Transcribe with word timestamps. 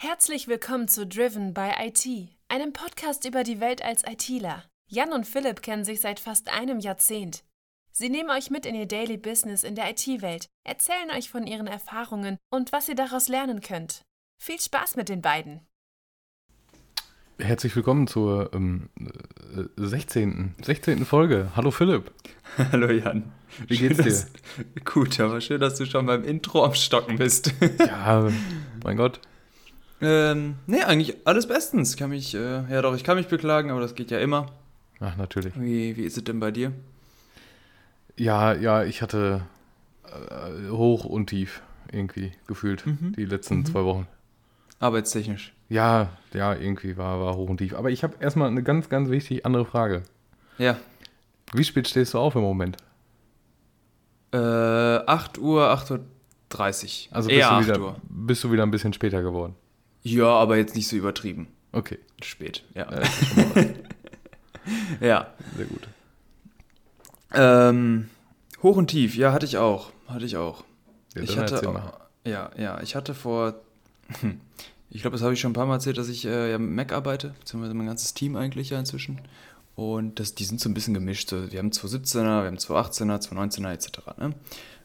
Herzlich 0.00 0.46
willkommen 0.46 0.86
zu 0.88 1.06
Driven 1.06 1.54
by 1.54 1.70
IT, 1.80 2.06
einem 2.48 2.72
Podcast 2.72 3.24
über 3.24 3.42
die 3.42 3.60
Welt 3.60 3.82
als 3.84 4.04
ITler. 4.06 4.64
Jan 4.88 5.12
und 5.12 5.26
Philipp 5.26 5.60
kennen 5.62 5.84
sich 5.84 6.00
seit 6.00 6.20
fast 6.20 6.52
einem 6.52 6.78
Jahrzehnt. 6.78 7.42
Sie 7.90 8.08
nehmen 8.08 8.30
euch 8.30 8.50
mit 8.50 8.64
in 8.64 8.76
ihr 8.76 8.86
Daily 8.86 9.16
Business 9.16 9.64
in 9.64 9.74
der 9.74 9.90
IT-Welt, 9.90 10.46
erzählen 10.64 11.10
euch 11.16 11.28
von 11.30 11.46
ihren 11.46 11.66
Erfahrungen 11.66 12.36
und 12.50 12.70
was 12.70 12.88
ihr 12.88 12.94
daraus 12.94 13.28
lernen 13.28 13.60
könnt. 13.60 14.02
Viel 14.40 14.60
Spaß 14.60 14.94
mit 14.94 15.08
den 15.08 15.20
beiden. 15.20 15.66
Herzlich 17.40 17.74
willkommen 17.74 18.06
zur 18.06 18.52
ähm, 18.54 18.90
16. 19.76 20.54
16. 20.62 21.04
Folge. 21.06 21.50
Hallo 21.56 21.70
Philipp. 21.72 22.12
Hallo 22.72 22.90
Jan. 22.92 23.32
Wie 23.66 23.76
Schön, 23.76 23.88
geht's 23.88 23.98
dir? 23.98 24.04
dass- 24.04 24.84
Gut, 24.84 25.18
aber 25.18 25.40
schön, 25.40 25.60
dass 25.60 25.76
du 25.76 25.86
schon 25.86 26.06
beim 26.06 26.22
Intro 26.24 26.64
am 26.64 26.74
Stocken 26.74 27.16
bist. 27.16 27.52
Ja, 27.80 28.30
mein 28.84 28.96
Gott. 28.96 29.20
Ähm, 30.00 30.56
nee, 30.66 30.82
eigentlich 30.82 31.16
alles 31.26 31.46
bestens. 31.48 31.96
Kann 31.96 32.10
mich, 32.10 32.34
äh, 32.34 32.70
ja 32.72 32.82
doch, 32.82 32.94
ich 32.94 33.04
kann 33.04 33.16
mich 33.16 33.28
beklagen, 33.28 33.70
aber 33.70 33.80
das 33.80 33.94
geht 33.94 34.10
ja 34.10 34.18
immer. 34.18 34.46
Ach, 35.00 35.16
natürlich. 35.16 35.54
Wie, 35.58 35.96
wie 35.96 36.02
ist 36.04 36.16
es 36.16 36.24
denn 36.24 36.40
bei 36.40 36.50
dir? 36.50 36.72
Ja, 38.16 38.52
ja, 38.54 38.82
ich 38.84 39.00
hatte 39.02 39.42
äh, 40.04 40.70
hoch 40.70 41.04
und 41.04 41.28
tief 41.28 41.62
irgendwie 41.92 42.32
gefühlt 42.46 42.84
Mhm. 42.86 43.12
die 43.16 43.24
letzten 43.24 43.64
zwei 43.64 43.84
Wochen. 43.84 44.06
Arbeitstechnisch. 44.80 45.52
Ja, 45.68 46.10
ja, 46.32 46.54
irgendwie 46.54 46.96
war, 46.96 47.20
war 47.20 47.36
hoch 47.36 47.48
und 47.48 47.58
tief. 47.58 47.74
Aber 47.74 47.90
ich 47.90 48.02
habe 48.02 48.14
erstmal 48.20 48.48
eine 48.48 48.62
ganz, 48.62 48.88
ganz 48.88 49.10
wichtig 49.10 49.44
andere 49.46 49.64
Frage. 49.64 50.02
Ja. 50.58 50.76
Wie 51.52 51.64
spät 51.64 51.88
stehst 51.88 52.14
du 52.14 52.18
auf 52.18 52.34
im 52.34 52.42
Moment? 52.42 52.76
Äh, 54.32 54.36
8 54.38 55.38
Uhr, 55.38 55.68
8 55.70 55.90
Uhr 55.92 56.00
30. 56.50 57.08
Also 57.12 57.28
bist, 57.28 57.40
Eher 57.40 57.48
du 57.48 57.54
8 57.54 57.66
wieder, 57.66 57.80
Uhr. 57.80 57.96
bist 58.08 58.44
du 58.44 58.52
wieder 58.52 58.62
ein 58.64 58.70
bisschen 58.70 58.92
später 58.92 59.22
geworden? 59.22 59.54
Ja, 60.12 60.28
aber 60.28 60.56
jetzt 60.56 60.74
nicht 60.74 60.88
so 60.88 60.96
übertrieben. 60.96 61.48
Okay, 61.72 61.98
Spät, 62.22 62.64
ja. 62.74 62.86
mal 62.90 63.02
Ja. 65.00 65.28
sehr 65.56 65.66
gut. 65.66 65.88
Ähm, 67.32 68.08
hoch 68.62 68.76
und 68.76 68.88
tief, 68.88 69.16
ja, 69.16 69.32
hatte 69.32 69.46
ich 69.46 69.58
auch. 69.58 69.92
Hatte 70.06 70.24
ich 70.24 70.36
auch. 70.36 70.64
Ja, 71.14 71.22
ich 71.22 71.38
hatte 71.38 71.68
auch, 71.68 72.00
ja, 72.24 72.50
ja, 72.56 72.80
ich 72.80 72.94
hatte 72.94 73.14
vor, 73.14 73.54
ich 74.90 75.00
glaube, 75.02 75.16
das 75.16 75.22
habe 75.22 75.34
ich 75.34 75.40
schon 75.40 75.50
ein 75.50 75.54
paar 75.54 75.66
Mal 75.66 75.74
erzählt, 75.74 75.98
dass 75.98 76.08
ich 76.08 76.24
äh, 76.24 76.50
ja 76.50 76.58
mit 76.58 76.70
Mac 76.70 76.92
arbeite, 76.92 77.34
beziehungsweise 77.40 77.74
mein 77.74 77.86
ganzes 77.86 78.14
Team 78.14 78.36
eigentlich 78.36 78.70
ja 78.70 78.78
inzwischen. 78.78 79.20
Und 79.74 80.18
das, 80.18 80.34
die 80.34 80.44
sind 80.44 80.60
so 80.60 80.68
ein 80.68 80.74
bisschen 80.74 80.94
gemischt. 80.94 81.30
So, 81.30 81.52
wir 81.52 81.58
haben 81.60 81.70
217er, 81.70 82.42
wir 82.42 82.46
haben 82.48 82.56
218er, 82.56 83.22
219er 83.28 83.72
etc. 83.72 84.18
Ne? 84.18 84.34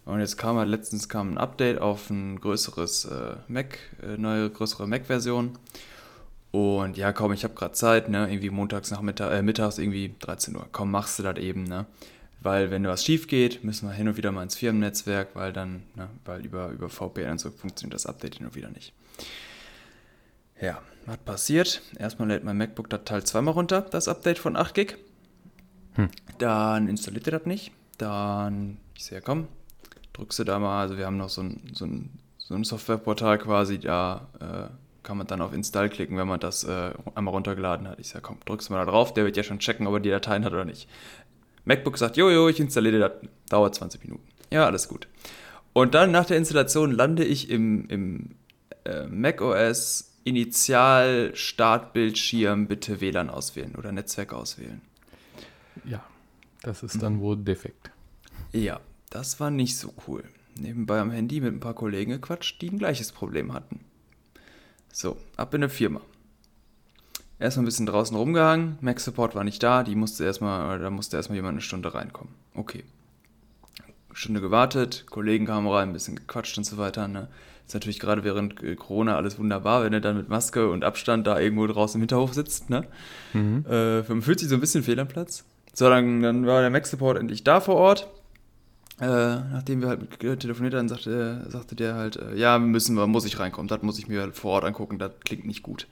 Und 0.05 0.19
jetzt 0.19 0.37
kam 0.37 0.57
halt 0.57 0.69
letztens 0.69 1.07
kam 1.07 1.33
ein 1.33 1.37
Update 1.37 1.79
auf 1.79 2.09
ein 2.09 2.39
größeres 2.39 3.05
äh, 3.05 3.35
Mac, 3.47 3.79
äh, 4.01 4.17
neue 4.17 4.49
größere 4.49 4.87
Mac-Version. 4.87 5.57
Und 6.51 6.97
ja, 6.97 7.13
komm, 7.13 7.33
ich 7.33 7.43
habe 7.43 7.55
gerade 7.55 7.73
Zeit, 7.73 8.09
ne? 8.09 8.29
Irgendwie 8.29 8.49
montags 8.49 8.91
nachmittag, 8.91 9.31
äh, 9.31 9.41
mittags 9.41 9.77
irgendwie 9.77 10.13
13 10.19 10.55
Uhr. 10.55 10.67
Komm, 10.71 10.91
machst 10.91 11.17
du 11.17 11.23
das 11.23 11.37
eben, 11.37 11.63
ne? 11.63 11.85
Weil 12.41 12.71
wenn 12.71 12.85
was 12.85 13.05
schief 13.05 13.27
geht, 13.27 13.63
müssen 13.63 13.87
wir 13.87 13.93
hin 13.93 14.09
und 14.09 14.17
wieder 14.17 14.33
mal 14.33 14.43
ins 14.43 14.57
Firmennetzwerk, 14.57 15.29
weil 15.33 15.53
dann, 15.53 15.83
ne, 15.95 16.09
weil 16.25 16.45
über, 16.45 16.69
über 16.69 16.89
VPN 16.89 17.31
und 17.31 17.39
so 17.39 17.49
funktioniert 17.49 17.93
das 17.95 18.05
Update 18.05 18.35
hin 18.35 18.45
und 18.45 18.53
wieder 18.53 18.69
nicht. 18.69 18.93
Ja, 20.59 20.81
was 21.05 21.17
passiert? 21.19 21.81
Erstmal 21.97 22.27
lädt 22.27 22.43
mein 22.43 22.57
MacBook 22.57 22.89
das 22.89 23.05
Teil 23.05 23.23
zweimal 23.23 23.53
runter, 23.53 23.81
das 23.81 24.09
Update 24.09 24.39
von 24.39 24.57
8 24.57 24.73
Gig. 24.73 24.97
Hm. 25.93 26.09
Dann 26.37 26.89
installiert 26.89 27.27
er 27.27 27.39
das 27.39 27.45
nicht. 27.45 27.71
Dann, 27.97 28.77
ich 28.93 29.05
sehe, 29.05 29.21
komm, 29.21 29.47
drückst 30.13 30.39
du 30.39 30.43
da 30.43 30.59
mal, 30.59 30.81
also 30.81 30.97
wir 30.97 31.05
haben 31.05 31.17
noch 31.17 31.29
so 31.29 31.41
ein, 31.41 31.71
so 31.73 31.85
ein, 31.85 32.09
so 32.37 32.55
ein 32.55 32.63
Softwareportal 32.63 33.39
quasi, 33.39 33.79
da 33.79 34.27
äh, 34.39 35.03
kann 35.03 35.17
man 35.17 35.27
dann 35.27 35.41
auf 35.41 35.53
Install 35.53 35.89
klicken, 35.89 36.17
wenn 36.17 36.27
man 36.27 36.39
das 36.39 36.63
äh, 36.63 36.91
einmal 37.15 37.33
runtergeladen 37.33 37.87
hat. 37.87 37.99
Ich 37.99 38.09
sage, 38.09 38.21
komm, 38.21 38.37
drückst 38.45 38.69
du 38.69 38.73
mal 38.73 38.85
da 38.85 38.91
drauf, 38.91 39.13
der 39.13 39.25
wird 39.25 39.37
ja 39.37 39.43
schon 39.43 39.59
checken, 39.59 39.85
ob 39.87 39.95
er 39.95 39.99
die 39.99 40.09
Dateien 40.09 40.45
hat 40.45 40.53
oder 40.53 40.65
nicht. 40.65 40.87
MacBook 41.65 41.97
sagt, 41.97 42.17
jojo, 42.17 42.47
ich 42.49 42.59
installiere 42.59 42.99
das, 42.99 43.11
dauert 43.49 43.75
20 43.75 44.03
Minuten. 44.03 44.27
Ja, 44.49 44.65
alles 44.65 44.87
gut. 44.87 45.07
Und 45.73 45.95
dann 45.95 46.11
nach 46.11 46.25
der 46.25 46.37
Installation 46.37 46.91
lande 46.91 47.23
ich 47.25 47.49
im, 47.49 47.87
im 47.89 48.35
äh, 48.85 49.07
macOS 49.07 50.11
Initial 50.23 51.31
Startbildschirm 51.33 52.67
bitte 52.67 53.01
WLAN 53.01 53.29
auswählen 53.29 53.75
oder 53.75 53.91
Netzwerk 53.91 54.33
auswählen. 54.33 54.81
Ja, 55.83 56.03
das 56.61 56.83
ist 56.83 57.01
dann 57.01 57.19
wohl 57.19 57.37
defekt. 57.37 57.91
Ja, 58.53 58.79
das 59.13 59.39
war 59.39 59.51
nicht 59.51 59.77
so 59.77 59.93
cool. 60.07 60.23
Nebenbei 60.55 60.99
am 60.99 61.11
Handy 61.11 61.39
mit 61.39 61.53
ein 61.53 61.59
paar 61.59 61.75
Kollegen 61.75 62.11
gequatscht, 62.11 62.61
die 62.61 62.69
ein 62.69 62.79
gleiches 62.79 63.11
Problem 63.11 63.53
hatten. 63.53 63.81
So, 64.91 65.17
ab 65.37 65.53
in 65.53 65.61
eine 65.61 65.69
Firma. 65.69 66.01
Erstmal 67.39 67.63
ein 67.63 67.65
bisschen 67.65 67.85
draußen 67.85 68.15
rumgehangen, 68.15 68.77
Mac 68.81 68.99
Support 68.99 69.35
war 69.35 69.43
nicht 69.43 69.61
da, 69.61 69.83
die 69.83 69.95
musste 69.95 70.23
erstmal, 70.23 70.79
da 70.79 70.89
musste 70.89 71.17
erstmal 71.17 71.35
jemand 71.35 71.53
eine 71.53 71.61
Stunde 71.61 71.93
reinkommen. 71.93 72.33
Okay. 72.55 72.83
Stunde 74.13 74.41
gewartet, 74.41 75.05
Kollegen 75.09 75.45
kamen 75.45 75.67
rein, 75.67 75.89
ein 75.89 75.93
bisschen 75.93 76.15
gequatscht 76.15 76.57
und 76.57 76.63
so 76.63 76.77
weiter. 76.77 77.07
Ne? 77.07 77.27
Ist 77.67 77.73
natürlich 77.73 77.99
gerade 77.99 78.23
während 78.23 78.61
äh, 78.63 78.75
Corona 78.75 79.15
alles 79.15 79.37
wunderbar, 79.37 79.83
wenn 79.83 79.91
du 79.91 80.01
dann 80.01 80.17
mit 80.17 80.29
Maske 80.29 80.69
und 80.69 80.83
Abstand 80.83 81.25
da 81.27 81.39
irgendwo 81.39 81.65
draußen 81.67 81.99
im 81.99 82.01
Hinterhof 82.01 82.33
sitzt. 82.33 82.69
Ne? 82.69 82.87
Mhm. 83.33 83.65
Äh, 83.69 84.01
man 84.01 84.21
fühlt 84.21 84.39
sich 84.39 84.49
so 84.49 84.55
ein 84.55 84.61
bisschen 84.61 84.83
fehl 84.83 84.99
am 84.99 85.07
Platz. 85.07 85.43
So, 85.73 85.89
dann, 85.89 86.21
dann 86.21 86.45
war 86.45 86.61
der 86.61 86.69
Mac-Support 86.69 87.17
endlich 87.17 87.43
da 87.43 87.59
vor 87.59 87.75
Ort. 87.75 88.07
Äh, 88.99 89.05
nachdem 89.05 89.81
wir 89.81 89.89
halt 89.89 90.01
mit 90.01 90.39
telefoniert 90.39 90.75
haben, 90.75 90.87
sagte, 90.87 91.45
sagte 91.49 91.75
der 91.75 91.95
halt, 91.95 92.15
äh, 92.17 92.35
ja, 92.35 92.59
müssen 92.59 92.95
wir, 92.95 93.07
muss 93.07 93.25
ich 93.25 93.39
reinkommen, 93.39 93.67
das 93.67 93.81
muss 93.81 93.97
ich 93.97 94.07
mir 94.07 94.21
halt 94.21 94.35
vor 94.35 94.51
Ort 94.51 94.65
angucken, 94.65 94.99
das 94.99 95.11
klingt 95.25 95.45
nicht 95.45 95.63
gut. 95.63 95.87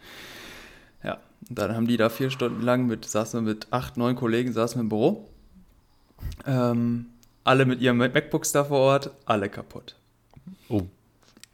Ja, 1.03 1.17
und 1.49 1.57
dann 1.57 1.75
haben 1.75 1.87
die 1.87 1.97
da 1.97 2.09
vier 2.09 2.29
Stunden 2.29 2.61
lang 2.61 2.85
mit, 2.85 3.05
saßen 3.05 3.43
wir 3.43 3.53
mit 3.53 3.67
acht, 3.71 3.97
neun 3.97 4.15
Kollegen, 4.15 4.53
saßen 4.53 4.77
wir 4.77 4.81
im 4.83 4.89
Büro. 4.89 5.27
Ähm, 6.45 7.07
alle 7.43 7.65
mit 7.65 7.81
ihren 7.81 7.97
MacBooks 7.97 8.51
da 8.51 8.65
vor 8.65 8.77
Ort, 8.79 9.09
alle 9.25 9.49
kaputt. 9.49 9.95
Oh, 10.69 10.83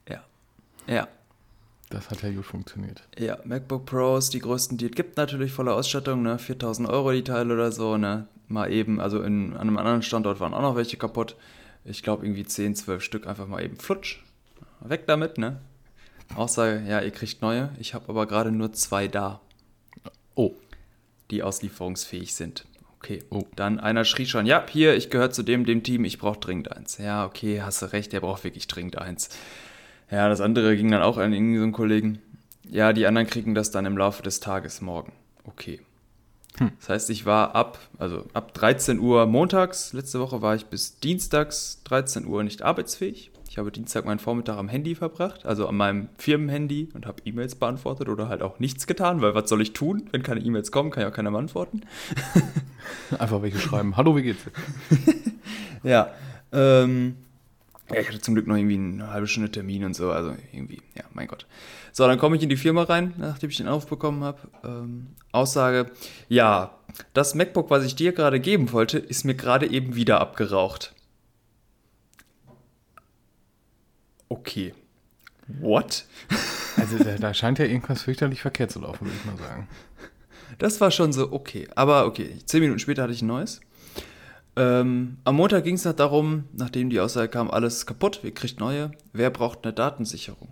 Ja. 0.09 0.21
Ja. 0.85 1.07
das 1.89 2.09
hat 2.09 2.23
ja 2.23 2.31
gut 2.31 2.45
funktioniert. 2.45 3.01
Ja, 3.17 3.37
MacBook 3.45 3.85
Pros, 3.85 4.29
die 4.29 4.39
größten, 4.39 4.77
die 4.77 4.87
es 4.87 4.91
gibt, 4.91 5.15
natürlich 5.15 5.53
voller 5.53 5.75
Ausstattung, 5.75 6.23
ne? 6.23 6.37
4000 6.37 6.89
Euro 6.89 7.13
die 7.13 7.23
Teile 7.23 7.53
oder 7.53 7.71
so, 7.71 7.95
ne? 7.95 8.27
Mal 8.47 8.71
eben, 8.71 8.99
also 8.99 9.21
in, 9.21 9.53
an 9.53 9.61
einem 9.61 9.77
anderen 9.77 10.01
Standort 10.01 10.39
waren 10.39 10.53
auch 10.53 10.61
noch 10.61 10.75
welche 10.75 10.97
kaputt. 10.97 11.35
Ich 11.83 12.03
glaube 12.03 12.25
irgendwie 12.25 12.45
10, 12.45 12.75
12 12.75 13.03
Stück 13.03 13.27
einfach 13.27 13.47
mal 13.47 13.63
eben 13.63 13.77
flutsch. 13.77 14.23
Weg 14.81 15.07
damit, 15.07 15.37
ne? 15.37 15.59
Außer, 16.35 16.81
ja, 16.81 17.01
ihr 17.01 17.11
kriegt 17.11 17.41
neue. 17.41 17.69
Ich 17.79 17.93
habe 17.93 18.09
aber 18.09 18.25
gerade 18.25 18.51
nur 18.51 18.73
zwei 18.73 19.07
da, 19.07 19.41
Oh, 20.37 20.53
die 21.31 21.41
auslieferungsfähig 21.41 22.35
sind. 22.35 22.65
Okay. 22.99 23.23
Oh. 23.31 23.43
Dann 23.55 23.79
einer 23.79 24.05
schrie 24.05 24.27
schon, 24.27 24.45
ja, 24.45 24.63
hier, 24.69 24.95
ich 24.95 25.09
gehöre 25.09 25.31
zu 25.31 25.41
dem, 25.41 25.65
dem 25.65 25.81
Team, 25.81 26.05
ich 26.05 26.19
brauche 26.19 26.39
dringend 26.39 26.71
eins. 26.71 26.99
Ja, 26.99 27.25
okay, 27.25 27.63
hast 27.63 27.81
du 27.81 27.87
recht, 27.87 28.13
der 28.13 28.19
braucht 28.19 28.43
wirklich 28.43 28.67
dringend 28.67 28.99
eins. 28.99 29.29
Ja, 30.11 30.29
das 30.29 30.39
andere 30.39 30.77
ging 30.77 30.91
dann 30.91 31.01
auch 31.01 31.17
an 31.17 31.33
irgendwie 31.33 31.57
so 31.57 31.71
Kollegen. 31.71 32.21
Ja, 32.69 32.93
die 32.93 33.07
anderen 33.07 33.27
kriegen 33.27 33.55
das 33.55 33.71
dann 33.71 33.87
im 33.87 33.97
Laufe 33.97 34.21
des 34.21 34.39
Tages 34.39 34.79
morgen. 34.79 35.11
Okay. 35.43 35.79
Hm. 36.59 36.71
Das 36.79 36.89
heißt, 36.89 37.09
ich 37.09 37.25
war 37.25 37.55
ab, 37.55 37.79
also 37.99 38.25
ab 38.33 38.53
13 38.53 38.99
Uhr 38.99 39.25
montags, 39.25 39.93
letzte 39.93 40.19
Woche 40.19 40.41
war 40.41 40.55
ich 40.55 40.65
bis 40.65 40.99
dienstags 40.99 41.81
13 41.85 42.25
Uhr 42.25 42.43
nicht 42.43 42.61
arbeitsfähig. 42.61 43.31
Ich 43.49 43.57
habe 43.57 43.71
Dienstag 43.71 44.05
meinen 44.05 44.19
Vormittag 44.19 44.57
am 44.57 44.67
Handy 44.67 44.93
verbracht, 44.93 45.45
also 45.45 45.67
an 45.67 45.75
meinem 45.75 46.09
Firmenhandy 46.17 46.89
und 46.93 47.05
habe 47.05 47.21
E-Mails 47.25 47.55
beantwortet 47.55 48.09
oder 48.09 48.27
halt 48.27 48.41
auch 48.41 48.59
nichts 48.59 48.87
getan, 48.87 49.21
weil 49.21 49.35
was 49.35 49.49
soll 49.49 49.61
ich 49.61 49.73
tun? 49.73 50.09
Wenn 50.11 50.21
keine 50.21 50.41
E-Mails 50.41 50.71
kommen, 50.71 50.91
kann 50.91 51.01
ja 51.01 51.09
auch 51.09 51.13
keiner 51.13 51.31
beantworten. 51.31 51.81
einfach 53.17 53.41
welche 53.41 53.59
schreiben. 53.59 53.97
Hallo, 53.97 54.15
wie 54.15 54.23
geht's 54.23 54.43
dir? 54.43 55.13
Ja, 55.83 56.11
ähm, 56.51 57.15
ja, 57.91 58.01
ich 58.01 58.07
hatte 58.07 58.19
zum 58.19 58.33
Glück 58.33 58.47
noch 58.47 58.55
irgendwie 58.55 58.75
eine 58.75 59.11
halbe 59.11 59.27
Stunde 59.27 59.49
Termin 59.49 59.85
und 59.85 59.95
so, 59.95 60.11
also 60.11 60.35
irgendwie, 60.51 60.81
ja, 60.95 61.03
mein 61.13 61.27
Gott. 61.27 61.45
So, 61.91 62.05
dann 62.05 62.19
komme 62.19 62.35
ich 62.35 62.43
in 62.43 62.49
die 62.49 62.57
Firma 62.57 62.83
rein, 62.83 63.13
nachdem 63.17 63.49
ich 63.49 63.57
den 63.57 63.67
Anruf 63.67 63.87
bekommen 63.87 64.23
habe. 64.23 64.39
Ähm, 64.63 65.07
Aussage, 65.31 65.91
ja, 66.27 66.75
das 67.13 67.33
MacBook, 67.33 67.69
was 67.69 67.85
ich 67.85 67.95
dir 67.95 68.11
gerade 68.11 68.39
geben 68.39 68.71
wollte, 68.71 68.99
ist 68.99 69.23
mir 69.23 69.35
gerade 69.35 69.69
eben 69.69 69.95
wieder 69.95 70.19
abgeraucht. 70.19 70.93
Okay. 74.29 74.73
What? 75.47 76.05
Also 76.79 77.03
da, 77.03 77.15
da 77.15 77.33
scheint 77.33 77.57
ja 77.57 77.65
irgendwas 77.65 78.03
fürchterlich 78.03 78.39
verkehrt 78.39 78.69
zu 78.69 78.79
laufen, 78.79 79.07
würde 79.07 79.17
ich 79.17 79.25
mal 79.25 79.35
sagen. 79.35 79.67
Das 80.59 80.79
war 80.79 80.91
schon 80.91 81.11
so 81.11 81.31
okay. 81.31 81.67
Aber 81.75 82.05
okay, 82.05 82.37
zehn 82.45 82.61
Minuten 82.61 82.77
später 82.77 83.01
hatte 83.01 83.13
ich 83.13 83.23
ein 83.23 83.27
neues. 83.27 83.61
Ähm, 84.57 85.17
am 85.23 85.35
Montag 85.35 85.65
ging 85.65 85.75
es 85.75 85.85
noch 85.85 85.93
darum, 85.93 86.45
nachdem 86.51 86.89
die 86.89 86.99
Aussage 86.99 87.29
kam, 87.29 87.51
alles 87.51 87.85
kaputt, 87.85 88.23
wir 88.23 88.33
kriegt 88.33 88.59
neue. 88.59 88.91
Wer 89.13 89.29
braucht 89.29 89.63
eine 89.63 89.71
Datensicherung? 89.71 90.49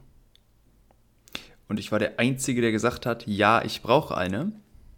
Und 1.67 1.79
ich 1.79 1.91
war 1.91 1.97
der 1.97 2.19
Einzige, 2.19 2.61
der 2.61 2.71
gesagt 2.71 3.07
hat, 3.07 3.25
ja, 3.25 3.63
ich 3.63 3.81
brauche 3.81 4.15
eine, 4.15 4.51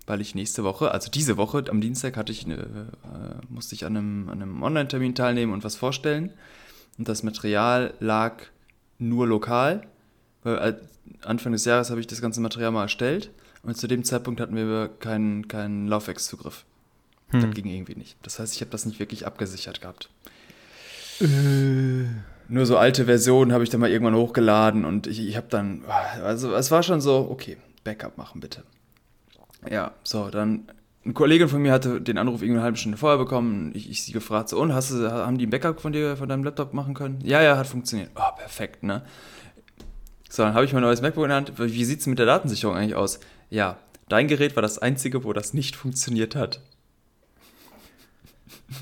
weil 0.08 0.20
ich 0.20 0.36
nächste 0.36 0.66
Woche, 0.66 0.92
also 0.92 1.10
diese 1.10 1.38
Woche, 1.38 1.64
am 1.70 1.80
Dienstag 1.80 2.18
hatte 2.18 2.34
ich 2.34 2.44
eine, 2.44 2.58
äh, 2.58 3.46
musste 3.48 3.76
ich 3.76 3.86
an 3.86 3.96
einem, 3.96 4.30
an 4.30 4.42
einem 4.42 4.62
Online-Termin 4.62 5.16
teilnehmen 5.16 5.54
und 5.54 5.64
was 5.64 5.78
vorstellen. 5.78 6.34
Und 6.98 7.08
das 7.08 7.24
Material 7.24 7.94
lag 8.02 8.44
nur 9.00 9.26
lokal, 9.26 9.88
Weil 10.44 10.82
Anfang 11.22 11.54
des 11.54 11.64
Jahres 11.64 11.92
habe 11.92 12.02
ich 12.02 12.08
das 12.08 12.22
ganze 12.22 12.42
Material 12.42 12.72
mal 12.72 12.84
erstellt 12.84 13.32
und 13.64 13.78
zu 13.78 13.88
dem 13.88 14.04
Zeitpunkt 14.04 14.42
hatten 14.42 14.56
wir 14.56 14.90
keinen, 15.00 15.48
keinen 15.48 15.88
Laufwerkszugriff. 15.88 16.66
Hm. 17.30 17.42
Das 17.42 17.52
ging 17.52 17.66
irgendwie 17.66 17.96
nicht. 17.96 18.18
Das 18.24 18.40
heißt, 18.40 18.56
ich 18.56 18.62
habe 18.62 18.72
das 18.72 18.86
nicht 18.86 19.00
wirklich 19.00 19.26
abgesichert 19.26 19.82
gehabt. 19.82 20.10
Äh. 21.20 22.06
Nur 22.50 22.66
so 22.66 22.78
alte 22.78 23.06
Versionen 23.06 23.52
habe 23.52 23.64
ich 23.64 23.70
dann 23.70 23.82
mal 23.82 23.90
irgendwann 23.90 24.16
hochgeladen 24.16 24.86
und 24.86 25.06
ich, 25.06 25.20
ich 25.20 25.36
habe 25.36 25.48
dann, 25.50 25.84
also 26.24 26.54
es 26.54 26.72
war 26.72 26.82
schon 26.82 27.02
so, 27.02 27.28
okay, 27.30 27.58
Backup 27.84 28.18
machen 28.18 28.40
bitte. 28.40 28.64
Ja, 29.70 29.92
so, 30.04 30.30
dann 30.30 30.70
eine 31.04 31.14
Kollegin 31.14 31.50
von 31.50 31.62
mir 31.62 31.72
hatte 31.72 32.02
den 32.02 32.18
Anruf 32.18 32.42
irgendwie 32.42 32.58
eine 32.58 32.64
halbe 32.64 32.78
Stunde 32.78 32.98
vorher 32.98 33.18
bekommen. 33.18 33.72
Ich, 33.74 33.90
ich 33.90 34.04
sie 34.04 34.12
gefragt, 34.12 34.50
so, 34.50 34.60
und 34.60 34.74
hast 34.74 34.92
du, 34.92 35.12
haben 35.12 35.38
die 35.38 35.48
ein 35.48 35.50
Backup 35.50 35.82
von 35.82 35.94
dir, 35.94 36.18
von 36.18 36.30
deinem 36.30 36.44
Laptop 36.44 36.74
machen 36.74 36.94
können? 36.94 37.20
Ja, 37.24 37.42
ja, 37.42 37.58
hat 37.58 37.68
funktioniert. 37.68 38.12
Oh, 38.16 38.36
perfekt, 38.38 38.84
ne? 38.84 39.04
So, 40.30 40.44
dann 40.44 40.54
habe 40.54 40.66
ich 40.66 40.74
mein 40.74 40.82
neues 40.82 41.02
MacBook 41.02 41.24
in 41.24 41.30
der 41.30 41.38
Hand. 41.38 41.54
Wie 41.58 41.86
sieht 41.86 42.02
es 42.02 42.08
mit 42.08 42.20
der 42.20 42.26
Datensicherung 42.26 42.76
eigentlich 42.76 42.96
aus? 42.96 43.20
Ja, 43.50 43.78
dein 44.10 44.28
Gerät 44.28 44.56
war 44.56 44.62
das 44.62 44.80
einzige, 44.80 45.24
wo 45.24 45.34
das 45.34 45.54
nicht 45.54 45.76
funktioniert 45.78 46.36
hat. 46.36 46.62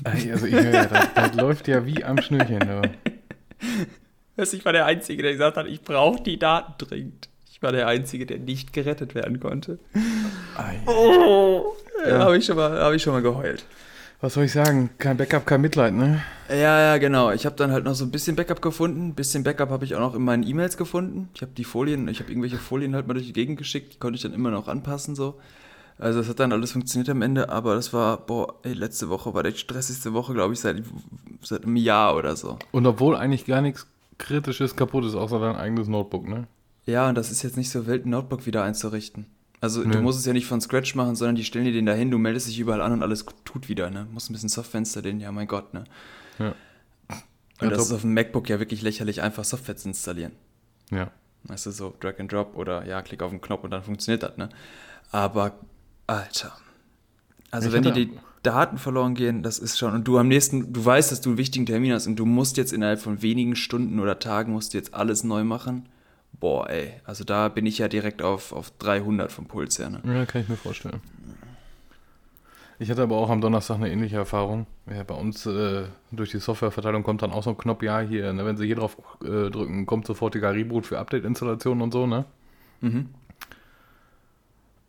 Also, 0.04 0.46
ich 0.46 0.54
höre, 0.54 0.86
das, 0.86 1.14
das 1.14 1.34
läuft 1.40 1.68
ja 1.68 1.86
wie 1.86 2.04
am 2.04 2.20
Schnürchen, 2.20 2.60
du. 2.60 2.82
Ich 4.36 4.64
war 4.64 4.72
der 4.72 4.86
Einzige, 4.86 5.22
der 5.22 5.32
gesagt 5.32 5.56
hat, 5.56 5.66
ich 5.66 5.82
brauche 5.82 6.22
die 6.22 6.38
Daten 6.38 6.74
dringend. 6.78 7.28
Ich 7.50 7.62
war 7.62 7.72
der 7.72 7.86
Einzige, 7.86 8.26
der 8.26 8.38
nicht 8.38 8.72
gerettet 8.72 9.14
werden 9.14 9.40
konnte. 9.40 9.78
Oh, 10.86 11.72
ja. 12.06 12.18
Habe 12.18 12.36
ich, 12.36 12.50
hab 12.50 12.92
ich 12.92 13.02
schon 13.02 13.14
mal 13.14 13.22
geheult. 13.22 13.64
Was 14.20 14.34
soll 14.34 14.44
ich 14.44 14.52
sagen? 14.52 14.90
Kein 14.98 15.16
Backup, 15.16 15.46
kein 15.46 15.60
Mitleid, 15.60 15.92
ne? 15.92 16.22
Ja, 16.48 16.80
ja, 16.80 16.98
genau. 16.98 17.30
Ich 17.32 17.44
habe 17.44 17.56
dann 17.56 17.70
halt 17.70 17.84
noch 17.84 17.94
so 17.94 18.04
ein 18.04 18.10
bisschen 18.10 18.34
Backup 18.34 18.62
gefunden. 18.62 19.08
Ein 19.08 19.14
bisschen 19.14 19.44
Backup 19.44 19.70
habe 19.70 19.84
ich 19.84 19.94
auch 19.94 20.00
noch 20.00 20.14
in 20.14 20.22
meinen 20.22 20.46
E-Mails 20.46 20.76
gefunden. 20.76 21.28
Ich 21.34 21.42
habe 21.42 21.52
die 21.52 21.64
Folien, 21.64 22.08
ich 22.08 22.20
habe 22.20 22.30
irgendwelche 22.30 22.56
Folien 22.56 22.94
halt 22.94 23.06
mal 23.06 23.14
durch 23.14 23.26
die 23.26 23.34
Gegend 23.34 23.58
geschickt. 23.58 23.94
Die 23.94 23.98
konnte 23.98 24.16
ich 24.16 24.22
dann 24.22 24.32
immer 24.32 24.50
noch 24.50 24.68
anpassen, 24.68 25.14
so. 25.14 25.38
Also 25.98 26.20
es 26.20 26.28
hat 26.28 26.40
dann 26.40 26.52
alles 26.52 26.72
funktioniert 26.72 27.08
am 27.08 27.22
Ende, 27.22 27.48
aber 27.48 27.74
das 27.74 27.92
war, 27.92 28.18
boah, 28.18 28.54
ey, 28.62 28.74
letzte 28.74 29.08
Woche 29.08 29.32
war 29.32 29.42
die 29.42 29.56
stressigste 29.56 30.12
Woche, 30.12 30.34
glaube 30.34 30.52
ich, 30.52 30.60
seit, 30.60 30.82
seit 31.42 31.64
einem 31.64 31.76
Jahr 31.76 32.14
oder 32.16 32.36
so. 32.36 32.58
Und 32.70 32.86
obwohl 32.86 33.16
eigentlich 33.16 33.46
gar 33.46 33.62
nichts 33.62 33.86
Kritisches 34.18 34.76
kaputt 34.76 35.04
ist, 35.04 35.14
außer 35.14 35.40
dein 35.40 35.56
eigenes 35.56 35.88
Notebook, 35.88 36.28
ne? 36.28 36.46
Ja, 36.84 37.08
und 37.08 37.16
das 37.16 37.30
ist 37.30 37.42
jetzt 37.42 37.56
nicht 37.56 37.70
so 37.70 37.86
wild, 37.86 38.06
ein 38.06 38.10
Notebook 38.10 38.46
wieder 38.46 38.62
einzurichten. 38.62 39.26
Also 39.60 39.82
Nö. 39.82 39.90
du 39.90 40.02
musst 40.02 40.18
es 40.18 40.26
ja 40.26 40.32
nicht 40.32 40.46
von 40.46 40.60
Scratch 40.60 40.94
machen, 40.94 41.16
sondern 41.16 41.34
die 41.34 41.44
stellen 41.44 41.64
dir 41.64 41.72
den 41.72 41.86
dahin, 41.86 42.10
du 42.10 42.18
meldest 42.18 42.46
dich 42.46 42.58
überall 42.58 42.80
an 42.82 42.92
und 42.92 43.02
alles 43.02 43.24
tut 43.44 43.68
wieder, 43.68 43.90
ne? 43.90 44.06
Musst 44.12 44.30
ein 44.30 44.34
bisschen 44.34 44.48
Softfenster 44.48 45.02
den, 45.02 45.18
ja 45.18 45.32
mein 45.32 45.46
Gott, 45.46 45.72
ne? 45.72 45.84
Ja. 46.38 46.54
Und 47.58 47.62
ja, 47.62 47.70
das 47.70 47.78
top. 47.78 47.86
ist 47.86 47.92
auf 47.92 48.00
dem 48.02 48.12
MacBook 48.12 48.48
ja 48.50 48.58
wirklich 48.58 48.82
lächerlich 48.82 49.22
einfach 49.22 49.44
Software 49.44 49.76
zu 49.76 49.88
installieren. 49.88 50.32
Ja. 50.90 51.10
Weißt 51.44 51.66
du, 51.66 51.70
so 51.70 51.94
Drag 52.00 52.18
and 52.18 52.30
Drop 52.30 52.54
oder 52.56 52.86
ja, 52.86 53.00
klick 53.02 53.22
auf 53.22 53.30
den 53.30 53.40
Knopf 53.40 53.64
und 53.64 53.70
dann 53.70 53.82
funktioniert 53.82 54.22
das, 54.22 54.36
ne? 54.36 54.50
Aber, 55.10 55.58
Alter. 56.06 56.56
Also 57.50 57.68
ich 57.68 57.74
wenn 57.74 57.82
dir 57.82 57.92
die 57.92 58.10
Daten 58.42 58.78
verloren 58.78 59.14
gehen, 59.14 59.42
das 59.42 59.58
ist 59.58 59.78
schon, 59.78 59.94
und 59.94 60.04
du 60.04 60.18
am 60.18 60.28
nächsten, 60.28 60.72
du 60.72 60.84
weißt, 60.84 61.10
dass 61.10 61.20
du 61.20 61.30
einen 61.30 61.38
wichtigen 61.38 61.66
Termin 61.66 61.92
hast 61.92 62.06
und 62.06 62.16
du 62.16 62.26
musst 62.26 62.56
jetzt 62.56 62.72
innerhalb 62.72 63.00
von 63.00 63.22
wenigen 63.22 63.56
Stunden 63.56 63.98
oder 63.98 64.18
Tagen, 64.18 64.52
musst 64.52 64.74
du 64.74 64.78
jetzt 64.78 64.94
alles 64.94 65.24
neu 65.24 65.44
machen 65.44 65.88
boah, 66.40 66.68
ey, 66.68 66.94
also 67.04 67.24
da 67.24 67.48
bin 67.48 67.66
ich 67.66 67.78
ja 67.78 67.88
direkt 67.88 68.22
auf, 68.22 68.52
auf 68.52 68.70
300 68.78 69.32
vom 69.32 69.46
Puls 69.46 69.78
her. 69.78 69.90
Ne? 69.90 70.00
Ja, 70.04 70.26
kann 70.26 70.42
ich 70.42 70.48
mir 70.48 70.56
vorstellen. 70.56 71.00
Ich 72.78 72.90
hatte 72.90 73.02
aber 73.02 73.16
auch 73.16 73.30
am 73.30 73.40
Donnerstag 73.40 73.76
eine 73.76 73.90
ähnliche 73.90 74.16
Erfahrung. 74.16 74.66
Ja, 74.90 75.02
bei 75.02 75.14
uns 75.14 75.46
äh, 75.46 75.84
durch 76.10 76.30
die 76.30 76.38
Softwareverteilung 76.38 77.04
kommt 77.04 77.22
dann 77.22 77.32
auch 77.32 77.42
so 77.42 77.50
ein 77.50 77.56
Knopf, 77.56 77.82
ja, 77.82 78.00
hier, 78.00 78.32
ne, 78.34 78.44
wenn 78.44 78.58
Sie 78.58 78.66
hier 78.66 78.76
drauf 78.76 78.98
äh, 79.22 79.50
drücken, 79.50 79.86
kommt 79.86 80.06
sofortiger 80.06 80.52
Reboot 80.52 80.84
für 80.84 80.98
Update-Installationen 80.98 81.82
und 81.82 81.92
so, 81.92 82.06
ne? 82.06 82.26
Mhm. 82.82 83.08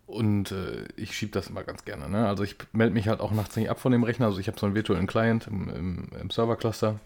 Und 0.08 0.52
äh, 0.54 0.86
ich 0.96 1.16
schiebe 1.16 1.34
das 1.34 1.48
immer 1.48 1.64
ganz 1.64 1.84
gerne, 1.84 2.10
ne? 2.10 2.28
Also 2.28 2.44
ich 2.44 2.56
melde 2.72 2.94
mich 2.94 3.10
halt 3.10 3.20
auch 3.20 3.32
nachts 3.32 3.58
nicht 3.58 3.70
ab 3.70 3.80
von 3.80 3.92
dem 3.92 4.04
Rechner. 4.04 4.28
Also 4.28 4.40
ich 4.40 4.48
habe 4.48 4.58
so 4.58 4.66
einen 4.66 4.74
virtuellen 4.74 5.06
Client 5.06 5.48
im, 5.48 5.70
im, 5.70 6.08
im 6.20 6.30
Server-Cluster. 6.30 7.00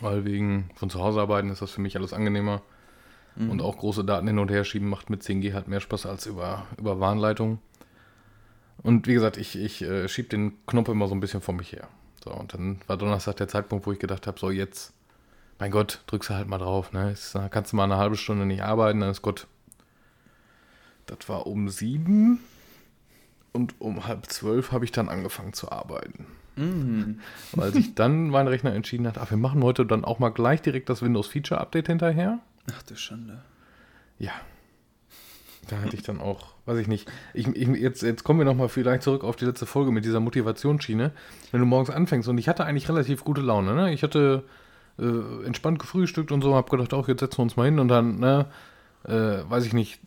Weil 0.00 0.24
wegen 0.24 0.70
von 0.74 0.90
zu 0.90 1.00
Hause 1.00 1.20
arbeiten 1.20 1.50
ist 1.50 1.62
das 1.62 1.70
für 1.70 1.80
mich 1.80 1.96
alles 1.96 2.12
angenehmer. 2.12 2.60
Mhm. 3.36 3.50
Und 3.50 3.62
auch 3.62 3.78
große 3.78 4.04
Daten 4.04 4.26
hin 4.26 4.38
und 4.38 4.50
her 4.50 4.64
schieben 4.64 4.88
macht 4.88 5.08
mit 5.08 5.22
10G 5.22 5.54
halt 5.54 5.66
mehr 5.66 5.80
Spaß 5.80 6.04
als 6.04 6.26
über, 6.26 6.66
über 6.78 7.00
Warnleitung. 7.00 7.58
Und 8.82 9.06
wie 9.06 9.14
gesagt, 9.14 9.38
ich, 9.38 9.56
ich 9.56 9.82
äh, 9.82 10.06
schiebe 10.08 10.28
den 10.28 10.52
Knopf 10.66 10.88
immer 10.88 11.08
so 11.08 11.14
ein 11.14 11.20
bisschen 11.20 11.40
vor 11.40 11.54
mich 11.54 11.72
her. 11.72 11.88
So, 12.22 12.32
und 12.32 12.52
dann 12.52 12.80
war 12.86 12.98
Donnerstag 12.98 13.36
der 13.36 13.48
Zeitpunkt, 13.48 13.86
wo 13.86 13.92
ich 13.92 13.98
gedacht 13.98 14.26
habe, 14.26 14.38
so 14.38 14.50
jetzt, 14.50 14.92
mein 15.58 15.70
Gott, 15.70 16.02
drückst 16.06 16.30
du 16.30 16.34
halt 16.34 16.48
mal 16.48 16.58
drauf. 16.58 16.92
Ne? 16.92 17.08
Jetzt 17.10 17.36
kannst 17.50 17.72
du 17.72 17.76
mal 17.76 17.84
eine 17.84 17.96
halbe 17.96 18.16
Stunde 18.16 18.44
nicht 18.44 18.62
arbeiten, 18.62 19.00
dann 19.00 19.10
ist 19.10 19.22
Gott. 19.22 19.46
Das 21.06 21.28
war 21.28 21.46
um 21.46 21.68
sieben 21.68 22.40
und 23.52 23.74
um 23.80 24.06
halb 24.06 24.26
zwölf 24.26 24.72
habe 24.72 24.84
ich 24.84 24.92
dann 24.92 25.08
angefangen 25.08 25.52
zu 25.52 25.70
arbeiten. 25.70 26.26
Mhm. 26.56 27.20
Weil 27.52 27.72
sich 27.72 27.94
dann 27.94 28.30
mein 28.30 28.48
Rechner 28.48 28.74
entschieden 28.74 29.06
hat, 29.06 29.18
ach, 29.18 29.30
wir 29.30 29.36
machen 29.36 29.62
heute 29.62 29.84
dann 29.86 30.04
auch 30.04 30.18
mal 30.18 30.30
gleich 30.30 30.62
direkt 30.62 30.88
das 30.88 31.02
Windows 31.02 31.26
Feature 31.26 31.60
Update 31.60 31.88
hinterher. 31.88 32.38
Ach 32.72 32.82
du 32.82 32.96
Schande. 32.96 33.42
Ja. 34.18 34.32
Da 35.68 35.80
hatte 35.80 35.96
ich 35.96 36.02
dann 36.02 36.20
auch, 36.20 36.48
weiß 36.66 36.78
ich 36.78 36.88
nicht. 36.88 37.10
Ich, 37.32 37.48
ich, 37.48 37.68
jetzt, 37.68 38.02
jetzt 38.02 38.22
kommen 38.22 38.38
wir 38.38 38.44
nochmal 38.44 38.68
vielleicht 38.68 39.02
zurück 39.02 39.24
auf 39.24 39.36
die 39.36 39.46
letzte 39.46 39.66
Folge 39.66 39.92
mit 39.92 40.04
dieser 40.04 40.20
Motivationsschiene. 40.20 41.12
Wenn 41.52 41.60
du 41.60 41.66
morgens 41.66 41.90
anfängst 41.90 42.28
und 42.28 42.38
ich 42.38 42.48
hatte 42.48 42.64
eigentlich 42.64 42.88
relativ 42.88 43.24
gute 43.24 43.40
Laune, 43.40 43.74
ne? 43.74 43.92
Ich 43.92 44.02
hatte 44.02 44.44
äh, 44.98 45.46
entspannt 45.46 45.78
gefrühstückt 45.78 46.32
und 46.32 46.42
so, 46.42 46.54
hab 46.54 46.70
gedacht, 46.70 46.92
auch 46.92 47.08
jetzt 47.08 47.20
setzen 47.20 47.38
wir 47.38 47.42
uns 47.44 47.56
mal 47.56 47.64
hin 47.64 47.78
und 47.78 47.88
dann, 47.88 48.18
ne, 48.18 48.46
äh, 49.04 49.48
weiß 49.48 49.66
ich 49.66 49.72
nicht, 49.72 50.00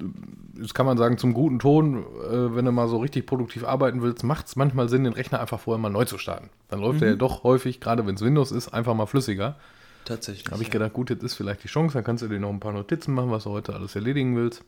das 0.56 0.74
kann 0.74 0.86
man 0.86 0.98
sagen, 0.98 1.18
zum 1.18 1.34
guten 1.34 1.60
Ton, 1.60 2.00
äh, 2.00 2.56
wenn 2.56 2.66
du 2.66 2.72
mal 2.72 2.88
so 2.88 2.98
richtig 2.98 3.26
produktiv 3.26 3.64
arbeiten 3.64 4.02
willst, 4.02 4.24
macht 4.24 4.48
es 4.48 4.56
manchmal 4.56 4.90
Sinn, 4.90 5.04
den 5.04 5.14
Rechner 5.14 5.40
einfach 5.40 5.60
vorher 5.60 5.80
mal 5.80 5.90
neu 5.90 6.06
zu 6.06 6.18
starten. 6.18 6.50
Dann 6.70 6.80
läuft 6.80 7.00
mhm. 7.00 7.04
er 7.04 7.10
ja 7.12 7.16
doch 7.16 7.44
häufig, 7.44 7.80
gerade 7.80 8.06
wenn 8.08 8.16
es 8.16 8.22
Windows 8.22 8.52
ist, 8.52 8.70
einfach 8.70 8.96
mal 8.96 9.06
flüssiger. 9.06 9.56
Tatsächlich. 10.06 10.52
Habe 10.52 10.62
ich 10.62 10.70
ja. 10.70 10.74
gedacht, 10.74 10.94
gut, 10.94 11.10
jetzt 11.10 11.24
ist 11.24 11.36
vielleicht 11.36 11.64
die 11.64 11.68
Chance, 11.68 11.94
dann 11.94 12.04
kannst 12.04 12.24
du 12.24 12.28
dir 12.28 12.40
noch 12.40 12.50
ein 12.50 12.60
paar 12.60 12.74
Notizen 12.74 13.14
machen, 13.14 13.30
was 13.30 13.44
du 13.44 13.52
heute 13.52 13.74
alles 13.74 13.96
erledigen 13.96 14.36
willst. 14.36 14.64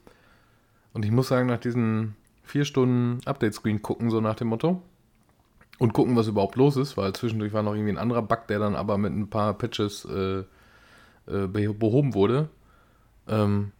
Und 0.93 1.05
ich 1.05 1.11
muss 1.11 1.29
sagen, 1.29 1.47
nach 1.47 1.59
diesen 1.59 2.15
vier 2.43 2.65
Stunden 2.65 3.19
Update-Screen 3.25 3.81
gucken, 3.81 4.09
so 4.09 4.21
nach 4.21 4.35
dem 4.35 4.49
Motto, 4.49 4.81
und 5.79 5.93
gucken, 5.93 6.15
was 6.15 6.27
überhaupt 6.27 6.55
los 6.55 6.75
ist, 6.75 6.97
weil 6.97 7.13
zwischendurch 7.13 7.53
war 7.53 7.63
noch 7.63 7.73
irgendwie 7.73 7.93
ein 7.93 7.97
anderer 7.97 8.21
Bug, 8.21 8.47
der 8.47 8.59
dann 8.59 8.75
aber 8.75 8.97
mit 8.97 9.13
ein 9.13 9.29
paar 9.29 9.53
Patches 9.53 10.05
äh, 10.05 10.39
äh, 11.27 11.47
behoben 11.47 12.13
wurde. 12.13 12.49
Ähm, 13.27 13.71
äh, 13.71 13.78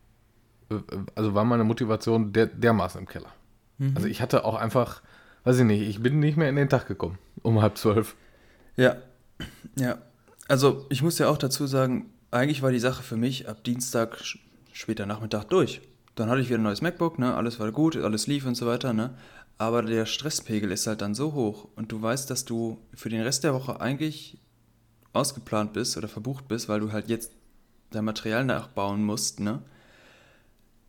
also 1.15 1.33
war 1.33 1.45
meine 1.45 1.63
Motivation 1.63 2.33
der, 2.33 2.47
dermaßen 2.47 3.01
im 3.01 3.07
Keller. 3.07 3.31
Mhm. 3.77 3.93
Also 3.95 4.07
ich 4.07 4.21
hatte 4.21 4.45
auch 4.45 4.55
einfach, 4.55 5.01
weiß 5.43 5.59
ich 5.59 5.65
nicht, 5.65 5.81
ich 5.81 6.01
bin 6.01 6.19
nicht 6.19 6.37
mehr 6.37 6.49
in 6.49 6.55
den 6.55 6.69
Tag 6.69 6.87
gekommen, 6.87 7.17
um 7.41 7.61
halb 7.61 7.77
zwölf. 7.77 8.15
Ja, 8.75 8.97
ja. 9.75 9.97
Also 10.47 10.85
ich 10.89 11.01
muss 11.01 11.19
ja 11.19 11.29
auch 11.29 11.37
dazu 11.37 11.67
sagen, 11.67 12.11
eigentlich 12.31 12.61
war 12.61 12.71
die 12.71 12.79
Sache 12.79 13.03
für 13.03 13.17
mich 13.17 13.47
ab 13.47 13.63
Dienstag 13.63 14.17
später 14.73 15.05
Nachmittag 15.05 15.45
durch. 15.45 15.81
Dann 16.15 16.29
hatte 16.29 16.41
ich 16.41 16.49
wieder 16.49 16.59
ein 16.59 16.63
neues 16.63 16.81
MacBook, 16.81 17.19
ne? 17.19 17.35
alles 17.35 17.59
war 17.59 17.71
gut, 17.71 17.95
alles 17.95 18.27
lief 18.27 18.45
und 18.45 18.55
so 18.55 18.65
weiter. 18.67 18.93
Ne? 18.93 19.11
Aber 19.57 19.81
der 19.83 20.05
Stresspegel 20.05 20.71
ist 20.71 20.87
halt 20.87 21.01
dann 21.01 21.15
so 21.15 21.33
hoch 21.33 21.67
und 21.75 21.91
du 21.91 22.01
weißt, 22.01 22.29
dass 22.29 22.45
du 22.45 22.77
für 22.93 23.09
den 23.09 23.21
Rest 23.21 23.43
der 23.43 23.53
Woche 23.53 23.79
eigentlich 23.81 24.37
ausgeplant 25.13 25.73
bist 25.73 25.97
oder 25.97 26.07
verbucht 26.07 26.47
bist, 26.47 26.69
weil 26.69 26.79
du 26.79 26.91
halt 26.91 27.09
jetzt 27.09 27.31
dein 27.91 28.05
Material 28.05 28.45
nachbauen 28.45 29.03
musst, 29.03 29.39
ne? 29.39 29.61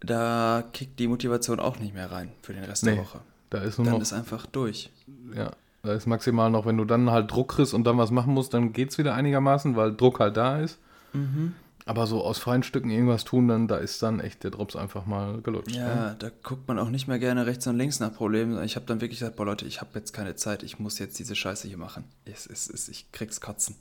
Da 0.00 0.64
kickt 0.72 0.98
die 0.98 1.08
Motivation 1.08 1.60
auch 1.60 1.78
nicht 1.78 1.94
mehr 1.94 2.10
rein 2.10 2.32
für 2.42 2.54
den 2.54 2.64
Rest 2.64 2.84
nee, 2.84 2.94
der 2.94 3.02
Woche. 3.02 3.20
Da 3.50 3.58
ist 3.58 3.78
nur 3.78 3.86
dann 3.86 3.94
noch, 3.94 4.02
ist 4.02 4.12
einfach 4.12 4.46
durch. 4.46 4.90
Ja, 5.34 5.50
da 5.82 5.92
ist 5.92 6.06
maximal 6.06 6.50
noch, 6.50 6.66
wenn 6.66 6.76
du 6.76 6.84
dann 6.84 7.10
halt 7.10 7.30
Druck 7.30 7.52
kriegst 7.52 7.74
und 7.74 7.84
dann 7.84 7.98
was 7.98 8.10
machen 8.10 8.34
musst, 8.34 8.54
dann 8.54 8.72
geht 8.72 8.90
es 8.90 8.98
wieder 8.98 9.14
einigermaßen, 9.14 9.76
weil 9.76 9.94
Druck 9.94 10.20
halt 10.20 10.36
da 10.36 10.60
ist. 10.60 10.78
Mhm. 11.12 11.54
Aber 11.86 12.06
so 12.06 12.22
aus 12.22 12.38
freien 12.38 12.62
Stücken 12.62 12.90
irgendwas 12.90 13.24
tun, 13.24 13.48
dann 13.48 13.66
da 13.66 13.76
ist 13.76 14.02
dann 14.02 14.20
echt 14.20 14.44
der 14.44 14.52
Drops 14.52 14.76
einfach 14.76 15.06
mal 15.06 15.40
gelutscht. 15.40 15.74
Ja, 15.74 16.10
ne? 16.10 16.16
da 16.18 16.30
guckt 16.42 16.68
man 16.68 16.78
auch 16.78 16.90
nicht 16.90 17.08
mehr 17.08 17.18
gerne 17.18 17.46
rechts 17.46 17.66
und 17.66 17.76
links 17.76 17.98
nach 17.98 18.14
Problemen. 18.14 18.62
Ich 18.62 18.76
habe 18.76 18.86
dann 18.86 19.00
wirklich 19.00 19.18
gesagt, 19.18 19.36
boah 19.36 19.46
Leute, 19.46 19.64
ich 19.66 19.80
habe 19.80 19.90
jetzt 19.94 20.12
keine 20.12 20.36
Zeit, 20.36 20.62
ich 20.62 20.78
muss 20.78 20.98
jetzt 20.98 21.18
diese 21.18 21.34
Scheiße 21.34 21.66
hier 21.66 21.78
machen. 21.78 22.04
Es, 22.26 22.46
es, 22.46 22.70
es, 22.70 22.88
ich 22.88 23.10
krieg's 23.10 23.40
kotzen. 23.40 23.76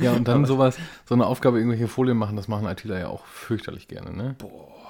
ja, 0.00 0.12
und 0.12 0.28
dann 0.28 0.44
sowas, 0.44 0.76
so 1.06 1.14
eine 1.14 1.26
Aufgabe, 1.26 1.58
irgendwelche 1.58 1.88
Folien 1.88 2.18
machen, 2.18 2.36
das 2.36 2.48
machen 2.48 2.66
ITler 2.66 2.98
ja 2.98 3.08
auch 3.08 3.24
fürchterlich 3.24 3.88
gerne, 3.88 4.12
ne? 4.12 4.34
Boah. 4.38 4.81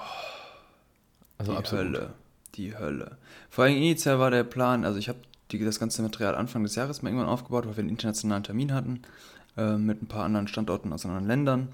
Also 1.43 1.51
die 1.51 1.57
absolut. 1.57 1.85
Hölle. 1.85 2.13
Die 2.55 2.77
Hölle. 2.77 3.17
Vor 3.49 3.63
allem 3.63 3.75
initial 3.75 4.19
war 4.19 4.31
der 4.31 4.43
Plan, 4.43 4.85
also 4.85 4.99
ich 4.99 5.09
habe 5.09 5.19
das 5.51 5.79
ganze 5.79 6.01
Material 6.01 6.33
Anfang 6.33 6.63
des 6.63 6.73
Jahres 6.73 7.03
mal 7.03 7.09
irgendwann 7.09 7.29
aufgebaut, 7.29 7.67
weil 7.67 7.77
wir 7.77 7.81
einen 7.81 7.89
internationalen 7.89 8.43
Termin 8.43 8.73
hatten 8.73 9.03
äh, 9.55 9.77
mit 9.77 10.01
ein 10.01 10.07
paar 10.07 10.23
anderen 10.25 10.47
Standorten 10.47 10.91
aus 10.91 11.05
anderen 11.05 11.27
Ländern. 11.27 11.67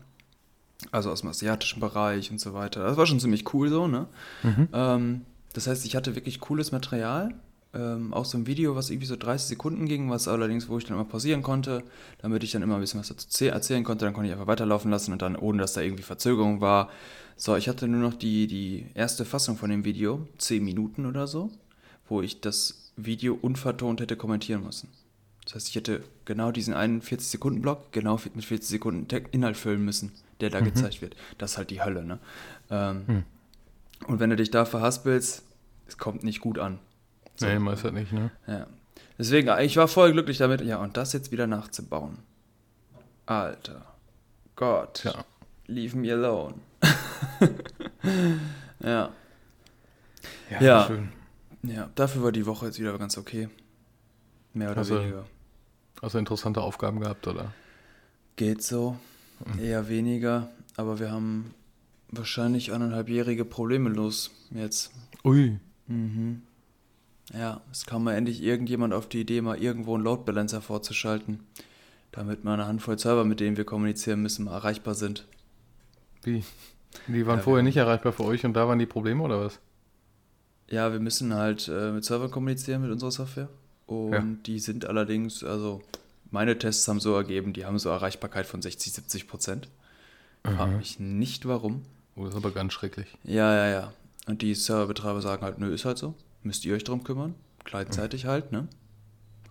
Also 0.92 1.12
aus 1.12 1.22
dem 1.22 1.30
asiatischen 1.30 1.80
Bereich 1.80 2.32
und 2.32 2.40
so 2.40 2.54
weiter. 2.54 2.84
Das 2.84 2.98
war 2.98 3.06
schon 3.06 3.20
ziemlich 3.20 3.54
cool 3.54 3.70
so, 3.70 3.88
ne? 3.88 4.08
Mhm. 4.44 4.68
Ähm, 4.72 5.22
das 5.54 5.68
heißt, 5.68 5.86
ich 5.86 5.96
hatte 5.96 6.16
wirklich 6.16 6.40
cooles 6.40 6.72
Material 6.72 7.34
ähm, 7.74 8.14
auch 8.14 8.26
so 8.26 8.38
ein 8.38 8.48
Video, 8.48 8.76
was 8.76 8.90
irgendwie 8.90 9.08
so 9.08 9.16
30 9.16 9.48
Sekunden 9.48 9.86
ging, 9.86 10.10
was 10.10 10.28
allerdings, 10.28 10.70
wo 10.70 10.78
ich 10.78 10.86
dann 10.86 10.96
immer 10.96 11.06
pausieren 11.06 11.44
konnte, 11.44 11.84
damit 12.20 12.44
ich 12.44 12.52
dann 12.52 12.62
immer 12.62 12.76
ein 12.76 12.82
bisschen 12.82 13.00
was 13.00 13.10
dazu 13.10 13.46
erzählen 13.46 13.84
konnte. 13.84 14.06
Dann 14.06 14.14
konnte 14.14 14.28
ich 14.28 14.34
einfach 14.34 14.48
weiterlaufen 14.48 14.90
lassen 14.90 15.12
und 15.12 15.22
dann, 15.22 15.36
ohne 15.36 15.60
dass 15.60 15.74
da 15.74 15.82
irgendwie 15.82 16.04
Verzögerung 16.04 16.62
war. 16.62 16.90
So, 17.36 17.56
ich 17.56 17.70
hatte 17.70 17.88
nur 17.88 18.02
noch 18.02 18.16
die, 18.16 18.48
die 18.48 18.88
erste 18.96 19.24
Fassung 19.24 19.56
von 19.56 19.70
dem 19.70 19.86
Video, 19.86 20.28
10 20.40 20.64
Minuten 20.64 21.06
oder 21.06 21.28
so, 21.28 21.52
wo 22.08 22.22
ich 22.22 22.42
das 22.42 22.92
Video 22.98 23.38
unvertont 23.40 24.02
hätte 24.02 24.18
kommentieren 24.18 24.64
müssen. 24.64 24.90
Das 25.46 25.56
heißt, 25.56 25.70
ich 25.70 25.76
hätte 25.76 26.04
genau 26.26 26.52
diesen 26.52 26.74
einen 26.74 27.02
40-Sekunden-Block 27.02 27.92
genau 27.92 28.20
mit 28.36 28.46
40 28.46 28.68
Sekunden 28.68 29.08
Inhalt 29.32 29.58
füllen 29.58 29.84
müssen, 29.86 30.12
der 30.42 30.50
da 30.50 30.60
mhm. 30.60 30.66
gezeigt 30.66 31.02
wird. 31.02 31.16
Das 31.38 31.52
ist 31.52 31.58
halt 31.58 31.70
die 31.70 31.82
Hölle, 31.82 32.04
ne? 32.04 32.20
Ähm, 32.70 33.04
mhm. 33.08 33.24
Und 34.08 34.20
wenn 34.20 34.30
du 34.30 34.36
dich 34.36 34.52
da 34.52 34.66
verhaspelst, 34.66 35.44
es 35.88 35.98
kommt 35.98 36.24
nicht 36.24 36.42
gut 36.42 36.60
an. 36.60 36.80
So. 37.40 37.48
Nee, 37.48 37.60
meist 37.60 37.84
halt 37.84 37.94
nicht, 37.94 38.12
ne? 38.12 38.32
Ja. 38.48 38.68
Deswegen, 39.18 39.50
ich 39.60 39.78
war 39.78 39.88
voll 39.88 40.12
glücklich 40.12 40.38
damit, 40.38 40.62
ja, 40.62 40.78
und 40.78 40.98
das 40.98 41.14
jetzt 41.14 41.32
wieder 41.32 41.48
nachzubauen. 41.48 42.20
Alter. 43.26 43.86
Gott. 44.56 45.04
Ja. 45.04 45.24
Leave 45.68 45.96
me 45.98 46.12
alone. 46.12 46.56
ja. 48.82 49.12
Ja, 50.50 50.62
ja. 50.62 50.88
Schön. 50.88 51.10
ja, 51.64 51.90
dafür 51.96 52.24
war 52.24 52.32
die 52.32 52.46
Woche 52.46 52.66
jetzt 52.66 52.80
wieder 52.80 52.98
ganz 52.98 53.18
okay. 53.18 53.50
Mehr 54.54 54.72
oder 54.72 54.80
also, 54.80 55.00
weniger. 55.00 55.26
Also 56.02 56.18
interessante 56.18 56.62
Aufgaben 56.62 57.00
gehabt, 57.00 57.28
oder? 57.28 57.54
Geht 58.36 58.64
so. 58.64 58.98
Mhm. 59.46 59.60
Eher 59.60 59.90
weniger. 59.90 60.50
Aber 60.76 61.00
wir 61.00 61.12
haben 61.12 61.54
wahrscheinlich 62.10 62.74
anderthalbjährige 62.74 63.46
Probleme 63.46 63.90
los 63.90 64.32
jetzt. 64.52 64.92
Ui. 65.24 65.60
Mhm. 65.88 66.42
Ja, 67.34 67.62
es 67.72 67.86
kam 67.86 68.04
mal 68.04 68.16
endlich 68.16 68.42
irgendjemand 68.42 68.94
auf 68.94 69.08
die 69.08 69.22
Idee, 69.22 69.42
mal 69.42 69.62
irgendwo 69.62 69.96
einen 69.96 70.04
Load 70.04 70.24
Balancer 70.26 70.62
vorzuschalten, 70.62 71.42
damit 72.12 72.44
mal 72.44 72.54
eine 72.54 72.66
Handvoll 72.66 72.98
Server, 72.98 73.24
mit 73.24 73.40
denen 73.40 73.58
wir 73.58 73.66
kommunizieren 73.66 74.22
müssen, 74.22 74.46
mal 74.46 74.54
erreichbar 74.54 74.96
sind. 74.96 75.28
Wie? 76.24 76.44
Die 77.08 77.26
waren 77.28 77.38
ja, 77.38 77.44
vorher 77.44 77.64
nicht 77.64 77.78
erreichbar 77.78 78.14
für 78.14 78.24
euch 78.24 78.46
und 78.46 78.54
da 78.54 78.68
waren 78.68 78.80
die 78.80 78.88
Probleme 78.88 79.24
oder 79.24 79.42
was? 79.42 79.60
Ja, 80.70 80.92
wir 80.92 81.00
müssen 81.00 81.34
halt 81.34 81.68
äh, 81.68 81.92
mit 81.92 82.04
Servern 82.04 82.32
kommunizieren 82.32 82.82
mit 82.82 82.92
unserer 82.92 83.12
Software. 83.12 83.50
Und 83.86 84.12
ja. 84.12 84.24
die 84.46 84.60
sind 84.60 84.86
allerdings, 84.86 85.44
also 85.44 85.82
meine 86.32 86.58
Tests 86.58 86.88
haben 86.88 87.00
so 87.00 87.16
ergeben, 87.16 87.54
die 87.54 87.66
haben 87.66 87.80
so 87.80 87.90
Erreichbarkeit 87.90 88.46
von 88.46 88.62
60, 88.62 88.94
70 88.94 89.28
Prozent. 89.28 89.68
Frage 90.44 90.78
mich 90.78 91.00
nicht 91.00 91.48
warum. 91.48 91.84
Oh, 92.16 92.24
das 92.24 92.34
ist 92.34 92.38
aber 92.38 92.52
ganz 92.52 92.74
schrecklich. 92.74 93.08
Ja, 93.24 93.54
ja, 93.56 93.68
ja. 93.70 93.94
Und 94.28 94.42
die 94.42 94.54
Serverbetreiber 94.54 95.22
sagen 95.22 95.44
halt, 95.44 95.60
nö, 95.60 95.74
ist 95.74 95.86
halt 95.86 95.98
so. 95.98 96.16
Müsst 96.44 96.66
ihr 96.66 96.76
euch 96.76 96.84
drum 96.84 97.04
kümmern. 97.04 97.36
Gleichzeitig 97.64 98.24
mhm. 98.24 98.30
halt, 98.30 98.52
ne? 98.52 98.68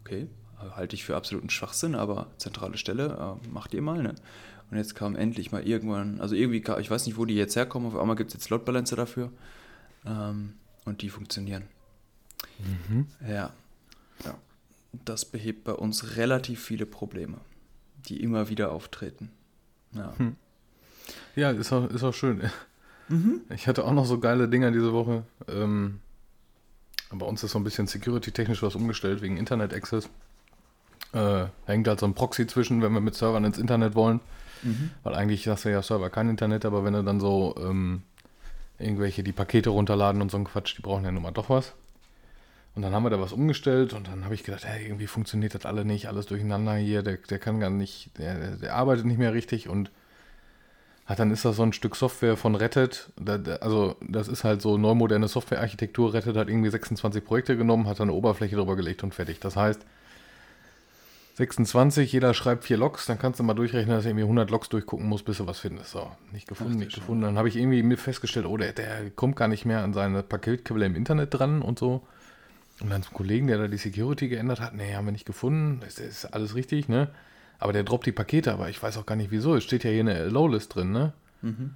Okay, 0.00 0.28
halte 0.74 0.96
ich 0.96 1.04
für 1.04 1.16
absoluten 1.16 1.50
Schwachsinn, 1.50 1.94
aber 1.94 2.28
zentrale 2.38 2.78
Stelle, 2.78 3.38
äh, 3.44 3.48
macht 3.48 3.74
ihr 3.74 3.82
mal, 3.82 4.02
ne? 4.02 4.14
Und 4.70 4.76
jetzt 4.76 4.94
kam 4.94 5.16
endlich 5.16 5.50
mal 5.50 5.66
irgendwann, 5.66 6.20
also 6.20 6.34
irgendwie, 6.34 6.62
ich 6.80 6.90
weiß 6.90 7.06
nicht, 7.06 7.16
wo 7.16 7.24
die 7.24 7.34
jetzt 7.34 7.56
herkommen, 7.56 7.88
auf 7.88 7.96
einmal 7.96 8.16
gibt 8.16 8.28
es 8.28 8.34
jetzt 8.34 8.50
Load 8.50 8.64
Balancer 8.64 8.96
dafür. 8.96 9.30
Ähm, 10.04 10.54
und 10.84 11.02
die 11.02 11.10
funktionieren. 11.10 11.64
Mhm. 12.58 13.06
Ja. 13.26 13.52
ja. 14.24 14.34
Das 15.04 15.24
behebt 15.24 15.64
bei 15.64 15.72
uns 15.72 16.16
relativ 16.16 16.62
viele 16.62 16.86
Probleme, 16.86 17.38
die 18.08 18.22
immer 18.22 18.48
wieder 18.48 18.72
auftreten. 18.72 19.30
Ja. 19.92 20.14
Hm. 20.18 20.36
Ja, 21.36 21.50
ist 21.50 21.72
auch, 21.72 21.88
ist 21.88 22.02
auch 22.02 22.14
schön. 22.14 22.42
Mhm. 23.08 23.40
Ich 23.54 23.66
hatte 23.66 23.84
auch 23.84 23.92
noch 23.92 24.04
so 24.04 24.18
geile 24.18 24.48
Dinger 24.48 24.70
diese 24.70 24.92
Woche. 24.92 25.24
Ähm, 25.46 26.00
bei 27.10 27.26
uns 27.26 27.42
ist 27.42 27.52
so 27.52 27.58
ein 27.58 27.64
bisschen 27.64 27.86
security-technisch 27.86 28.62
was 28.62 28.74
umgestellt 28.74 29.22
wegen 29.22 29.36
Internet-Access. 29.36 30.08
Äh, 31.12 31.46
hängt 31.66 31.88
halt 31.88 32.00
so 32.00 32.06
ein 32.06 32.14
Proxy 32.14 32.46
zwischen, 32.46 32.82
wenn 32.82 32.92
wir 32.92 33.00
mit 33.00 33.14
Servern 33.14 33.44
ins 33.44 33.58
Internet 33.58 33.94
wollen. 33.94 34.20
Mhm. 34.62 34.90
Weil 35.02 35.14
eigentlich 35.14 35.46
hast 35.48 35.64
du 35.64 35.70
ja 35.70 35.82
Server 35.82 36.10
kein 36.10 36.28
Internet, 36.28 36.64
aber 36.64 36.84
wenn 36.84 36.92
du 36.92 37.02
dann 37.02 37.20
so 37.20 37.54
ähm, 37.58 38.02
irgendwelche 38.78 39.22
die 39.22 39.32
Pakete 39.32 39.70
runterladen 39.70 40.20
und 40.20 40.30
so 40.30 40.36
ein 40.36 40.44
Quatsch, 40.44 40.76
die 40.76 40.82
brauchen 40.82 41.04
ja 41.04 41.12
nun 41.12 41.22
mal 41.22 41.30
doch 41.30 41.48
was. 41.48 41.74
Und 42.74 42.82
dann 42.82 42.92
haben 42.92 43.02
wir 43.02 43.10
da 43.10 43.20
was 43.20 43.32
umgestellt 43.32 43.92
und 43.92 44.06
dann 44.06 44.24
habe 44.24 44.34
ich 44.34 44.44
gedacht, 44.44 44.64
hey, 44.64 44.84
irgendwie 44.84 45.06
funktioniert 45.06 45.54
das 45.54 45.66
alle 45.66 45.84
nicht, 45.84 46.06
alles 46.06 46.26
durcheinander 46.26 46.74
hier, 46.74 47.02
der, 47.02 47.16
der 47.16 47.38
kann 47.38 47.58
gar 47.58 47.70
nicht, 47.70 48.16
der, 48.18 48.56
der 48.56 48.74
arbeitet 48.74 49.06
nicht 49.06 49.18
mehr 49.18 49.32
richtig 49.32 49.68
und 49.68 49.90
ach, 51.08 51.16
dann 51.16 51.30
ist 51.30 51.44
das 51.44 51.56
so 51.56 51.62
ein 51.62 51.72
Stück 51.72 51.96
Software 51.96 52.36
von 52.36 52.54
Rettet. 52.54 53.10
also 53.60 53.96
das 54.00 54.28
ist 54.28 54.44
halt 54.44 54.60
so 54.60 54.76
neumoderne 54.76 55.26
Softwarearchitektur. 55.26 56.12
Rettet 56.12 56.36
hat 56.36 56.48
irgendwie 56.48 56.70
26 56.70 57.24
Projekte 57.24 57.56
genommen, 57.56 57.88
hat 57.88 57.98
da 57.98 58.04
eine 58.04 58.12
Oberfläche 58.12 58.56
drüber 58.56 58.76
gelegt 58.76 59.02
und 59.02 59.14
fertig. 59.14 59.40
Das 59.40 59.56
heißt, 59.56 59.80
26, 61.36 62.12
jeder 62.12 62.34
schreibt 62.34 62.64
vier 62.64 62.76
Logs, 62.76 63.06
dann 63.06 63.18
kannst 63.18 63.40
du 63.40 63.44
mal 63.44 63.54
durchrechnen, 63.54 63.94
dass 63.94 64.02
du 64.02 64.10
irgendwie 64.10 64.24
100 64.24 64.50
Logs 64.50 64.68
durchgucken 64.68 65.06
musst, 65.06 65.24
bis 65.24 65.38
du 65.38 65.46
was 65.46 65.60
findest. 65.60 65.92
So, 65.92 66.10
nicht 66.32 66.46
gefunden, 66.46 66.74
Ach, 66.74 66.78
nicht 66.80 66.94
gefunden. 66.94 67.22
Dann 67.22 67.38
habe 67.38 67.48
ich 67.48 67.56
irgendwie 67.56 67.96
festgestellt, 67.96 68.44
oh, 68.44 68.56
der, 68.58 68.72
der 68.72 69.10
kommt 69.10 69.36
gar 69.36 69.48
nicht 69.48 69.64
mehr 69.64 69.82
an 69.82 69.94
seine 69.94 70.22
Paketquelle 70.22 70.84
im 70.84 70.94
Internet 70.94 71.32
dran 71.32 71.62
und 71.62 71.78
so. 71.78 72.02
Und 72.80 72.90
dann 72.90 73.02
zum 73.02 73.14
Kollegen, 73.14 73.46
der 73.46 73.56
da 73.56 73.68
die 73.68 73.78
Security 73.78 74.28
geändert 74.28 74.60
hat, 74.60 74.74
nee, 74.74 74.94
haben 74.94 75.06
wir 75.06 75.12
nicht 75.12 75.26
gefunden, 75.26 75.80
das 75.80 75.98
ist 75.98 76.26
alles 76.26 76.54
richtig, 76.54 76.88
ne? 76.88 77.08
Aber 77.58 77.72
der 77.72 77.82
droppt 77.82 78.06
die 78.06 78.12
Pakete, 78.12 78.52
aber 78.52 78.68
ich 78.68 78.82
weiß 78.82 78.96
auch 78.98 79.06
gar 79.06 79.16
nicht 79.16 79.30
wieso. 79.30 79.56
Es 79.56 79.64
steht 79.64 79.84
ja 79.84 79.90
hier 79.90 80.00
eine 80.00 80.28
Low-List 80.28 80.74
drin, 80.74 80.92
ne? 80.92 81.12
Mhm. 81.42 81.74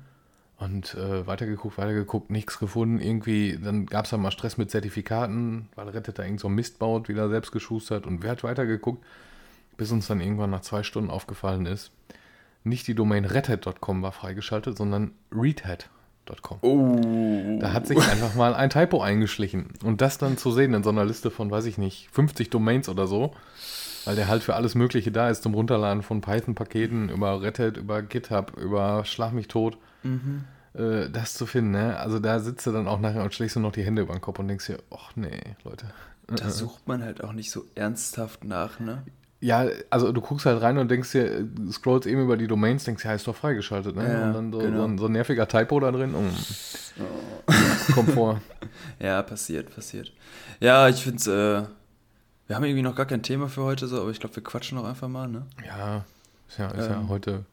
Und 0.59 0.95
äh, 0.95 1.27
weitergeguckt, 1.27 1.77
weitergeguckt, 1.77 2.31
nichts 2.31 2.61
gefunden. 2.61 3.01
Irgendwie, 3.01 3.59
dann 3.59 3.87
gab 3.87 4.05
es 4.05 4.12
da 4.12 4.17
mal 4.17 4.31
Stress 4.31 4.59
mit 4.59 4.71
Zertifikaten, 4.71 5.69
weil 5.75 5.89
Rettet 5.89 6.21
da 6.21 6.23
irgend 6.23 6.39
so 6.39 6.49
Mist 6.49 6.79
baut, 6.79 7.09
wieder 7.09 7.29
selbst 7.29 7.51
geschustert. 7.51 8.07
Und 8.07 8.23
wer 8.23 8.31
hat 8.31 8.45
weitergeguckt, 8.45 9.05
bis 9.77 9.91
uns 9.91 10.07
dann 10.07 10.21
irgendwann 10.21 10.51
nach 10.51 10.61
zwei 10.61 10.85
Stunden 10.85 11.11
aufgefallen 11.11 11.67
ist, 11.67 11.91
nicht 12.62 12.87
die 12.87 12.95
Domain 12.95 13.25
redhead.com 13.25 14.03
war 14.03 14.12
freigeschaltet, 14.12 14.77
sondern 14.77 15.11
readhead.com. 15.33 16.59
Oh. 16.61 17.59
Da 17.61 17.73
hat 17.73 17.89
sich 17.89 17.99
einfach 17.99 18.37
mal 18.37 18.55
ein 18.55 18.71
Typo 18.71 19.03
eingeschlichen. 19.03 19.71
Und 19.83 20.01
das 20.01 20.19
dann 20.19 20.39
zu 20.39 20.53
sehen 20.53 20.75
in 20.75 20.85
so 20.85 20.91
einer 20.91 21.05
Liste 21.05 21.33
von, 21.33 21.51
weiß 21.51 21.65
ich 21.65 21.77
nicht, 21.77 22.09
50 22.12 22.51
Domains 22.51 22.89
oder 22.89 23.09
so, 23.09 23.35
weil 24.04 24.16
der 24.16 24.28
halt 24.28 24.42
für 24.42 24.54
alles 24.54 24.75
Mögliche 24.75 25.12
da 25.12 25.30
ist 25.30 25.42
zum 25.42 25.54
Runterladen 25.54 26.02
von 26.02 26.21
Python-Paketen 26.21 27.09
über 27.09 27.42
Rettet, 27.42 27.76
über 27.76 28.02
GitHub, 28.02 28.56
über 28.56 29.04
Schlag 29.04 29.32
mich 29.32 29.49
tot. 29.49 29.78
Mhm. 30.02 30.44
Äh, 30.75 31.11
das 31.11 31.35
zu 31.35 31.47
finden, 31.47 31.73
ne? 31.73 31.99
Also 31.99 32.18
da 32.18 32.40
sitzt 32.40 32.66
du 32.66 32.73
dann 32.73 32.88
auch 32.88 33.00
nachher 33.00 33.23
und 33.23 33.35
schlägst 33.35 33.56
du 33.56 33.61
noch 33.61 33.73
die 33.73 33.82
Hände 33.82 34.02
über 34.02 34.14
den 34.14 34.21
Kopf 34.21 34.38
und 34.38 34.49
denkst 34.49 34.66
dir, 34.66 34.78
ach 34.90 35.12
nee, 35.16 35.40
Leute. 35.64 35.87
Da 36.28 36.49
sucht 36.49 36.88
man 36.88 37.02
halt 37.02 37.23
auch 37.23 37.32
nicht 37.32 37.50
so 37.50 37.66
ernsthaft 37.75 38.44
nach, 38.44 38.80
ne? 38.80 39.02
Ja, 39.40 39.66
also 39.90 40.12
du 40.12 40.21
guckst 40.21 40.47
halt 40.47 40.62
rein 40.62 40.78
und 40.78 40.88
denkst 40.88 41.11
dir, 41.11 41.49
scrollst 41.71 42.06
eben 42.06 42.23
über 42.23 42.37
die 42.37 42.47
Domains, 42.47 42.85
denkst, 42.85 43.04
ja, 43.04 43.12
ist 43.12 43.26
doch 43.26 43.35
freigeschaltet, 43.35 43.97
ne? 43.97 44.04
Ja, 44.04 44.26
und 44.26 44.32
dann 44.35 44.52
so, 44.52 44.59
genau. 44.59 44.78
so, 44.78 44.85
ein, 44.85 44.99
so, 44.99 45.06
ein, 45.06 45.12
nerviger 45.12 45.49
Typo 45.49 45.80
da 45.80 45.90
drin. 45.90 46.14
Oh. 46.14 47.02
Oh. 47.02 47.92
Kommt 47.92 48.11
vor. 48.11 48.40
Ja, 49.00 49.21
passiert, 49.23 49.75
passiert. 49.75 50.12
Ja, 50.61 50.88
ich 50.88 51.02
finde 51.02 51.16
es, 51.16 51.26
äh, 51.26 51.68
wir 52.52 52.56
haben 52.56 52.64
irgendwie 52.64 52.82
noch 52.82 52.94
gar 52.94 53.06
kein 53.06 53.23
Thema 53.23 53.49
für 53.49 53.62
heute, 53.62 53.88
so, 53.88 53.99
aber 54.02 54.11
ich 54.11 54.21
glaube, 54.21 54.37
wir 54.37 54.44
quatschen 54.44 54.76
noch 54.76 54.85
einfach 54.85 55.09
mal, 55.09 55.26
ne? 55.26 55.47
Ja, 55.66 56.04
ist 56.47 56.59
ja, 56.59 56.71
ist 56.73 56.85
ähm, 56.85 56.90
ja 56.90 57.09
heute 57.09 57.47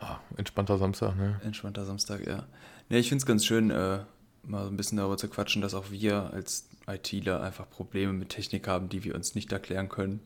oh, 0.00 0.16
entspannter 0.38 0.78
Samstag, 0.78 1.14
ne? 1.14 1.38
Entspannter 1.44 1.84
Samstag, 1.84 2.26
ja. 2.26 2.46
Ne, 2.88 2.96
ich 2.96 3.10
finde 3.10 3.20
es 3.20 3.26
ganz 3.26 3.44
schön, 3.44 3.70
äh, 3.70 3.98
mal 4.44 4.64
so 4.64 4.70
ein 4.70 4.78
bisschen 4.78 4.96
darüber 4.96 5.18
zu 5.18 5.28
quatschen, 5.28 5.60
dass 5.60 5.74
auch 5.74 5.90
wir 5.90 6.32
als 6.32 6.70
ITler 6.86 7.42
einfach 7.42 7.68
Probleme 7.68 8.14
mit 8.14 8.30
Technik 8.30 8.66
haben, 8.66 8.88
die 8.88 9.04
wir 9.04 9.14
uns 9.14 9.34
nicht 9.34 9.52
erklären 9.52 9.90
können. 9.90 10.20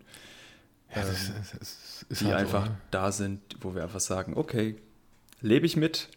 Ja, 0.94 1.02
das, 1.02 1.30
ähm, 1.30 1.34
das, 1.40 1.50
das 1.58 2.06
ist 2.08 2.20
die 2.20 2.26
halt 2.26 2.36
einfach 2.36 2.66
so, 2.66 2.72
da 2.92 3.10
sind, 3.10 3.40
wo 3.62 3.74
wir 3.74 3.82
einfach 3.82 3.98
sagen, 3.98 4.34
okay, 4.36 4.76
lebe 5.40 5.66
ich 5.66 5.76
mit, 5.76 6.08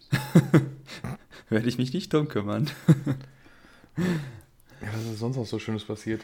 werde 1.49 1.67
ich 1.67 1.79
mich 1.79 1.93
nicht 1.93 2.13
drum 2.13 2.27
kümmern. 2.27 2.69
ja, 3.97 4.87
was 4.93 5.01
ist 5.01 5.17
sonst 5.17 5.37
noch 5.37 5.47
so 5.47 5.57
Schönes 5.57 5.83
passiert? 5.83 6.21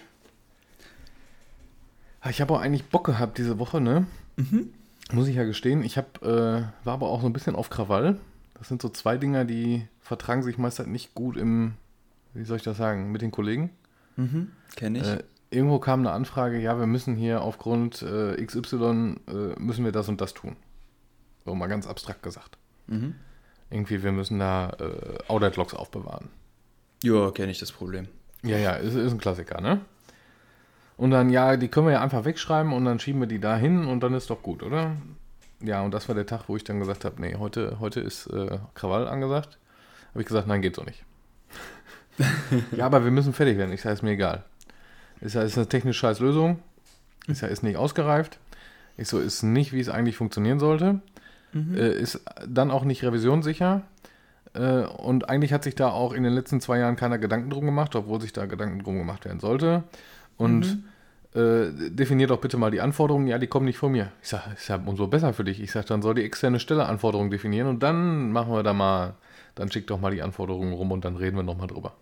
Ah, 2.22 2.30
ich 2.30 2.40
habe 2.40 2.54
auch 2.54 2.62
eigentlich 2.62 2.86
Bock 2.86 3.06
gehabt 3.06 3.38
diese 3.38 3.60
Woche, 3.60 3.82
ne? 3.82 4.06
Mhm. 4.38 4.70
Muss 5.12 5.28
ich 5.28 5.36
ja 5.36 5.44
gestehen. 5.44 5.84
Ich 5.84 5.98
hab, 5.98 6.24
äh, 6.24 6.64
war 6.84 6.94
aber 6.94 7.10
auch 7.10 7.22
so 7.22 7.28
ein 7.28 7.34
bisschen 7.34 7.56
auf 7.56 7.70
Krawall. 7.70 8.18
Das 8.54 8.68
sind 8.68 8.82
so 8.82 8.90
zwei 8.90 9.18
Dinger, 9.18 9.44
die 9.44 9.88
vertragen 10.00 10.44
sich 10.44 10.58
meist 10.58 10.80
halt 10.80 10.90
nicht 10.90 11.16
gut 11.16 11.36
im, 11.36 11.74
wie 12.34 12.44
soll 12.44 12.58
ich 12.58 12.64
das 12.64 12.78
sagen, 12.78 13.12
mit 13.12 13.22
den 13.22 13.32
Kollegen. 13.32 13.72
Mhm, 14.18 14.52
kenne 14.76 15.00
ich. 15.00 15.08
Äh, 15.08 15.24
irgendwo 15.50 15.80
kam 15.80 16.02
eine 16.02 16.12
Anfrage, 16.12 16.60
ja, 16.60 16.78
wir 16.78 16.86
müssen 16.86 17.16
hier 17.16 17.42
aufgrund 17.42 18.04
äh, 18.04 18.44
XY, 18.46 19.16
äh, 19.28 19.60
müssen 19.60 19.84
wir 19.84 19.92
das 19.92 20.08
und 20.08 20.22
das 20.22 20.34
tun. 20.34 20.56
So 21.44 21.56
mal 21.56 21.68
ganz 21.68 21.88
abstrakt 21.88 22.22
gesagt. 22.22 22.58
Mhm. 22.88 23.16
Irgendwie, 23.72 24.04
wir 24.04 24.12
müssen 24.12 24.38
da 24.38 24.70
äh, 24.80 25.18
Audit-Logs 25.28 25.74
aufbewahren. 25.74 26.30
Ja, 27.04 27.32
kenne 27.32 27.52
ich 27.52 27.60
das 27.60 27.72
Problem. 27.72 28.08
Ja, 28.44 28.58
ja, 28.58 28.74
ist, 28.74 28.94
ist 28.94 29.12
ein 29.12 29.18
Klassiker, 29.18 29.60
ne? 29.60 29.82
Und 31.02 31.10
dann, 31.10 31.32
ja, 31.32 31.58
die 31.58 31.68
können 31.68 31.88
wir 31.88 31.94
ja 31.94 32.02
einfach 32.02 32.26
wegschreiben 32.26 32.74
und 32.74 32.86
dann 32.86 33.00
schieben 33.00 33.22
wir 33.22 33.28
die 33.28 33.40
da 33.40 33.58
hin 33.58 33.88
und 33.88 34.02
dann 34.02 34.14
ist 34.14 34.30
doch 34.30 34.44
gut, 34.44 34.62
oder? 34.62 34.92
Ja, 35.60 35.82
und 35.82 35.96
das 35.96 36.08
war 36.08 36.14
der 36.14 36.28
Tag, 36.28 36.44
wo 36.46 36.56
ich 36.56 36.64
dann 36.64 36.78
gesagt 36.78 37.06
habe, 37.06 37.20
nee, 37.20 37.36
heute, 37.40 37.80
heute 37.80 38.00
ist 38.02 38.28
äh, 38.28 38.60
Krawall 38.76 39.08
angesagt. 39.08 39.58
Habe 40.12 40.22
ich 40.22 40.28
gesagt, 40.28 40.46
nein, 40.46 40.62
geht 40.62 40.76
so 40.76 40.84
nicht. 40.84 41.04
ja, 42.78 42.86
aber 42.86 43.04
wir 43.04 43.10
müssen 43.10 43.34
fertig 43.34 43.58
werden. 43.58 43.74
Ich 43.74 43.82
sage, 43.82 43.94
ist 43.94 44.04
mir 44.04 44.12
egal. 44.12 44.44
Ist 45.22 45.34
ja 45.34 45.42
ist 45.42 45.58
eine 45.58 45.68
technisch 45.68 45.98
scheiß 45.98 46.20
Lösung. 46.20 46.60
Ist 47.26 47.42
ja 47.42 47.48
ist 47.48 47.64
nicht 47.64 47.78
ausgereift. 47.78 48.38
Ich 48.96 49.08
so, 49.08 49.18
ist 49.18 49.42
nicht, 49.42 49.74
wie 49.74 49.80
es 49.80 49.90
eigentlich 49.90 50.18
funktionieren 50.18 50.60
sollte. 50.60 51.02
Äh, 51.56 52.00
ist 52.00 52.22
dann 52.48 52.70
auch 52.70 52.84
nicht 52.84 53.04
revisionssicher. 53.04 53.82
Äh, 54.54 54.84
und 54.84 55.30
eigentlich 55.30 55.52
hat 55.52 55.64
sich 55.64 55.74
da 55.74 55.90
auch 55.90 56.14
in 56.14 56.22
den 56.22 56.34
letzten 56.34 56.62
zwei 56.62 56.78
Jahren 56.78 56.96
keiner 56.96 57.18
Gedanken 57.18 57.50
drum 57.50 57.66
gemacht, 57.66 57.96
obwohl 57.96 58.22
sich 58.22 58.34
da 58.34 58.46
Gedanken 58.46 58.84
drum 58.84 59.00
gemacht 59.00 59.26
werden 59.26 59.40
sollte. 59.40 59.84
Und 60.42 60.84
äh, 61.34 61.90
definier 61.90 62.28
doch 62.28 62.42
bitte 62.42 62.58
mal 62.58 62.72
die 62.72 62.82
Anforderungen. 62.82 63.28
Ja, 63.28 63.38
die 63.38 63.48
kommen 63.48 63.66
nicht 63.66 63.78
von 63.78 63.92
mir. 63.92 64.12
Ich 64.22 64.30
sage, 64.30 64.54
ist 64.54 64.68
ja 64.68 64.76
umso 64.86 65.08
besser 65.08 65.34
für 65.34 65.44
dich. 65.44 65.62
Ich 65.62 65.72
sage, 65.72 65.88
dann 65.88 66.02
soll 66.02 66.16
die 66.16 66.24
externe 66.24 66.60
Stelle 66.60 66.86
Anforderungen 66.86 67.32
definieren 67.32 67.68
und 67.68 67.84
dann 67.84 68.32
machen 68.32 68.52
wir 68.52 68.64
da 68.64 68.74
mal, 68.74 69.16
dann 69.56 69.72
schick 69.72 69.88
doch 69.88 70.00
mal 70.00 70.12
die 70.12 70.22
Anforderungen 70.22 70.74
rum 70.74 70.92
und 70.92 71.06
dann 71.06 71.16
reden 71.16 71.38
wir 71.38 71.44
nochmal 71.44 71.68
drüber. 71.68 71.94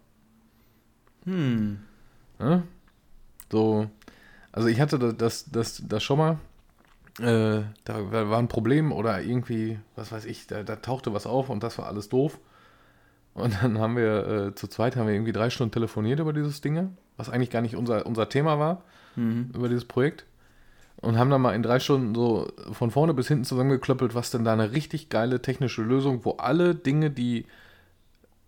Hm. 1.26 1.80
Ja? 2.40 2.64
So, 3.52 3.90
also 4.52 4.68
ich 4.68 4.82
hatte 4.82 4.98
das, 4.98 5.16
das, 5.18 5.46
das, 5.52 5.84
das 5.88 6.04
schon 6.04 6.18
mal. 6.18 6.38
Äh, 7.20 7.64
da 7.84 8.12
war 8.12 8.40
ein 8.40 8.48
Problem 8.48 8.92
oder 8.92 9.22
irgendwie, 9.22 9.78
was 9.96 10.12
weiß 10.12 10.26
ich, 10.26 10.48
da, 10.48 10.64
da 10.64 10.78
tauchte 10.78 11.14
was 11.14 11.28
auf 11.28 11.50
und 11.50 11.64
das 11.64 11.78
war 11.78 11.88
alles 11.88 12.10
doof. 12.10 12.40
Und 13.34 13.62
dann 13.62 13.80
haben 13.80 13.96
wir 13.96 14.28
äh, 14.28 14.56
zu 14.56 14.68
zweit 14.68 14.96
haben 14.96 15.08
wir 15.08 15.14
irgendwie 15.14 15.32
drei 15.32 15.50
Stunden 15.50 15.72
telefoniert 15.72 16.20
über 16.20 16.34
dieses 16.34 16.62
Ding, 16.62 16.98
was 17.18 17.30
eigentlich 17.30 17.50
gar 17.52 17.62
nicht 17.62 17.76
unser, 17.76 18.06
unser 18.06 18.30
Thema 18.30 18.60
war, 18.60 18.84
Mhm. 19.16 19.52
über 19.56 19.68
dieses 19.70 19.86
Projekt. 19.86 20.26
Und 20.98 21.18
haben 21.18 21.30
dann 21.30 21.42
mal 21.42 21.56
in 21.56 21.64
drei 21.64 21.80
Stunden 21.80 22.14
so 22.14 22.52
von 22.74 22.92
vorne 22.92 23.14
bis 23.14 23.28
hinten 23.30 23.46
zusammengeklöppelt, 23.46 24.16
was 24.16 24.32
denn 24.32 24.44
da 24.44 24.54
eine 24.54 24.74
richtig 24.74 25.10
geile 25.10 25.42
technische 25.42 25.82
Lösung, 25.82 26.26
wo 26.26 26.32
alle 26.34 26.76
Dinge, 26.76 27.10
die 27.10 27.46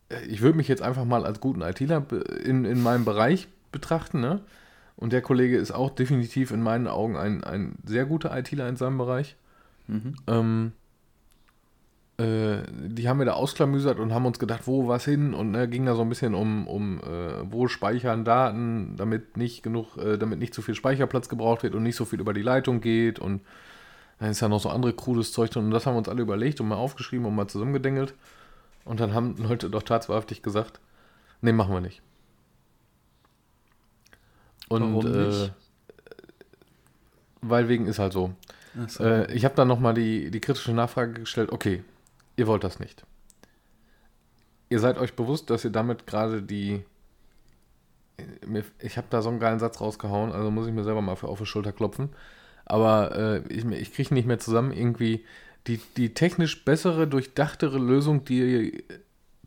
äh, 0.10 0.26
ich 0.26 0.42
würde 0.42 0.58
mich 0.58 0.68
jetzt 0.68 0.82
einfach 0.82 1.06
mal 1.06 1.26
als 1.26 1.40
guten 1.40 1.62
ITler 1.62 2.06
in, 2.44 2.66
in 2.66 2.84
meinem 2.84 3.06
Bereich 3.06 3.48
betrachten, 3.72 4.20
ne? 4.20 4.42
Und 4.98 5.14
der 5.14 5.22
Kollege 5.22 5.58
ist 5.58 5.72
auch 5.72 5.90
definitiv 5.90 6.52
in 6.52 6.62
meinen 6.62 6.88
Augen 6.88 7.16
ein, 7.18 7.44
ein 7.44 7.76
sehr 7.86 8.06
guter 8.06 8.38
ITler 8.38 8.68
in 8.70 8.76
seinem 8.76 8.98
Bereich. 8.98 9.36
Mhm. 9.88 10.16
Ähm, 10.28 10.72
äh, 10.74 10.81
die 12.22 13.08
haben 13.08 13.20
wir 13.20 13.26
da 13.26 13.34
ausklamüsert 13.34 14.00
und 14.00 14.14
haben 14.14 14.26
uns 14.26 14.40
gedacht, 14.40 14.64
wo 14.66 14.88
was 14.88 15.06
hin 15.06 15.34
und 15.34 15.52
ne, 15.52 15.68
ging 15.68 15.86
da 15.86 15.96
so 15.96 16.02
ein 16.02 16.10
bisschen 16.10 16.36
um, 16.36 16.68
um 16.68 17.00
äh, 17.00 17.52
wo 17.52 17.68
speichern 17.68 18.26
Daten, 18.26 18.96
damit 18.98 19.38
nicht 19.38 19.64
genug, 19.64 19.98
äh, 19.98 20.18
damit 20.18 20.40
nicht 20.40 20.54
zu 20.54 20.62
viel 20.62 20.76
Speicherplatz 20.76 21.30
gebraucht 21.30 21.64
wird 21.64 21.76
und 21.76 21.84
nicht 21.84 21.96
so 21.96 22.06
viel 22.06 22.20
über 22.20 22.34
die 22.34 22.42
Leitung 22.42 22.82
geht 22.82 23.20
und 23.20 23.42
dann 24.20 24.32
ist 24.32 24.42
ja 24.42 24.50
noch 24.50 24.60
so 24.60 24.70
andere 24.70 24.94
krudes 24.94 25.32
Zeug 25.32 25.52
drin 25.52 25.66
und 25.66 25.72
das 25.72 25.86
haben 25.86 25.94
wir 25.94 26.00
uns 26.00 26.10
alle 26.10 26.22
überlegt 26.22 26.60
und 26.60 26.68
mal 26.68 26.76
aufgeschrieben 26.76 27.26
und 27.26 27.36
mal 27.36 27.48
zusammengedengelt 27.48 28.14
und 28.84 29.00
dann 29.00 29.14
haben 29.14 29.36
Leute 29.38 29.70
doch 29.70 29.84
tatsächlich 29.84 30.44
gesagt, 30.44 30.80
nee, 31.42 31.54
machen 31.54 31.74
wir 31.74 31.82
nicht. 31.82 32.02
Und 34.70 34.82
Warum 34.82 35.12
nicht? 35.12 35.48
Äh, 35.48 35.50
weil 37.42 37.68
wegen 37.68 37.88
ist 37.88 38.00
halt 38.00 38.14
so. 38.14 38.34
So. 38.88 39.04
Äh, 39.04 39.34
ich 39.34 39.44
habe 39.44 39.56
dann 39.56 39.68
nochmal 39.68 39.94
die, 39.94 40.32
die 40.32 40.40
kritische 40.40 40.74
Nachfrage 40.74 41.14
gestellt, 41.14 41.52
okay, 41.52 41.84
ihr 42.42 42.48
wollt 42.48 42.64
das 42.64 42.80
nicht. 42.80 43.06
Ihr 44.70 44.80
seid 44.80 44.98
euch 44.98 45.14
bewusst, 45.14 45.50
dass 45.50 45.64
ihr 45.64 45.72
damit 45.72 46.08
gerade 46.08 46.42
die... 46.42 46.84
Ich 48.80 48.98
habe 48.98 49.08
da 49.10 49.22
so 49.22 49.30
einen 49.30 49.40
geilen 49.40 49.60
Satz 49.60 49.80
rausgehauen, 49.80 50.32
also 50.32 50.52
muss 50.52 50.68
ich 50.68 50.74
mir 50.74 50.84
selber 50.84 51.02
mal 51.02 51.16
für 51.16 51.28
auf 51.28 51.40
die 51.40 51.46
Schulter 51.46 51.72
klopfen. 51.72 52.10
Aber 52.66 53.16
äh, 53.16 53.54
ich, 53.54 53.66
ich 53.66 53.94
kriege 53.94 54.14
nicht 54.14 54.28
mehr 54.28 54.40
zusammen, 54.40 54.72
irgendwie 54.72 55.26
die, 55.68 55.80
die 55.98 56.14
technisch 56.14 56.66
bessere, 56.66 57.08
durchdachtere 57.08 57.78
Lösung, 57.78 58.26
die 58.26 58.84